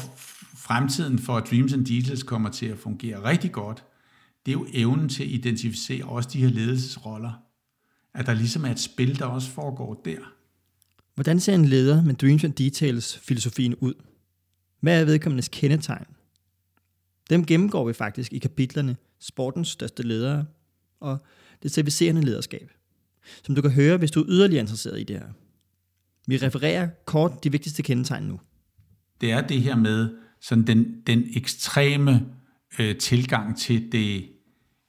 fremtiden 0.56 1.18
for 1.18 1.40
Dreams 1.40 1.72
and 1.72 1.86
Details 1.86 2.22
kommer 2.22 2.50
til 2.50 2.66
at 2.66 2.78
fungere 2.78 3.24
rigtig 3.24 3.52
godt, 3.52 3.84
det 4.46 4.52
er 4.52 4.56
jo 4.58 4.66
evnen 4.72 5.08
til 5.08 5.22
at 5.22 5.30
identificere 5.30 6.04
også 6.04 6.30
de 6.32 6.40
her 6.40 6.48
ledelsesroller. 6.48 7.32
At 8.14 8.26
der 8.26 8.34
ligesom 8.34 8.64
er 8.64 8.70
et 8.70 8.80
spil, 8.80 9.18
der 9.18 9.24
også 9.24 9.50
foregår 9.50 10.02
der. 10.04 10.18
Hvordan 11.14 11.40
ser 11.40 11.54
en 11.54 11.64
leder 11.64 12.02
med 12.02 12.14
Dreams 12.14 12.44
and 12.44 12.52
Details 12.52 13.18
filosofien 13.18 13.74
ud? 13.74 13.94
Hvad 14.80 15.00
er 15.00 15.04
vedkommendes 15.04 15.48
kendetegn? 15.48 16.06
Dem 17.30 17.46
gennemgår 17.46 17.86
vi 17.86 17.92
faktisk 17.92 18.32
i 18.32 18.38
kapitlerne 18.38 18.96
Sportens 19.18 19.68
største 19.68 20.02
ledere 20.02 20.46
og 21.00 21.18
det 21.62 21.70
servicerende 21.70 22.22
lederskab, 22.22 22.70
som 23.44 23.54
du 23.54 23.62
kan 23.62 23.70
høre, 23.70 23.96
hvis 23.96 24.10
du 24.10 24.20
er 24.20 24.26
yderligere 24.28 24.60
interesseret 24.60 25.00
i 25.00 25.04
det 25.04 25.16
her. 25.16 25.28
Vi 26.26 26.36
refererer 26.36 26.88
kort 27.04 27.44
de 27.44 27.52
vigtigste 27.52 27.82
kendetegn 27.82 28.24
nu. 28.24 28.40
Det 29.20 29.32
er 29.32 29.40
det 29.40 29.62
her 29.62 29.76
med 29.76 30.08
sådan 30.40 30.66
den, 30.66 31.02
den 31.06 31.24
ekstreme 31.36 32.26
øh, 32.78 32.96
tilgang 32.96 33.58
til 33.58 33.92
det 33.92 34.28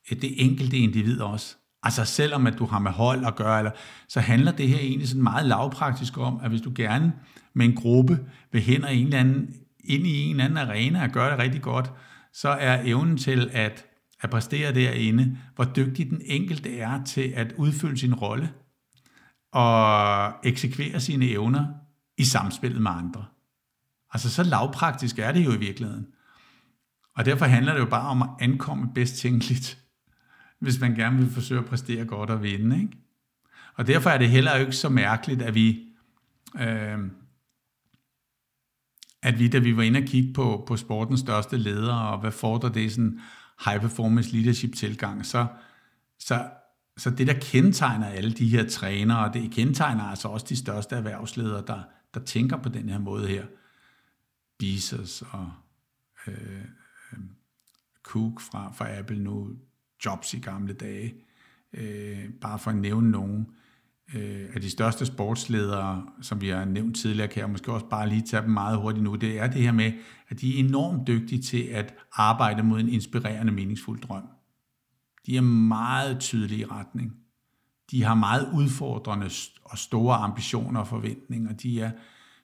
det 0.10 0.46
enkelte 0.46 0.78
individ 0.78 1.22
også. 1.22 1.56
Altså 1.84 2.06
selvom 2.06 2.48
at 2.48 2.60
du 2.60 2.66
har 2.66 2.80
med 2.80 2.92
hold 2.92 3.26
at 3.26 3.36
gøre, 3.36 3.58
eller, 3.58 3.72
så 4.08 4.20
handler 4.20 4.52
det 4.52 4.68
her 4.68 4.80
egentlig 4.80 5.08
sådan 5.08 5.24
meget 5.24 5.46
lavpraktisk 5.46 6.18
om, 6.18 6.40
at 6.44 6.50
hvis 6.50 6.62
du 6.62 6.72
gerne 6.76 7.14
med 7.54 7.66
en 7.66 7.76
gruppe 7.76 8.20
vil 8.52 8.62
hen 8.62 8.84
og 8.84 8.96
en 8.96 9.06
eller 9.06 9.20
anden, 9.20 9.56
ind 9.84 10.08
i 10.08 10.24
en 10.24 10.32
eller 10.32 10.46
anden 10.46 10.58
arena 10.58 11.04
og 11.04 11.10
gøre 11.10 11.32
det 11.32 11.40
rigtig 11.40 11.62
godt, 11.62 11.92
så 12.34 12.50
er 12.50 12.82
evnen 12.84 13.18
til 13.18 13.50
at, 13.54 13.86
at 14.22 14.30
præstere 14.30 14.74
derinde, 14.74 15.38
hvor 15.56 15.64
dygtig 15.64 16.10
den 16.10 16.22
enkelte 16.26 16.80
er 16.80 17.04
til 17.04 17.34
at 17.36 17.54
udfylde 17.58 17.98
sin 17.98 18.14
rolle 18.14 18.54
og 19.52 20.34
eksekvere 20.44 21.00
sine 21.00 21.30
evner 21.30 21.66
i 22.18 22.24
samspillet 22.24 22.82
med 22.82 22.92
andre. 22.92 23.26
Altså 24.14 24.30
så 24.30 24.44
lavpraktisk 24.44 25.20
er 25.20 25.32
det 25.32 25.46
jo 25.46 25.52
i 25.52 25.58
virkeligheden. 25.58 26.08
Og 27.16 27.26
derfor 27.26 27.46
handler 27.46 27.74
det 27.74 27.80
jo 27.80 27.86
bare 27.86 28.10
om 28.10 28.22
at 28.22 28.30
ankomme 28.40 28.94
bedst 28.94 29.16
tænkeligt 29.16 29.88
hvis 30.60 30.80
man 30.80 30.96
gerne 30.96 31.18
vil 31.18 31.30
forsøge 31.30 31.60
at 31.60 31.66
præstere 31.66 32.06
godt 32.06 32.30
og 32.30 32.44
vinde. 32.44 32.82
Ikke? 32.82 32.98
Og 33.76 33.88
derfor 33.88 34.10
er 34.10 34.18
det 34.18 34.30
heller 34.30 34.56
ikke 34.56 34.72
så 34.72 34.90
mærkeligt, 34.90 35.42
at 35.42 35.56
vi, 35.56 35.86
øh, 36.60 37.00
at 39.24 39.40
vi, 39.40 39.48
da 39.48 39.60
vi 39.60 39.78
var 39.78 39.84
inde 39.84 40.00
og 40.00 40.06
kigge 40.06 40.34
på, 40.34 40.64
på 40.68 40.78
sportens 40.78 41.20
største 41.20 41.58
ledere, 41.58 42.12
og 42.12 42.20
hvad 42.20 42.32
fordrer 42.32 42.70
det 42.70 42.92
sådan 42.92 43.20
high 43.66 43.82
performance 43.82 44.32
leadership 44.32 44.76
tilgang, 44.76 45.26
så, 45.26 45.48
så, 46.20 46.50
så 46.98 47.10
det, 47.10 47.28
der 47.28 47.40
kendetegner 47.42 48.08
alle 48.08 48.32
de 48.32 48.50
her 48.50 48.70
trænere, 48.70 49.26
og 49.26 49.34
det 49.34 49.52
kendetegner 49.52 50.04
altså 50.04 50.28
også 50.28 50.46
de 50.50 50.56
største 50.56 50.96
erhvervsledere, 50.96 51.64
der, 51.68 51.84
der 52.14 52.20
tænker 52.20 52.58
på 52.58 52.70
den 52.70 52.90
her 52.90 53.00
måde 53.00 53.28
her. 53.28 53.46
Bezos 54.60 55.24
og 55.32 55.52
øh, 56.28 56.62
øh, 57.14 57.20
Cook 58.04 58.42
fra, 58.42 58.72
fra 58.72 58.98
Apple 58.98 59.20
nu, 59.20 59.50
Jobs 60.06 60.34
i 60.34 60.40
gamle 60.40 60.74
dage, 60.74 61.16
øh, 61.74 62.30
bare 62.42 62.60
for 62.60 62.72
at 62.72 62.78
nævne 62.78 63.12
nogen 63.12 63.40
øh, 63.40 63.67
Øh, 64.16 64.46
af 64.54 64.62
de 64.62 64.70
største 64.70 65.06
sportsledere, 65.06 66.06
som 66.22 66.42
vi 66.42 66.50
har 66.50 66.66
nævnt 66.66 66.98
tidligere, 66.98 67.28
kan 67.28 67.42
jeg 67.42 67.50
måske 67.50 67.74
også 67.74 67.86
bare 67.86 68.10
lige 68.10 68.22
tage 68.22 68.44
dem 68.44 68.52
meget 68.52 68.78
hurtigt 68.78 69.04
nu, 69.04 69.16
det 69.16 69.40
er 69.40 69.48
det 69.48 69.62
her 69.62 69.72
med, 69.72 69.92
at 70.30 70.42
de 70.42 70.56
er 70.56 70.60
enormt 70.66 71.08
dygtige 71.08 71.42
til 71.42 71.62
at 71.62 71.94
arbejde 72.14 72.64
mod 72.64 72.80
en 72.80 72.90
inspirerende, 72.90 73.52
meningsfuld 73.52 74.02
drøm. 74.02 74.24
De 75.26 75.38
er 75.38 75.42
meget 75.42 76.20
tydelige 76.20 76.62
i 76.62 76.66
retning. 76.66 77.14
De 77.92 78.04
har 78.04 78.16
meget 78.16 78.50
udfordrende 78.54 79.30
og 79.64 79.78
store 79.78 80.16
ambitioner 80.16 80.80
og 80.80 80.88
forventninger. 80.88 81.54
De 81.54 81.82
er 81.82 81.92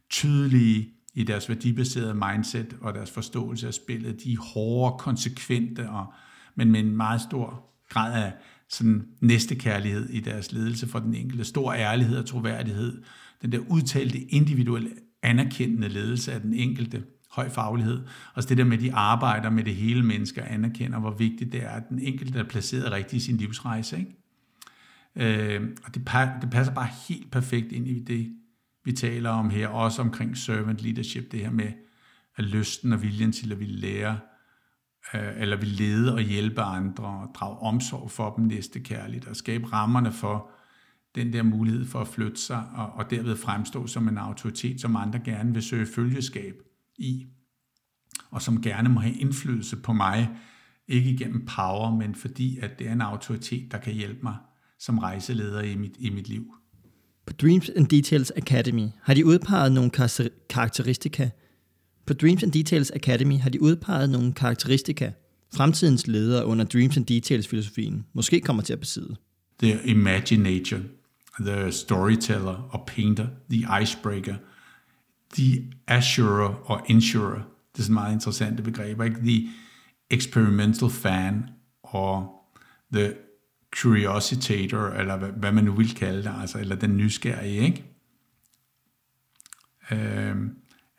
tydelige 0.10 0.90
i 1.14 1.24
deres 1.24 1.50
værdibaserede 1.50 2.14
mindset 2.14 2.78
og 2.82 2.94
deres 2.94 3.12
forståelse 3.12 3.68
af 3.68 3.74
spillet. 3.74 4.24
De 4.24 4.34
er 4.34 4.54
hårde, 4.54 4.96
konsekvente, 5.00 5.90
og, 5.90 6.14
men 6.56 6.72
med 6.72 6.80
en 6.80 6.98
meget 6.98 7.22
stor 7.22 7.70
grad 7.90 8.24
af 8.24 8.34
sådan 8.74 9.08
næstekærlighed 9.22 10.10
i 10.10 10.20
deres 10.20 10.52
ledelse 10.52 10.88
for 10.88 11.00
den 11.00 11.16
enkelte. 11.16 11.44
Stor 11.44 11.74
ærlighed 11.74 12.18
og 12.18 12.26
troværdighed. 12.26 13.02
Den 13.42 13.52
der 13.52 13.60
udtalte 13.60 14.20
individuelle 14.20 14.90
anerkendende 15.22 15.90
ledelse 15.90 16.34
af 16.34 16.42
den 16.42 16.54
enkelte. 16.54 17.04
Høj 17.32 17.50
faglighed. 17.50 18.02
Og 18.34 18.50
det 18.50 18.58
der 18.58 18.64
med, 18.64 18.78
at 18.78 18.84
de 18.84 18.94
arbejder 18.94 19.50
med 19.50 19.64
det 19.64 19.76
hele 19.76 20.04
menneske 20.04 20.42
og 20.42 20.54
anerkender, 20.54 21.00
hvor 21.00 21.12
vigtigt 21.12 21.52
det 21.52 21.64
er, 21.64 21.70
at 21.70 21.90
den 21.90 22.00
enkelte 22.00 22.40
er 22.40 22.44
placeret 22.44 22.92
rigtigt 22.92 23.24
i 23.24 23.26
sin 23.26 23.38
livsrejse. 23.38 23.98
Ikke? 23.98 25.56
Øh, 25.56 25.62
og 25.84 25.96
det, 25.96 26.10
det 26.42 26.50
passer 26.52 26.74
bare 26.74 26.90
helt 27.08 27.32
perfekt 27.32 27.72
ind 27.72 27.88
i 27.88 28.00
det, 28.00 28.32
vi 28.86 28.92
taler 28.92 29.30
om 29.30 29.50
her, 29.50 29.68
også 29.68 30.02
omkring 30.02 30.38
servant 30.38 30.82
leadership, 30.82 31.32
det 31.32 31.40
her 31.40 31.52
med 31.52 31.72
at 32.36 32.44
lysten 32.44 32.94
og 32.94 33.02
viljen 33.02 33.32
til 33.32 33.52
at 33.52 33.60
ville 33.60 33.76
lære, 33.76 34.12
øh, 34.12 34.33
Øh, 35.14 35.42
eller 35.42 35.58
vil 35.58 35.68
lede 35.68 36.14
og 36.14 36.22
hjælpe 36.22 36.62
andre, 36.62 37.04
og 37.04 37.36
drage 37.36 37.58
omsorg 37.58 38.12
for 38.12 38.36
dem 38.36 38.46
næste 38.46 38.80
kærligt, 38.80 39.28
og 39.28 39.36
skabe 39.36 39.74
rammerne 39.74 40.12
for 40.12 40.50
den 41.16 41.34
der 41.34 41.44
mulighed 41.44 41.86
for 41.86 42.00
at 42.00 42.08
flytte 42.08 42.42
sig, 42.42 42.64
og, 42.76 42.94
og 42.94 43.10
derved 43.10 43.38
fremstå 43.38 43.88
som 43.88 44.08
en 44.08 44.18
autoritet, 44.18 44.82
som 44.82 44.96
andre 44.96 45.20
gerne 45.20 45.54
vil 45.54 45.64
søge 45.64 45.86
følgeskab 45.86 46.54
i, 46.98 47.26
og 48.32 48.42
som 48.42 48.62
gerne 48.62 48.90
må 48.90 49.00
have 49.00 49.16
indflydelse 49.16 49.76
på 49.76 49.94
mig, 49.94 50.30
ikke 50.88 51.10
igennem 51.10 51.46
power, 51.46 51.96
men 51.96 52.16
fordi 52.16 52.60
at 52.60 52.80
det 52.80 52.88
er 52.88 52.94
en 52.94 53.02
autoritet, 53.02 53.72
der 53.72 53.78
kan 53.78 53.94
hjælpe 53.94 54.20
mig 54.24 54.36
som 54.80 55.00
rejseleder 55.00 55.62
i 55.62 55.76
mit, 55.76 55.96
i 56.00 56.10
mit 56.10 56.30
liv. 56.30 56.54
På 57.26 57.34
Dreams 57.34 57.70
and 57.70 57.88
Details 57.88 58.32
Academy 58.36 58.88
har 59.02 59.14
de 59.14 59.26
udpeget 59.26 59.72
nogle 59.72 59.92
karakteristika. 60.50 61.30
På 62.06 62.14
Dreams 62.14 62.44
and 62.44 62.52
Details 62.52 62.92
Academy 62.92 63.40
har 63.40 63.50
de 63.50 63.62
udpeget 63.62 64.10
nogle 64.10 64.34
karakteristika, 64.34 65.12
fremtidens 65.56 66.08
ledere 66.08 66.46
under 66.46 66.66
Dreams 66.66 66.98
and 66.98 67.06
Details 67.06 67.48
filosofien 67.48 68.06
måske 68.14 68.42
kommer 68.42 68.64
til 68.64 68.74
at 68.74 68.80
besidde. 68.80 69.16
The 69.60 69.80
imaginator, 69.86 70.80
the 71.40 71.72
storyteller 71.72 72.70
og 72.72 72.84
painter, 72.88 73.28
the 73.50 73.82
icebreaker, 73.82 74.36
the 75.34 75.72
assurer 75.88 76.72
or 76.72 76.86
insurer. 76.90 77.42
Det 77.74 77.80
er 77.80 77.84
sådan 77.84 77.94
meget 77.94 78.14
interessante 78.14 78.64
begreber, 78.64 79.04
ikke? 79.04 79.20
The 79.20 79.50
experimental 80.10 80.90
fan 80.90 81.50
or 81.84 82.44
the 82.94 83.14
curiositator, 83.76 84.88
eller 84.88 85.18
hvad, 85.18 85.30
hvad 85.30 85.52
man 85.52 85.64
nu 85.64 85.74
vil 85.76 85.96
kalde 85.96 86.24
det, 86.24 86.32
altså, 86.42 86.60
eller 86.60 86.76
den 86.76 86.98
nysgerrige, 86.98 87.62
ikke? 87.62 87.84
Øhm, 89.92 90.50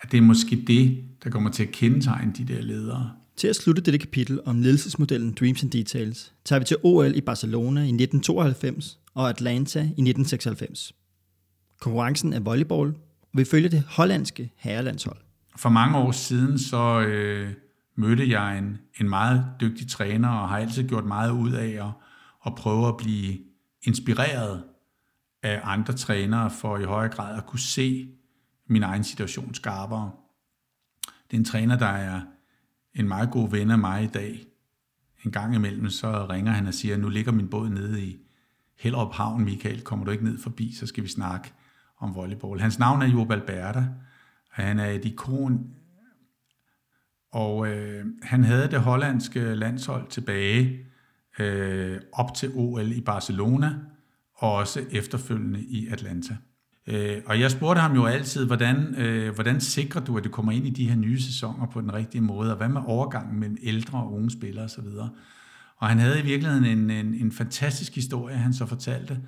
at 0.05 0.13
det 0.13 0.19
er 0.19 0.23
måske 0.23 0.65
det, 0.67 1.05
der 1.25 1.31
kommer 1.31 1.51
til 1.51 1.63
at 1.63 1.71
kendetegne 1.71 2.33
de 2.39 2.45
der 2.45 2.63
ledere. 2.63 3.11
Til 3.37 3.49
at 3.49 3.57
slutte 3.57 3.83
dette 3.83 3.99
kapitel 3.99 4.41
om 4.45 4.61
ledelsesmodellen 4.61 5.33
Dreams 5.41 5.63
and 5.63 5.71
Details, 5.71 6.33
tager 6.45 6.59
vi 6.59 6.65
til 6.65 6.77
OL 6.83 7.17
i 7.17 7.21
Barcelona 7.21 7.81
i 7.81 7.95
1992 7.95 8.99
og 9.15 9.29
Atlanta 9.29 9.79
i 9.79 9.83
1996. 9.83 10.93
Konkurrencen 11.81 12.33
er 12.33 12.41
volleyball, 12.41 12.89
og 13.23 13.39
vi 13.39 13.45
følger 13.45 13.69
det 13.69 13.83
hollandske 13.89 14.53
herrelandshold. 14.57 15.19
For 15.57 15.69
mange 15.69 15.99
år 15.99 16.13
siden 16.13 16.59
så 16.59 17.01
øh, 17.01 17.51
mødte 17.97 18.31
jeg 18.31 18.59
en, 18.59 18.79
en 19.01 19.09
meget 19.09 19.45
dygtig 19.61 19.89
træner, 19.89 20.29
og 20.29 20.49
har 20.49 20.59
altid 20.59 20.89
gjort 20.89 21.05
meget 21.05 21.31
ud 21.31 21.53
af 21.53 21.87
at 21.87 21.93
og 22.45 22.57
prøve 22.57 22.89
at 22.89 22.97
blive 22.97 23.39
inspireret 23.83 24.63
af 25.43 25.61
andre 25.65 25.95
trænere 25.95 26.51
for 26.51 26.79
i 26.79 26.85
højere 26.85 27.13
grad 27.13 27.37
at 27.37 27.47
kunne 27.47 27.61
se 27.61 28.09
min 28.67 28.83
egen 28.83 29.05
situation 29.05 29.55
skarpere. 29.55 30.11
Det 31.05 31.37
er 31.37 31.39
en 31.39 31.45
træner, 31.45 31.79
der 31.79 31.87
er 31.87 32.21
en 32.95 33.09
meget 33.09 33.31
god 33.31 33.51
ven 33.51 33.71
af 33.71 33.79
mig 33.79 34.05
i 34.05 34.07
dag. 34.07 34.47
En 35.25 35.33
gang 35.33 35.55
imellem 35.55 35.91
så 35.91 36.27
ringer 36.31 36.53
han 36.53 36.67
og 36.67 36.75
siger, 36.75 36.97
nu 36.97 37.09
ligger 37.09 37.33
min 37.33 37.49
båd 37.49 37.69
nede 37.69 38.05
i 38.05 38.19
Hellerup 38.79 39.15
Havn, 39.15 39.45
Michael, 39.45 39.83
kommer 39.83 40.05
du 40.05 40.11
ikke 40.11 40.25
ned 40.25 40.39
forbi, 40.39 40.75
så 40.75 40.87
skal 40.87 41.05
vi 41.05 41.09
snakke 41.09 41.53
om 41.99 42.15
volleyball. 42.15 42.61
Hans 42.61 42.79
navn 42.79 43.03
er 43.03 43.07
Job 43.07 43.31
Alberta, 43.31 43.79
og 43.79 44.65
han 44.65 44.79
er 44.79 44.87
et 44.87 45.05
ikon. 45.05 45.75
Og 47.31 47.69
øh, 47.69 48.07
han 48.23 48.45
havde 48.45 48.71
det 48.71 48.81
hollandske 48.81 49.55
landshold 49.55 50.09
tilbage 50.09 50.87
øh, 51.39 52.01
op 52.13 52.35
til 52.35 52.51
OL 52.55 52.93
i 52.93 53.01
Barcelona, 53.01 53.75
og 54.35 54.53
også 54.53 54.85
efterfølgende 54.91 55.61
i 55.61 55.89
Atlanta. 55.89 56.37
Øh, 56.87 57.23
og 57.27 57.41
jeg 57.41 57.51
spurgte 57.51 57.81
ham 57.81 57.95
jo 57.95 58.05
altid, 58.05 58.47
hvordan, 58.47 58.95
øh, 58.95 59.35
hvordan 59.35 59.61
sikrer 59.61 60.05
du, 60.05 60.17
at 60.17 60.25
du 60.25 60.29
kommer 60.29 60.53
ind 60.53 60.67
i 60.67 60.71
de 60.71 60.89
her 60.89 60.97
nye 60.97 61.21
sæsoner 61.23 61.67
på 61.67 61.81
den 61.81 61.95
rigtige 61.95 62.21
måde, 62.21 62.51
og 62.51 62.57
hvad 62.57 62.69
med 62.69 62.81
overgangen 62.87 63.41
mellem 63.41 63.57
ældre 63.63 63.99
og 63.99 64.13
unge 64.13 64.31
spillere 64.31 64.65
osv. 64.65 64.87
Og 65.77 65.89
han 65.89 65.99
havde 65.99 66.21
i 66.21 66.23
virkeligheden 66.23 66.65
en, 66.65 66.91
en, 66.91 67.15
en 67.15 67.33
fantastisk 67.33 67.95
historie, 67.95 68.37
han 68.37 68.53
så 68.53 68.67
fortalte, 68.67 69.21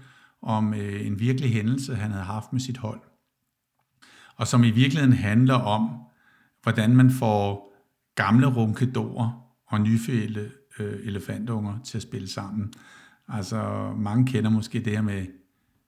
om 0.42 0.74
øh, 0.74 1.06
en 1.06 1.20
virkelig 1.20 1.52
hændelse, 1.52 1.94
han 1.94 2.10
havde 2.10 2.24
haft 2.24 2.52
med 2.52 2.60
sit 2.60 2.76
hold. 2.76 3.00
Og 4.36 4.46
som 4.46 4.64
i 4.64 4.70
virkeligheden 4.70 5.16
handler 5.16 5.54
om, 5.54 5.90
hvordan 6.62 6.96
man 6.96 7.10
får 7.10 7.74
gamle 8.14 8.46
runkedorer 8.46 9.30
og 9.66 9.80
nyfødte 9.80 10.50
øh, 10.78 11.06
elefantunger 11.06 11.78
til 11.84 11.98
at 11.98 12.02
spille 12.02 12.28
sammen. 12.28 12.72
Altså 13.28 13.92
mange 13.96 14.26
kender 14.26 14.50
måske 14.50 14.80
det 14.80 14.92
her 14.92 15.02
med, 15.02 15.26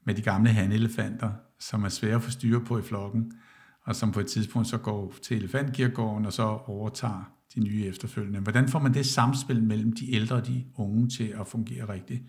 med 0.06 0.14
de 0.14 0.22
gamle 0.22 0.50
hanelefanter, 0.50 1.30
som 1.60 1.84
er 1.84 1.88
svære 1.88 2.14
at 2.14 2.22
få 2.22 2.30
styre 2.30 2.60
på 2.60 2.78
i 2.78 2.82
flokken, 2.82 3.32
og 3.84 3.96
som 3.96 4.12
på 4.12 4.20
et 4.20 4.26
tidspunkt 4.26 4.68
så 4.68 4.78
går 4.78 5.14
til 5.22 5.36
elefantgirgården 5.36 6.26
og 6.26 6.32
så 6.32 6.42
overtager 6.42 7.32
de 7.54 7.60
nye 7.60 7.86
efterfølgende. 7.86 8.40
Hvordan 8.40 8.68
får 8.68 8.78
man 8.78 8.94
det 8.94 9.06
samspil 9.06 9.62
mellem 9.62 9.92
de 9.92 10.14
ældre 10.14 10.36
og 10.36 10.46
de 10.46 10.64
unge 10.76 11.08
til 11.08 11.34
at 11.40 11.46
fungere 11.46 11.88
rigtigt? 11.88 12.22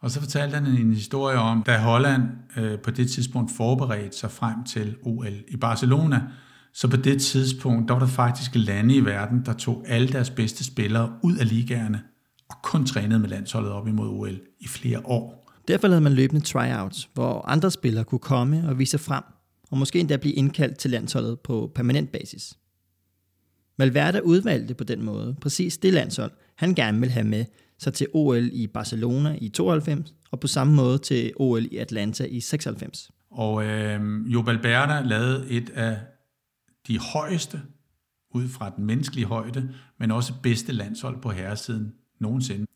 Og 0.00 0.10
så 0.10 0.20
fortalte 0.20 0.54
han 0.54 0.66
en 0.66 0.94
historie 0.94 1.38
om, 1.38 1.62
da 1.62 1.78
Holland 1.78 2.22
øh, 2.56 2.78
på 2.78 2.90
det 2.90 3.10
tidspunkt 3.10 3.52
forberedte 3.56 4.18
sig 4.18 4.30
frem 4.30 4.64
til 4.64 4.96
OL 5.02 5.34
i 5.48 5.56
Barcelona, 5.56 6.22
så 6.74 6.90
på 6.90 6.96
det 6.96 7.22
tidspunkt, 7.22 7.88
der 7.88 7.94
var 7.94 8.00
der 8.00 8.06
faktisk 8.06 8.50
lande 8.54 8.94
i 8.94 9.04
verden, 9.04 9.42
der 9.46 9.52
tog 9.52 9.84
alle 9.86 10.08
deres 10.08 10.30
bedste 10.30 10.64
spillere 10.64 11.12
ud 11.22 11.36
af 11.36 11.48
ligaerne 11.48 12.02
og 12.48 12.56
kun 12.62 12.86
trænede 12.86 13.20
med 13.20 13.28
landsholdet 13.28 13.72
op 13.72 13.88
imod 13.88 14.08
OL 14.08 14.40
i 14.60 14.68
flere 14.68 15.00
år. 15.04 15.45
Derfor 15.68 15.88
lavede 15.88 16.00
man 16.00 16.12
løbende 16.12 16.44
tryouts, 16.44 17.10
hvor 17.14 17.48
andre 17.48 17.70
spillere 17.70 18.04
kunne 18.04 18.18
komme 18.18 18.68
og 18.68 18.78
vise 18.78 18.90
sig 18.90 19.00
frem, 19.00 19.24
og 19.70 19.78
måske 19.78 20.00
endda 20.00 20.16
blive 20.16 20.34
indkaldt 20.34 20.78
til 20.78 20.90
landsholdet 20.90 21.40
på 21.40 21.72
permanent 21.74 22.12
basis. 22.12 22.54
Valverde 23.78 24.24
udvalgte 24.24 24.74
på 24.74 24.84
den 24.84 25.02
måde 25.02 25.36
præcis 25.40 25.78
det 25.78 25.92
landshold, 25.92 26.32
han 26.56 26.74
gerne 26.74 27.00
ville 27.00 27.12
have 27.12 27.26
med 27.26 27.44
sig 27.78 27.94
til 27.94 28.06
OL 28.14 28.50
i 28.52 28.66
Barcelona 28.66 29.38
i 29.40 29.48
92, 29.48 30.14
og 30.30 30.40
på 30.40 30.46
samme 30.46 30.74
måde 30.74 30.98
til 30.98 31.32
OL 31.36 31.64
i 31.64 31.76
Atlanta 31.76 32.24
i 32.24 32.40
96. 32.40 33.10
Og 33.30 33.64
øh, 33.64 34.00
Jo 34.32 34.40
Valverde 34.40 35.08
lavede 35.08 35.46
et 35.50 35.70
af 35.70 35.98
de 36.88 36.98
højeste 36.98 37.62
ud 38.30 38.48
fra 38.48 38.72
den 38.76 38.84
menneskelige 38.84 39.26
højde, 39.26 39.68
men 39.98 40.10
også 40.10 40.32
bedste 40.42 40.72
landshold 40.72 41.22
på 41.22 41.30
herresiden 41.30 41.92
nogensinde. 42.20 42.66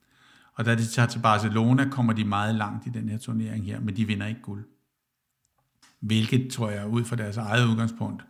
Og 0.55 0.65
da 0.65 0.75
de 0.75 0.87
tager 0.87 1.09
til 1.09 1.19
Barcelona, 1.19 1.89
kommer 1.89 2.13
de 2.13 2.25
meget 2.25 2.55
langt 2.55 2.87
i 2.87 2.91
den 2.91 3.09
her 3.09 3.19
turnering 3.19 3.65
her, 3.65 3.81
men 3.81 3.97
de 3.97 4.05
vinder 4.05 4.27
ikke 4.27 4.43
guld. 4.43 4.65
Hvilket, 6.01 6.53
tror 6.53 6.71
jeg, 6.71 6.87
ud 6.87 7.05
fra 7.05 7.17
deres 7.17 7.37
eget 7.37 7.67
udgangspunkt, 7.67 8.25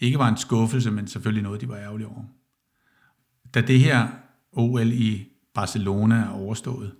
ikke 0.00 0.18
var 0.18 0.28
en 0.28 0.36
skuffelse, 0.36 0.90
men 0.90 1.06
selvfølgelig 1.06 1.42
noget, 1.42 1.60
de 1.60 1.68
var 1.68 1.76
ærgerlige 1.76 2.08
over. 2.08 2.24
Da 3.54 3.60
det 3.60 3.80
her 3.80 4.08
OL 4.52 4.92
i 4.92 5.28
Barcelona 5.54 6.14
er 6.14 6.28
overstået, 6.28 6.94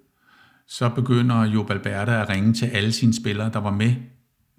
så 0.66 0.88
begynder 0.88 1.44
Jo 1.44 1.62
Balberta 1.62 2.22
at 2.22 2.28
ringe 2.28 2.52
til 2.52 2.66
alle 2.66 2.92
sine 2.92 3.14
spillere, 3.14 3.52
der 3.52 3.58
var 3.58 3.70
med 3.70 3.94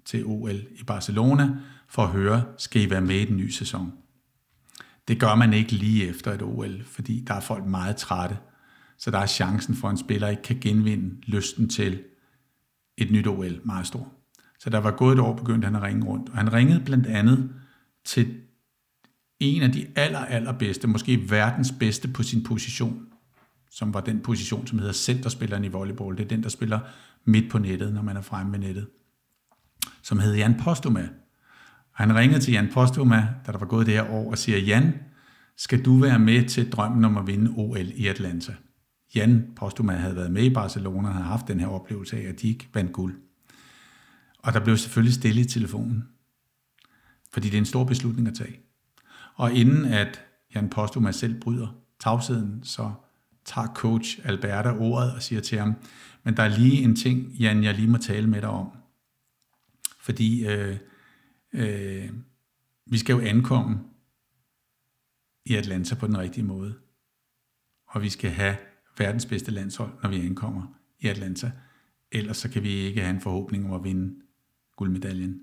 til 0.04 0.24
OL 0.26 0.56
i 0.80 0.84
Barcelona, 0.86 1.50
for 1.88 2.02
at 2.02 2.08
høre, 2.08 2.44
skal 2.58 2.82
I 2.82 2.90
være 2.90 3.00
med 3.00 3.16
i 3.16 3.24
den 3.24 3.36
nye 3.36 3.52
sæson? 3.52 3.92
Det 5.08 5.20
gør 5.20 5.34
man 5.34 5.52
ikke 5.52 5.72
lige 5.72 6.08
efter 6.08 6.32
et 6.32 6.42
OL, 6.42 6.84
fordi 6.84 7.24
der 7.26 7.34
er 7.34 7.40
folk 7.40 7.66
meget 7.66 7.96
trætte. 7.96 8.38
Så 9.00 9.10
der 9.10 9.18
er 9.18 9.26
chancen 9.26 9.74
for, 9.74 9.88
at 9.88 9.92
en 9.92 9.98
spiller 9.98 10.28
ikke 10.28 10.42
kan 10.42 10.58
genvinde 10.60 11.26
lysten 11.26 11.68
til 11.68 12.02
et 12.96 13.10
nyt 13.10 13.26
OL 13.26 13.60
meget 13.64 13.86
stor. 13.86 14.12
Så 14.58 14.70
der 14.70 14.78
var 14.78 14.90
gået 14.90 15.12
et 15.12 15.20
år, 15.20 15.36
begyndte 15.36 15.66
han 15.66 15.76
at 15.76 15.82
ringe 15.82 16.06
rundt. 16.06 16.28
Og 16.28 16.36
han 16.36 16.52
ringede 16.52 16.80
blandt 16.84 17.06
andet 17.06 17.50
til 18.04 18.36
en 19.40 19.62
af 19.62 19.72
de 19.72 19.86
aller, 19.96 20.18
aller 20.18 20.52
bedste, 20.52 20.88
måske 20.88 21.30
verdens 21.30 21.72
bedste 21.78 22.08
på 22.08 22.22
sin 22.22 22.44
position, 22.44 23.06
som 23.70 23.94
var 23.94 24.00
den 24.00 24.20
position, 24.20 24.66
som 24.66 24.78
hedder 24.78 24.92
centerspilleren 24.92 25.64
i 25.64 25.68
volleyball. 25.68 26.16
Det 26.16 26.24
er 26.24 26.28
den, 26.28 26.42
der 26.42 26.48
spiller 26.48 26.80
midt 27.24 27.50
på 27.50 27.58
nettet, 27.58 27.94
når 27.94 28.02
man 28.02 28.16
er 28.16 28.20
fremme 28.20 28.50
med 28.50 28.58
nettet. 28.58 28.86
Som 30.02 30.18
hed 30.18 30.34
Jan 30.34 30.60
Postuma. 30.60 31.08
Og 31.92 31.96
han 31.96 32.16
ringede 32.16 32.40
til 32.40 32.52
Jan 32.52 32.70
Postuma, 32.72 33.28
da 33.46 33.52
der 33.52 33.58
var 33.58 33.66
gået 33.66 33.86
det 33.86 33.94
her 33.94 34.10
år, 34.10 34.30
og 34.30 34.38
siger, 34.38 34.58
Jan, 34.58 34.94
skal 35.56 35.84
du 35.84 35.98
være 35.98 36.18
med 36.18 36.48
til 36.48 36.72
drømmen 36.72 37.04
om 37.04 37.16
at 37.16 37.26
vinde 37.26 37.52
OL 37.56 37.88
i 37.94 38.06
Atlanta? 38.06 38.54
Jan 39.14 39.52
Postuma 39.56 39.92
havde 39.92 40.16
været 40.16 40.32
med 40.32 40.42
i 40.42 40.54
Barcelona 40.54 41.08
og 41.08 41.14
havde 41.14 41.26
haft 41.26 41.48
den 41.48 41.60
her 41.60 41.66
oplevelse 41.66 42.16
af, 42.16 42.28
at 42.28 42.40
de 42.40 42.48
ikke 42.48 42.68
vandt 42.74 42.92
guld. 42.92 43.20
Og 44.38 44.52
der 44.52 44.64
blev 44.64 44.76
selvfølgelig 44.76 45.14
stille 45.14 45.40
i 45.40 45.44
telefonen, 45.44 46.08
fordi 47.32 47.48
det 47.48 47.54
er 47.54 47.58
en 47.58 47.66
stor 47.66 47.84
beslutning 47.84 48.28
at 48.28 48.34
tage. 48.34 48.60
Og 49.34 49.52
inden 49.52 49.84
at 49.84 50.20
Jan 50.54 50.70
Postuma 50.70 51.12
selv 51.12 51.40
bryder 51.40 51.80
tavsheden, 52.00 52.64
så 52.64 52.92
tager 53.44 53.66
coach 53.74 54.18
Alberta 54.24 54.72
ordet 54.78 55.14
og 55.14 55.22
siger 55.22 55.40
til 55.40 55.58
ham, 55.58 55.74
men 56.24 56.36
der 56.36 56.42
er 56.42 56.58
lige 56.58 56.82
en 56.82 56.96
ting, 56.96 57.32
Jan, 57.32 57.64
jeg 57.64 57.74
lige 57.74 57.88
må 57.88 57.98
tale 57.98 58.26
med 58.26 58.40
dig 58.40 58.48
om. 58.48 58.70
Fordi 60.00 60.46
øh, 60.46 60.76
øh, 61.52 62.10
vi 62.86 62.98
skal 62.98 63.12
jo 63.12 63.20
ankomme 63.20 63.78
i 65.44 65.54
Atlanta 65.54 65.94
på 65.94 66.06
den 66.06 66.18
rigtige 66.18 66.44
måde. 66.44 66.74
Og 67.86 68.02
vi 68.02 68.08
skal 68.08 68.30
have 68.30 68.56
verdens 68.98 69.26
bedste 69.26 69.50
landshold, 69.50 69.92
når 70.02 70.10
vi 70.10 70.26
ankommer 70.26 70.62
i 71.00 71.06
Atlanta. 71.06 71.50
Ellers 72.12 72.36
så 72.36 72.48
kan 72.48 72.62
vi 72.62 72.68
ikke 72.68 73.00
have 73.00 73.14
en 73.14 73.20
forhåbning 73.20 73.66
om 73.66 73.72
at 73.72 73.84
vinde 73.84 74.14
guldmedaljen. 74.76 75.40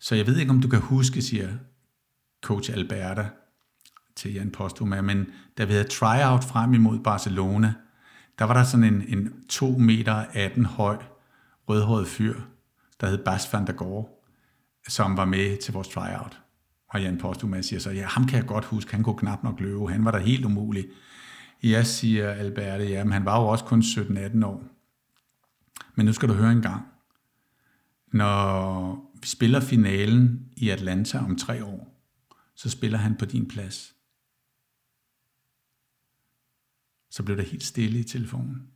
Så 0.00 0.14
jeg 0.14 0.26
ved 0.26 0.36
ikke, 0.36 0.50
om 0.50 0.60
du 0.60 0.68
kan 0.68 0.80
huske, 0.80 1.22
siger 1.22 1.48
coach 2.42 2.72
Alberta 2.72 3.28
til 4.16 4.34
Jan 4.34 4.50
Postuma, 4.50 5.00
men 5.00 5.26
da 5.58 5.64
vi 5.64 5.72
havde 5.72 5.88
tryout 5.88 6.44
frem 6.44 6.74
imod 6.74 6.98
Barcelona, 6.98 7.74
der 8.38 8.44
var 8.44 8.54
der 8.54 8.64
sådan 8.64 8.94
en, 8.94 9.18
en 9.18 9.42
2 9.48 9.70
meter 9.70 10.14
18 10.14 10.64
høj 10.64 10.96
rødhåret 11.68 12.06
fyr, 12.06 12.40
der 13.00 13.06
hed 13.06 13.24
Bas 13.24 13.52
van 13.52 13.66
der 13.66 13.72
Gaard, 13.72 14.22
som 14.88 15.16
var 15.16 15.24
med 15.24 15.56
til 15.56 15.72
vores 15.72 15.88
tryout. 15.88 16.40
Og 16.88 17.02
Jan 17.02 17.18
Postuma 17.18 17.62
siger 17.62 17.80
så, 17.80 17.90
ja, 17.90 18.06
ham 18.06 18.26
kan 18.26 18.38
jeg 18.38 18.46
godt 18.46 18.64
huske, 18.64 18.92
han 18.94 19.02
kunne 19.02 19.18
knap 19.18 19.44
nok 19.44 19.60
løbe, 19.60 19.88
han 19.88 20.04
var 20.04 20.10
der 20.10 20.18
helt 20.18 20.44
umulig. 20.44 20.86
Ja, 21.62 21.82
siger 21.82 22.30
Alberte, 22.30 22.84
ja, 22.84 23.04
men 23.04 23.12
han 23.12 23.24
var 23.24 23.40
jo 23.40 23.46
også 23.46 23.64
kun 23.64 23.80
17-18 23.80 24.46
år. 24.46 24.64
Men 25.94 26.06
nu 26.06 26.12
skal 26.12 26.28
du 26.28 26.34
høre 26.34 26.52
en 26.52 26.62
gang. 26.62 26.86
Når 28.12 29.12
vi 29.20 29.26
spiller 29.26 29.60
finalen 29.60 30.52
i 30.56 30.68
Atlanta 30.68 31.18
om 31.18 31.36
tre 31.36 31.64
år, 31.64 32.02
så 32.54 32.70
spiller 32.70 32.98
han 32.98 33.16
på 33.16 33.24
din 33.24 33.48
plads. 33.48 33.94
Så 37.10 37.22
blev 37.22 37.36
der 37.36 37.42
helt 37.42 37.64
stille 37.64 37.98
i 37.98 38.04
telefonen. 38.04 38.70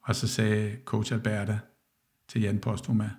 Og 0.00 0.16
så 0.16 0.28
sagde 0.28 0.80
coach 0.84 1.12
Alberta 1.12 1.58
til 2.28 2.42
Jan 2.42 2.58
Postuma, 2.58 3.10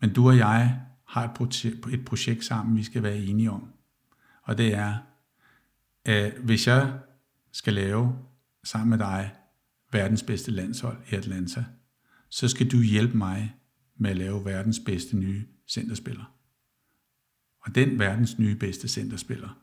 men 0.00 0.12
du 0.12 0.28
og 0.28 0.36
jeg 0.36 0.86
har 1.04 1.24
et 1.24 1.36
projekt, 1.36 1.86
et 1.86 2.04
projekt 2.04 2.44
sammen, 2.44 2.76
vi 2.76 2.82
skal 2.82 3.02
være 3.02 3.18
enige 3.18 3.50
om. 3.50 3.73
Og 4.44 4.58
det 4.58 4.74
er, 4.74 4.96
at 6.04 6.32
hvis 6.32 6.66
jeg 6.66 6.98
skal 7.52 7.74
lave 7.74 8.18
sammen 8.64 8.90
med 8.90 8.98
dig 8.98 9.36
verdens 9.92 10.22
bedste 10.22 10.50
landshold 10.50 10.98
i 11.12 11.14
Atlanta, 11.14 11.64
så 12.28 12.48
skal 12.48 12.70
du 12.70 12.82
hjælpe 12.82 13.16
mig 13.16 13.56
med 13.96 14.10
at 14.10 14.16
lave 14.16 14.44
verdens 14.44 14.80
bedste 14.86 15.16
nye 15.16 15.46
centerspiller. 15.66 16.34
Og 17.60 17.74
den 17.74 17.98
verdens 17.98 18.38
nye 18.38 18.56
bedste 18.56 18.88
centerspiller, 18.88 19.60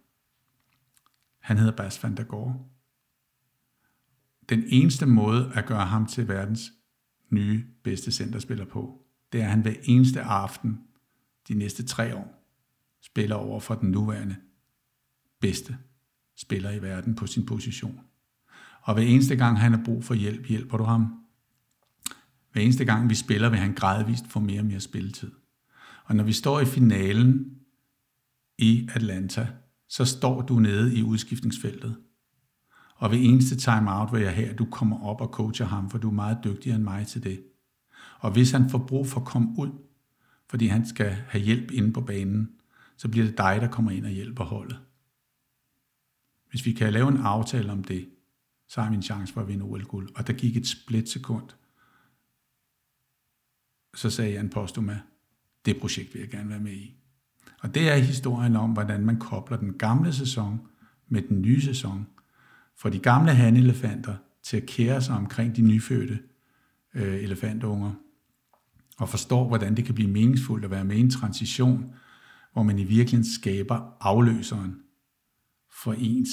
han 1.39 1.57
hedder 1.57 1.75
Bas 1.75 2.03
van 2.03 2.17
der 2.17 2.23
Gaard. 2.23 2.69
Den 4.49 4.63
eneste 4.67 5.05
måde 5.05 5.51
at 5.55 5.65
gøre 5.65 5.85
ham 5.85 6.05
til 6.05 6.27
verdens 6.27 6.71
nye 7.29 7.65
bedste 7.83 8.11
centerspiller 8.11 8.65
på, 8.65 9.05
det 9.31 9.41
er, 9.41 9.45
at 9.45 9.51
han 9.51 9.61
hver 9.61 9.73
eneste 9.83 10.21
aften 10.21 10.79
de 11.47 11.53
næste 11.53 11.85
tre 11.85 12.15
år 12.15 12.45
spiller 13.01 13.35
over 13.35 13.59
for 13.59 13.75
den 13.75 13.91
nuværende 13.91 14.35
bedste 15.41 15.77
spiller 16.37 16.71
i 16.71 16.81
verden 16.81 17.15
på 17.15 17.27
sin 17.27 17.45
position. 17.45 17.99
Og 18.81 18.93
hver 18.93 19.03
eneste 19.03 19.35
gang 19.35 19.59
han 19.59 19.73
har 19.73 19.81
brug 19.85 20.03
for 20.03 20.13
hjælp, 20.13 20.47
hjælper 20.47 20.77
du 20.77 20.83
ham. 20.83 21.13
Hver 22.51 22.61
eneste 22.61 22.85
gang 22.85 23.09
vi 23.09 23.15
spiller, 23.15 23.49
vil 23.49 23.59
han 23.59 23.73
gradvist 23.73 24.27
få 24.27 24.39
mere 24.39 24.59
og 24.59 24.65
mere 24.65 24.79
spilletid. 24.79 25.31
Og 26.05 26.15
når 26.15 26.23
vi 26.23 26.33
står 26.33 26.59
i 26.59 26.65
finalen 26.65 27.57
i 28.57 28.89
Atlanta, 28.95 29.47
så 29.87 30.05
står 30.05 30.41
du 30.41 30.59
nede 30.59 30.95
i 30.95 31.03
udskiftningsfeltet. 31.03 31.97
Og 32.95 33.11
ved 33.11 33.19
eneste 33.21 33.55
timeout 33.55 34.13
vil 34.13 34.21
jeg 34.21 34.35
have, 34.35 34.49
at 34.49 34.59
du 34.59 34.65
kommer 34.65 35.03
op 35.03 35.21
og 35.21 35.27
coacher 35.27 35.65
ham, 35.65 35.89
for 35.89 35.97
du 35.97 36.07
er 36.07 36.13
meget 36.13 36.37
dygtigere 36.43 36.75
end 36.75 36.83
mig 36.83 37.07
til 37.07 37.23
det. 37.23 37.43
Og 38.19 38.31
hvis 38.31 38.51
han 38.51 38.69
får 38.69 38.77
brug 38.77 39.07
for 39.07 39.19
at 39.19 39.27
komme 39.27 39.53
ud, 39.57 39.69
fordi 40.49 40.67
han 40.67 40.87
skal 40.87 41.11
have 41.11 41.43
hjælp 41.43 41.71
inde 41.71 41.93
på 41.93 42.01
banen, 42.01 42.49
så 42.97 43.07
bliver 43.07 43.25
det 43.25 43.37
dig, 43.37 43.57
der 43.61 43.67
kommer 43.67 43.91
ind 43.91 44.05
og 44.05 44.11
hjælper 44.11 44.43
holdet. 44.43 44.79
Hvis 46.51 46.65
vi 46.65 46.71
kan 46.71 46.93
lave 46.93 47.07
en 47.07 47.17
aftale 47.17 47.71
om 47.71 47.83
det, 47.83 48.09
så 48.67 48.81
har 48.81 48.89
vi 48.89 48.95
en 48.95 49.03
chance 49.03 49.33
for 49.33 49.41
at 49.41 49.47
vinde 49.47 49.63
OL-guld. 49.63 50.09
Og 50.15 50.27
der 50.27 50.33
gik 50.33 50.57
et 50.57 50.67
splitsekund. 50.67 51.49
Så 53.95 54.09
sagde 54.09 54.31
Jan 54.31 54.49
Postuma, 54.49 54.99
det 55.65 55.79
projekt 55.79 56.13
vil 56.13 56.19
jeg 56.19 56.29
gerne 56.29 56.49
være 56.49 56.59
med 56.59 56.71
i. 56.71 56.95
Og 57.59 57.75
det 57.75 57.91
er 57.91 57.95
historien 57.95 58.55
om, 58.55 58.71
hvordan 58.71 59.05
man 59.05 59.19
kobler 59.19 59.57
den 59.57 59.73
gamle 59.73 60.13
sæson 60.13 60.61
med 61.07 61.21
den 61.21 61.41
nye 61.41 61.61
sæson. 61.61 62.07
For 62.77 62.89
de 62.89 62.99
gamle 62.99 63.31
hanelefanter 63.31 64.15
til 64.43 64.57
at 64.57 64.65
kære 64.65 65.01
sig 65.01 65.15
omkring 65.15 65.55
de 65.55 65.61
nyfødte 65.61 66.19
øh, 66.93 67.23
elefantunger. 67.23 67.93
Og 68.97 69.09
forstår, 69.09 69.47
hvordan 69.47 69.75
det 69.75 69.85
kan 69.85 69.95
blive 69.95 70.11
meningsfuldt 70.11 70.65
at 70.65 70.71
være 70.71 70.85
med 70.85 70.95
i 70.95 70.99
en 70.99 71.11
transition, 71.11 71.93
hvor 72.53 72.63
man 72.63 72.79
i 72.79 72.83
virkeligheden 72.83 73.33
skaber 73.33 73.97
afløseren 73.99 74.81
for 75.71 75.93
ens 75.93 76.29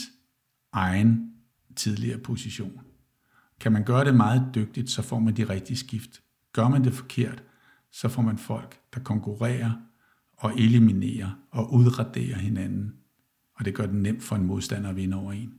egen 0.73 1.33
tidligere 1.77 2.19
position. 2.19 2.81
Kan 3.61 3.73
man 3.73 3.85
gøre 3.85 4.05
det 4.05 4.15
meget 4.15 4.51
dygtigt, 4.55 4.91
så 4.91 5.03
får 5.03 5.19
man 5.19 5.37
de 5.37 5.49
rigtige 5.49 5.77
skift. 5.77 6.23
Gør 6.53 6.69
man 6.69 6.85
det 6.85 6.95
forkert, 6.95 7.43
så 7.93 8.09
får 8.09 8.23
man 8.23 8.39
folk, 8.39 8.81
der 8.95 9.01
konkurrerer 9.01 9.73
og 10.37 10.59
eliminerer 10.59 11.31
og 11.51 11.75
udraderer 11.75 12.39
hinanden. 12.39 12.95
Og 13.55 13.65
det 13.65 13.75
gør 13.75 13.87
det 13.87 13.95
nemt 13.95 14.23
for 14.23 14.37
en 14.37 14.45
modstander 14.45 14.91
at 14.91 14.97
vinde 14.97 15.17
over 15.17 15.33
en. 15.33 15.55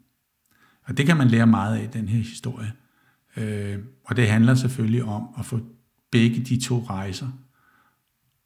Og 0.83 0.97
det 0.97 1.05
kan 1.05 1.17
man 1.17 1.27
lære 1.27 1.47
meget 1.47 1.77
af, 1.77 1.83
i 1.83 1.87
den 1.87 2.09
her 2.09 2.17
historie. 2.17 2.73
Øh, 3.37 3.79
og 4.03 4.15
det 4.15 4.29
handler 4.29 4.55
selvfølgelig 4.55 5.03
om 5.03 5.27
at 5.39 5.45
få 5.45 5.59
begge 6.11 6.43
de 6.43 6.61
to 6.61 6.79
rejser, 6.79 7.27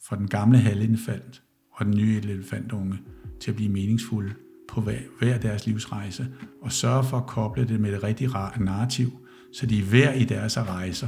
fra 0.02 0.16
den 0.16 0.28
gamle 0.28 0.58
halvelefant 0.58 1.44
og 1.72 1.86
den 1.86 1.98
nye 1.98 2.18
elefantunge, 2.18 3.00
til 3.40 3.52
at 3.52 3.56
blive 3.56 3.70
meningsfulde 3.70 4.36
på 4.68 4.82
hver, 4.82 5.00
hver 5.20 5.38
deres 5.38 5.66
livsrejse, 5.66 6.28
og 6.62 6.72
sørge 6.72 7.04
for 7.04 7.18
at 7.18 7.26
koble 7.26 7.68
det 7.68 7.80
med 7.80 7.92
det 7.92 8.04
rigtige 8.04 8.30
narrativ, 8.60 9.12
så 9.54 9.66
de 9.66 9.84
hver 9.84 10.14
i 10.14 10.24
deres 10.24 10.58
rejser 10.58 11.08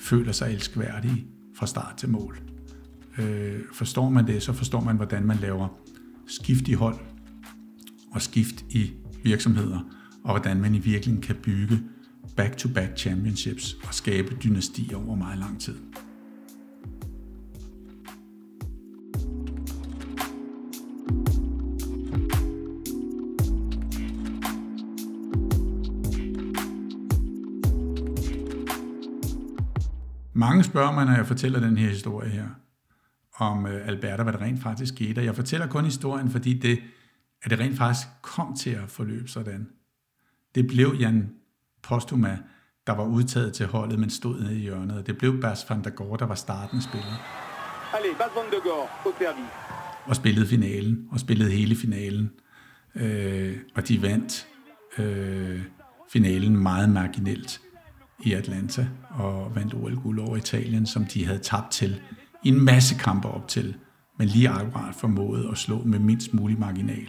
føler 0.00 0.32
sig 0.32 0.52
elskværdige 0.52 1.26
fra 1.56 1.66
start 1.66 1.96
til 1.96 2.08
mål. 2.08 2.40
Øh, 3.18 3.60
forstår 3.72 4.08
man 4.10 4.26
det, 4.26 4.42
så 4.42 4.52
forstår 4.52 4.80
man, 4.80 4.96
hvordan 4.96 5.26
man 5.26 5.36
laver 5.36 5.68
skift 6.26 6.68
i 6.68 6.72
hold 6.72 6.96
og 8.12 8.22
skift 8.22 8.64
i 8.70 8.92
virksomheder, 9.22 9.80
og 10.24 10.30
hvordan 10.30 10.60
man 10.60 10.74
i 10.74 10.78
virkeligheden 10.78 11.22
kan 11.22 11.36
bygge 11.42 11.80
back-to-back 12.36 12.96
championships 12.96 13.76
og 13.88 13.94
skabe 13.94 14.36
dynastier 14.44 14.96
over 14.96 15.16
meget 15.16 15.38
lang 15.38 15.60
tid. 15.60 15.74
Mange 30.46 30.64
spørger 30.64 30.92
mig, 30.92 31.04
når 31.06 31.12
jeg 31.12 31.26
fortæller 31.26 31.60
den 31.60 31.76
her 31.76 31.88
historie 31.88 32.30
her, 32.30 32.48
om 33.34 33.66
øh, 33.66 33.88
Alberta, 33.88 34.22
hvad 34.22 34.32
der 34.32 34.40
rent 34.40 34.62
faktisk 34.62 34.94
skete. 34.94 35.18
Og 35.18 35.24
jeg 35.24 35.34
fortæller 35.34 35.66
kun 35.66 35.84
historien, 35.84 36.30
fordi 36.30 36.58
det, 36.58 36.78
at 37.42 37.50
det 37.50 37.58
rent 37.58 37.78
faktisk 37.78 38.08
kom 38.22 38.56
til 38.56 38.70
at 38.70 38.88
forløbe 38.88 39.28
sådan. 39.28 39.68
Det 40.54 40.66
blev 40.66 40.94
Jan 41.00 41.30
Postuma, 41.82 42.38
der 42.86 42.92
var 42.92 43.04
udtaget 43.04 43.52
til 43.54 43.66
holdet, 43.66 43.98
men 43.98 44.10
stod 44.10 44.40
nede 44.40 44.56
i 44.56 44.60
hjørnet. 44.60 45.06
Det 45.06 45.18
blev 45.18 45.40
Bas 45.40 45.70
van 45.70 45.84
der 45.84 45.90
Gaard, 45.90 46.18
der 46.18 46.26
var 46.26 46.34
startende 46.34 46.82
spiller. 46.82 47.16
Allez, 47.94 48.18
Bas 48.18 48.30
van 48.36 48.44
der 48.50 48.60
Gaard 48.68 48.90
au 49.04 49.12
service. 49.18 49.48
og 50.06 50.16
spillede 50.16 50.46
finalen, 50.46 51.08
og 51.10 51.20
spillede 51.20 51.50
hele 51.50 51.76
finalen. 51.76 52.30
Øh, 52.94 53.56
og 53.74 53.88
de 53.88 54.02
vandt 54.02 54.46
øh, 54.98 55.62
finalen 56.12 56.56
meget 56.56 56.88
marginelt 56.90 57.60
i 58.22 58.32
Atlanta, 58.32 58.86
og 59.10 59.54
vandt 59.54 59.74
OL-guld 59.74 60.20
over 60.20 60.36
Italien, 60.36 60.86
som 60.86 61.04
de 61.04 61.26
havde 61.26 61.38
tabt 61.38 61.70
til 61.70 62.00
i 62.42 62.48
en 62.48 62.64
masse 62.64 62.94
kampe 62.94 63.28
op 63.28 63.48
til, 63.48 63.74
men 64.18 64.28
lige 64.28 64.48
akkurat 64.48 64.94
formåede 64.94 65.48
at 65.50 65.58
slå 65.58 65.82
med 65.84 65.98
mindst 65.98 66.34
mulig 66.34 66.58
marginal 66.58 67.08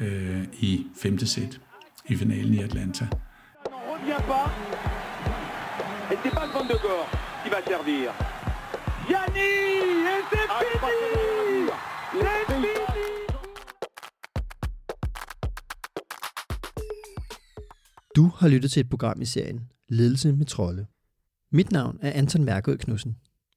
øh, 0.00 0.44
i 0.52 0.86
femte 0.96 1.26
sæt 1.26 1.60
i 2.08 2.16
finalen 2.16 2.54
i 2.54 2.58
Atlanta. 2.62 3.06
Et 6.12 6.18
c'est 6.22 6.34
pas 6.34 6.46
de 6.46 6.78
Gore 6.84 7.06
qui 7.42 7.50
va 7.50 7.60
servir. 7.66 8.12
Yanni 9.10 9.50
Et 10.12 10.22
c'est 10.30 10.48
fini 10.82 11.70
C'est 12.12 12.44
fini 12.48 12.68
Du 18.16 18.30
har 18.38 18.48
lyttet 18.48 18.70
til 18.70 18.80
et 18.80 18.88
program 18.88 19.22
i 19.22 19.24
serien 19.24 19.60
Ledelse 19.92 20.32
med 20.32 20.46
trolde. 20.46 20.86
Mit 21.50 21.72
navn 21.72 21.98
er 22.02 22.12
Anton 22.12 22.44
Mærkød 22.44 22.78
Knudsen. 22.78 23.16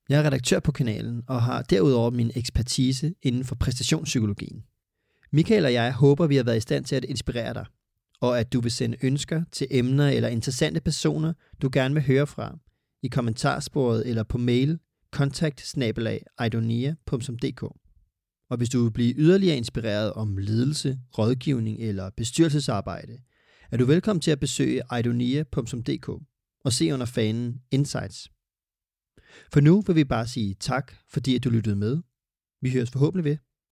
Jeg 0.09 0.19
er 0.19 0.23
redaktør 0.23 0.59
på 0.59 0.71
kanalen 0.71 1.23
og 1.27 1.43
har 1.43 1.61
derudover 1.61 2.09
min 2.09 2.31
ekspertise 2.35 3.13
inden 3.21 3.43
for 3.43 3.55
præstationspsykologien. 3.55 4.63
Michael 5.31 5.65
og 5.65 5.73
jeg 5.73 5.93
håber, 5.93 6.27
vi 6.27 6.35
har 6.35 6.43
været 6.43 6.57
i 6.57 6.59
stand 6.59 6.85
til 6.85 6.95
at 6.95 7.03
inspirere 7.03 7.53
dig, 7.53 7.65
og 8.21 8.39
at 8.39 8.53
du 8.53 8.61
vil 8.61 8.71
sende 8.71 8.97
ønsker 9.01 9.43
til 9.51 9.67
emner 9.71 10.09
eller 10.09 10.29
interessante 10.29 10.81
personer, 10.81 11.33
du 11.61 11.69
gerne 11.73 11.93
vil 11.93 12.03
høre 12.03 12.27
fra, 12.27 12.57
i 13.03 13.07
kommentarsporet 13.07 14.09
eller 14.09 14.23
på 14.23 14.37
mail 14.37 14.79
kontakt 15.11 15.75
Og 18.49 18.57
hvis 18.57 18.69
du 18.69 18.83
vil 18.83 18.91
blive 18.91 19.13
yderligere 19.17 19.57
inspireret 19.57 20.13
om 20.13 20.37
ledelse, 20.37 20.99
rådgivning 21.17 21.79
eller 21.79 22.09
bestyrelsesarbejde, 22.17 23.17
er 23.71 23.77
du 23.77 23.85
velkommen 23.85 24.21
til 24.21 24.31
at 24.31 24.39
besøge 24.39 24.81
idonia.dk 24.99 26.09
og 26.65 26.73
se 26.73 26.93
under 26.93 27.05
fanen 27.05 27.61
Insights. 27.71 28.31
For 29.53 29.59
nu 29.59 29.81
vil 29.81 29.95
vi 29.95 30.03
bare 30.03 30.27
sige 30.27 30.53
tak, 30.53 30.93
fordi 31.09 31.35
at 31.35 31.43
du 31.43 31.49
lyttede 31.49 31.75
med. 31.75 32.01
Vi 32.61 32.71
høres 32.71 32.91
forhåbentlig 32.91 33.23
ved 33.23 33.37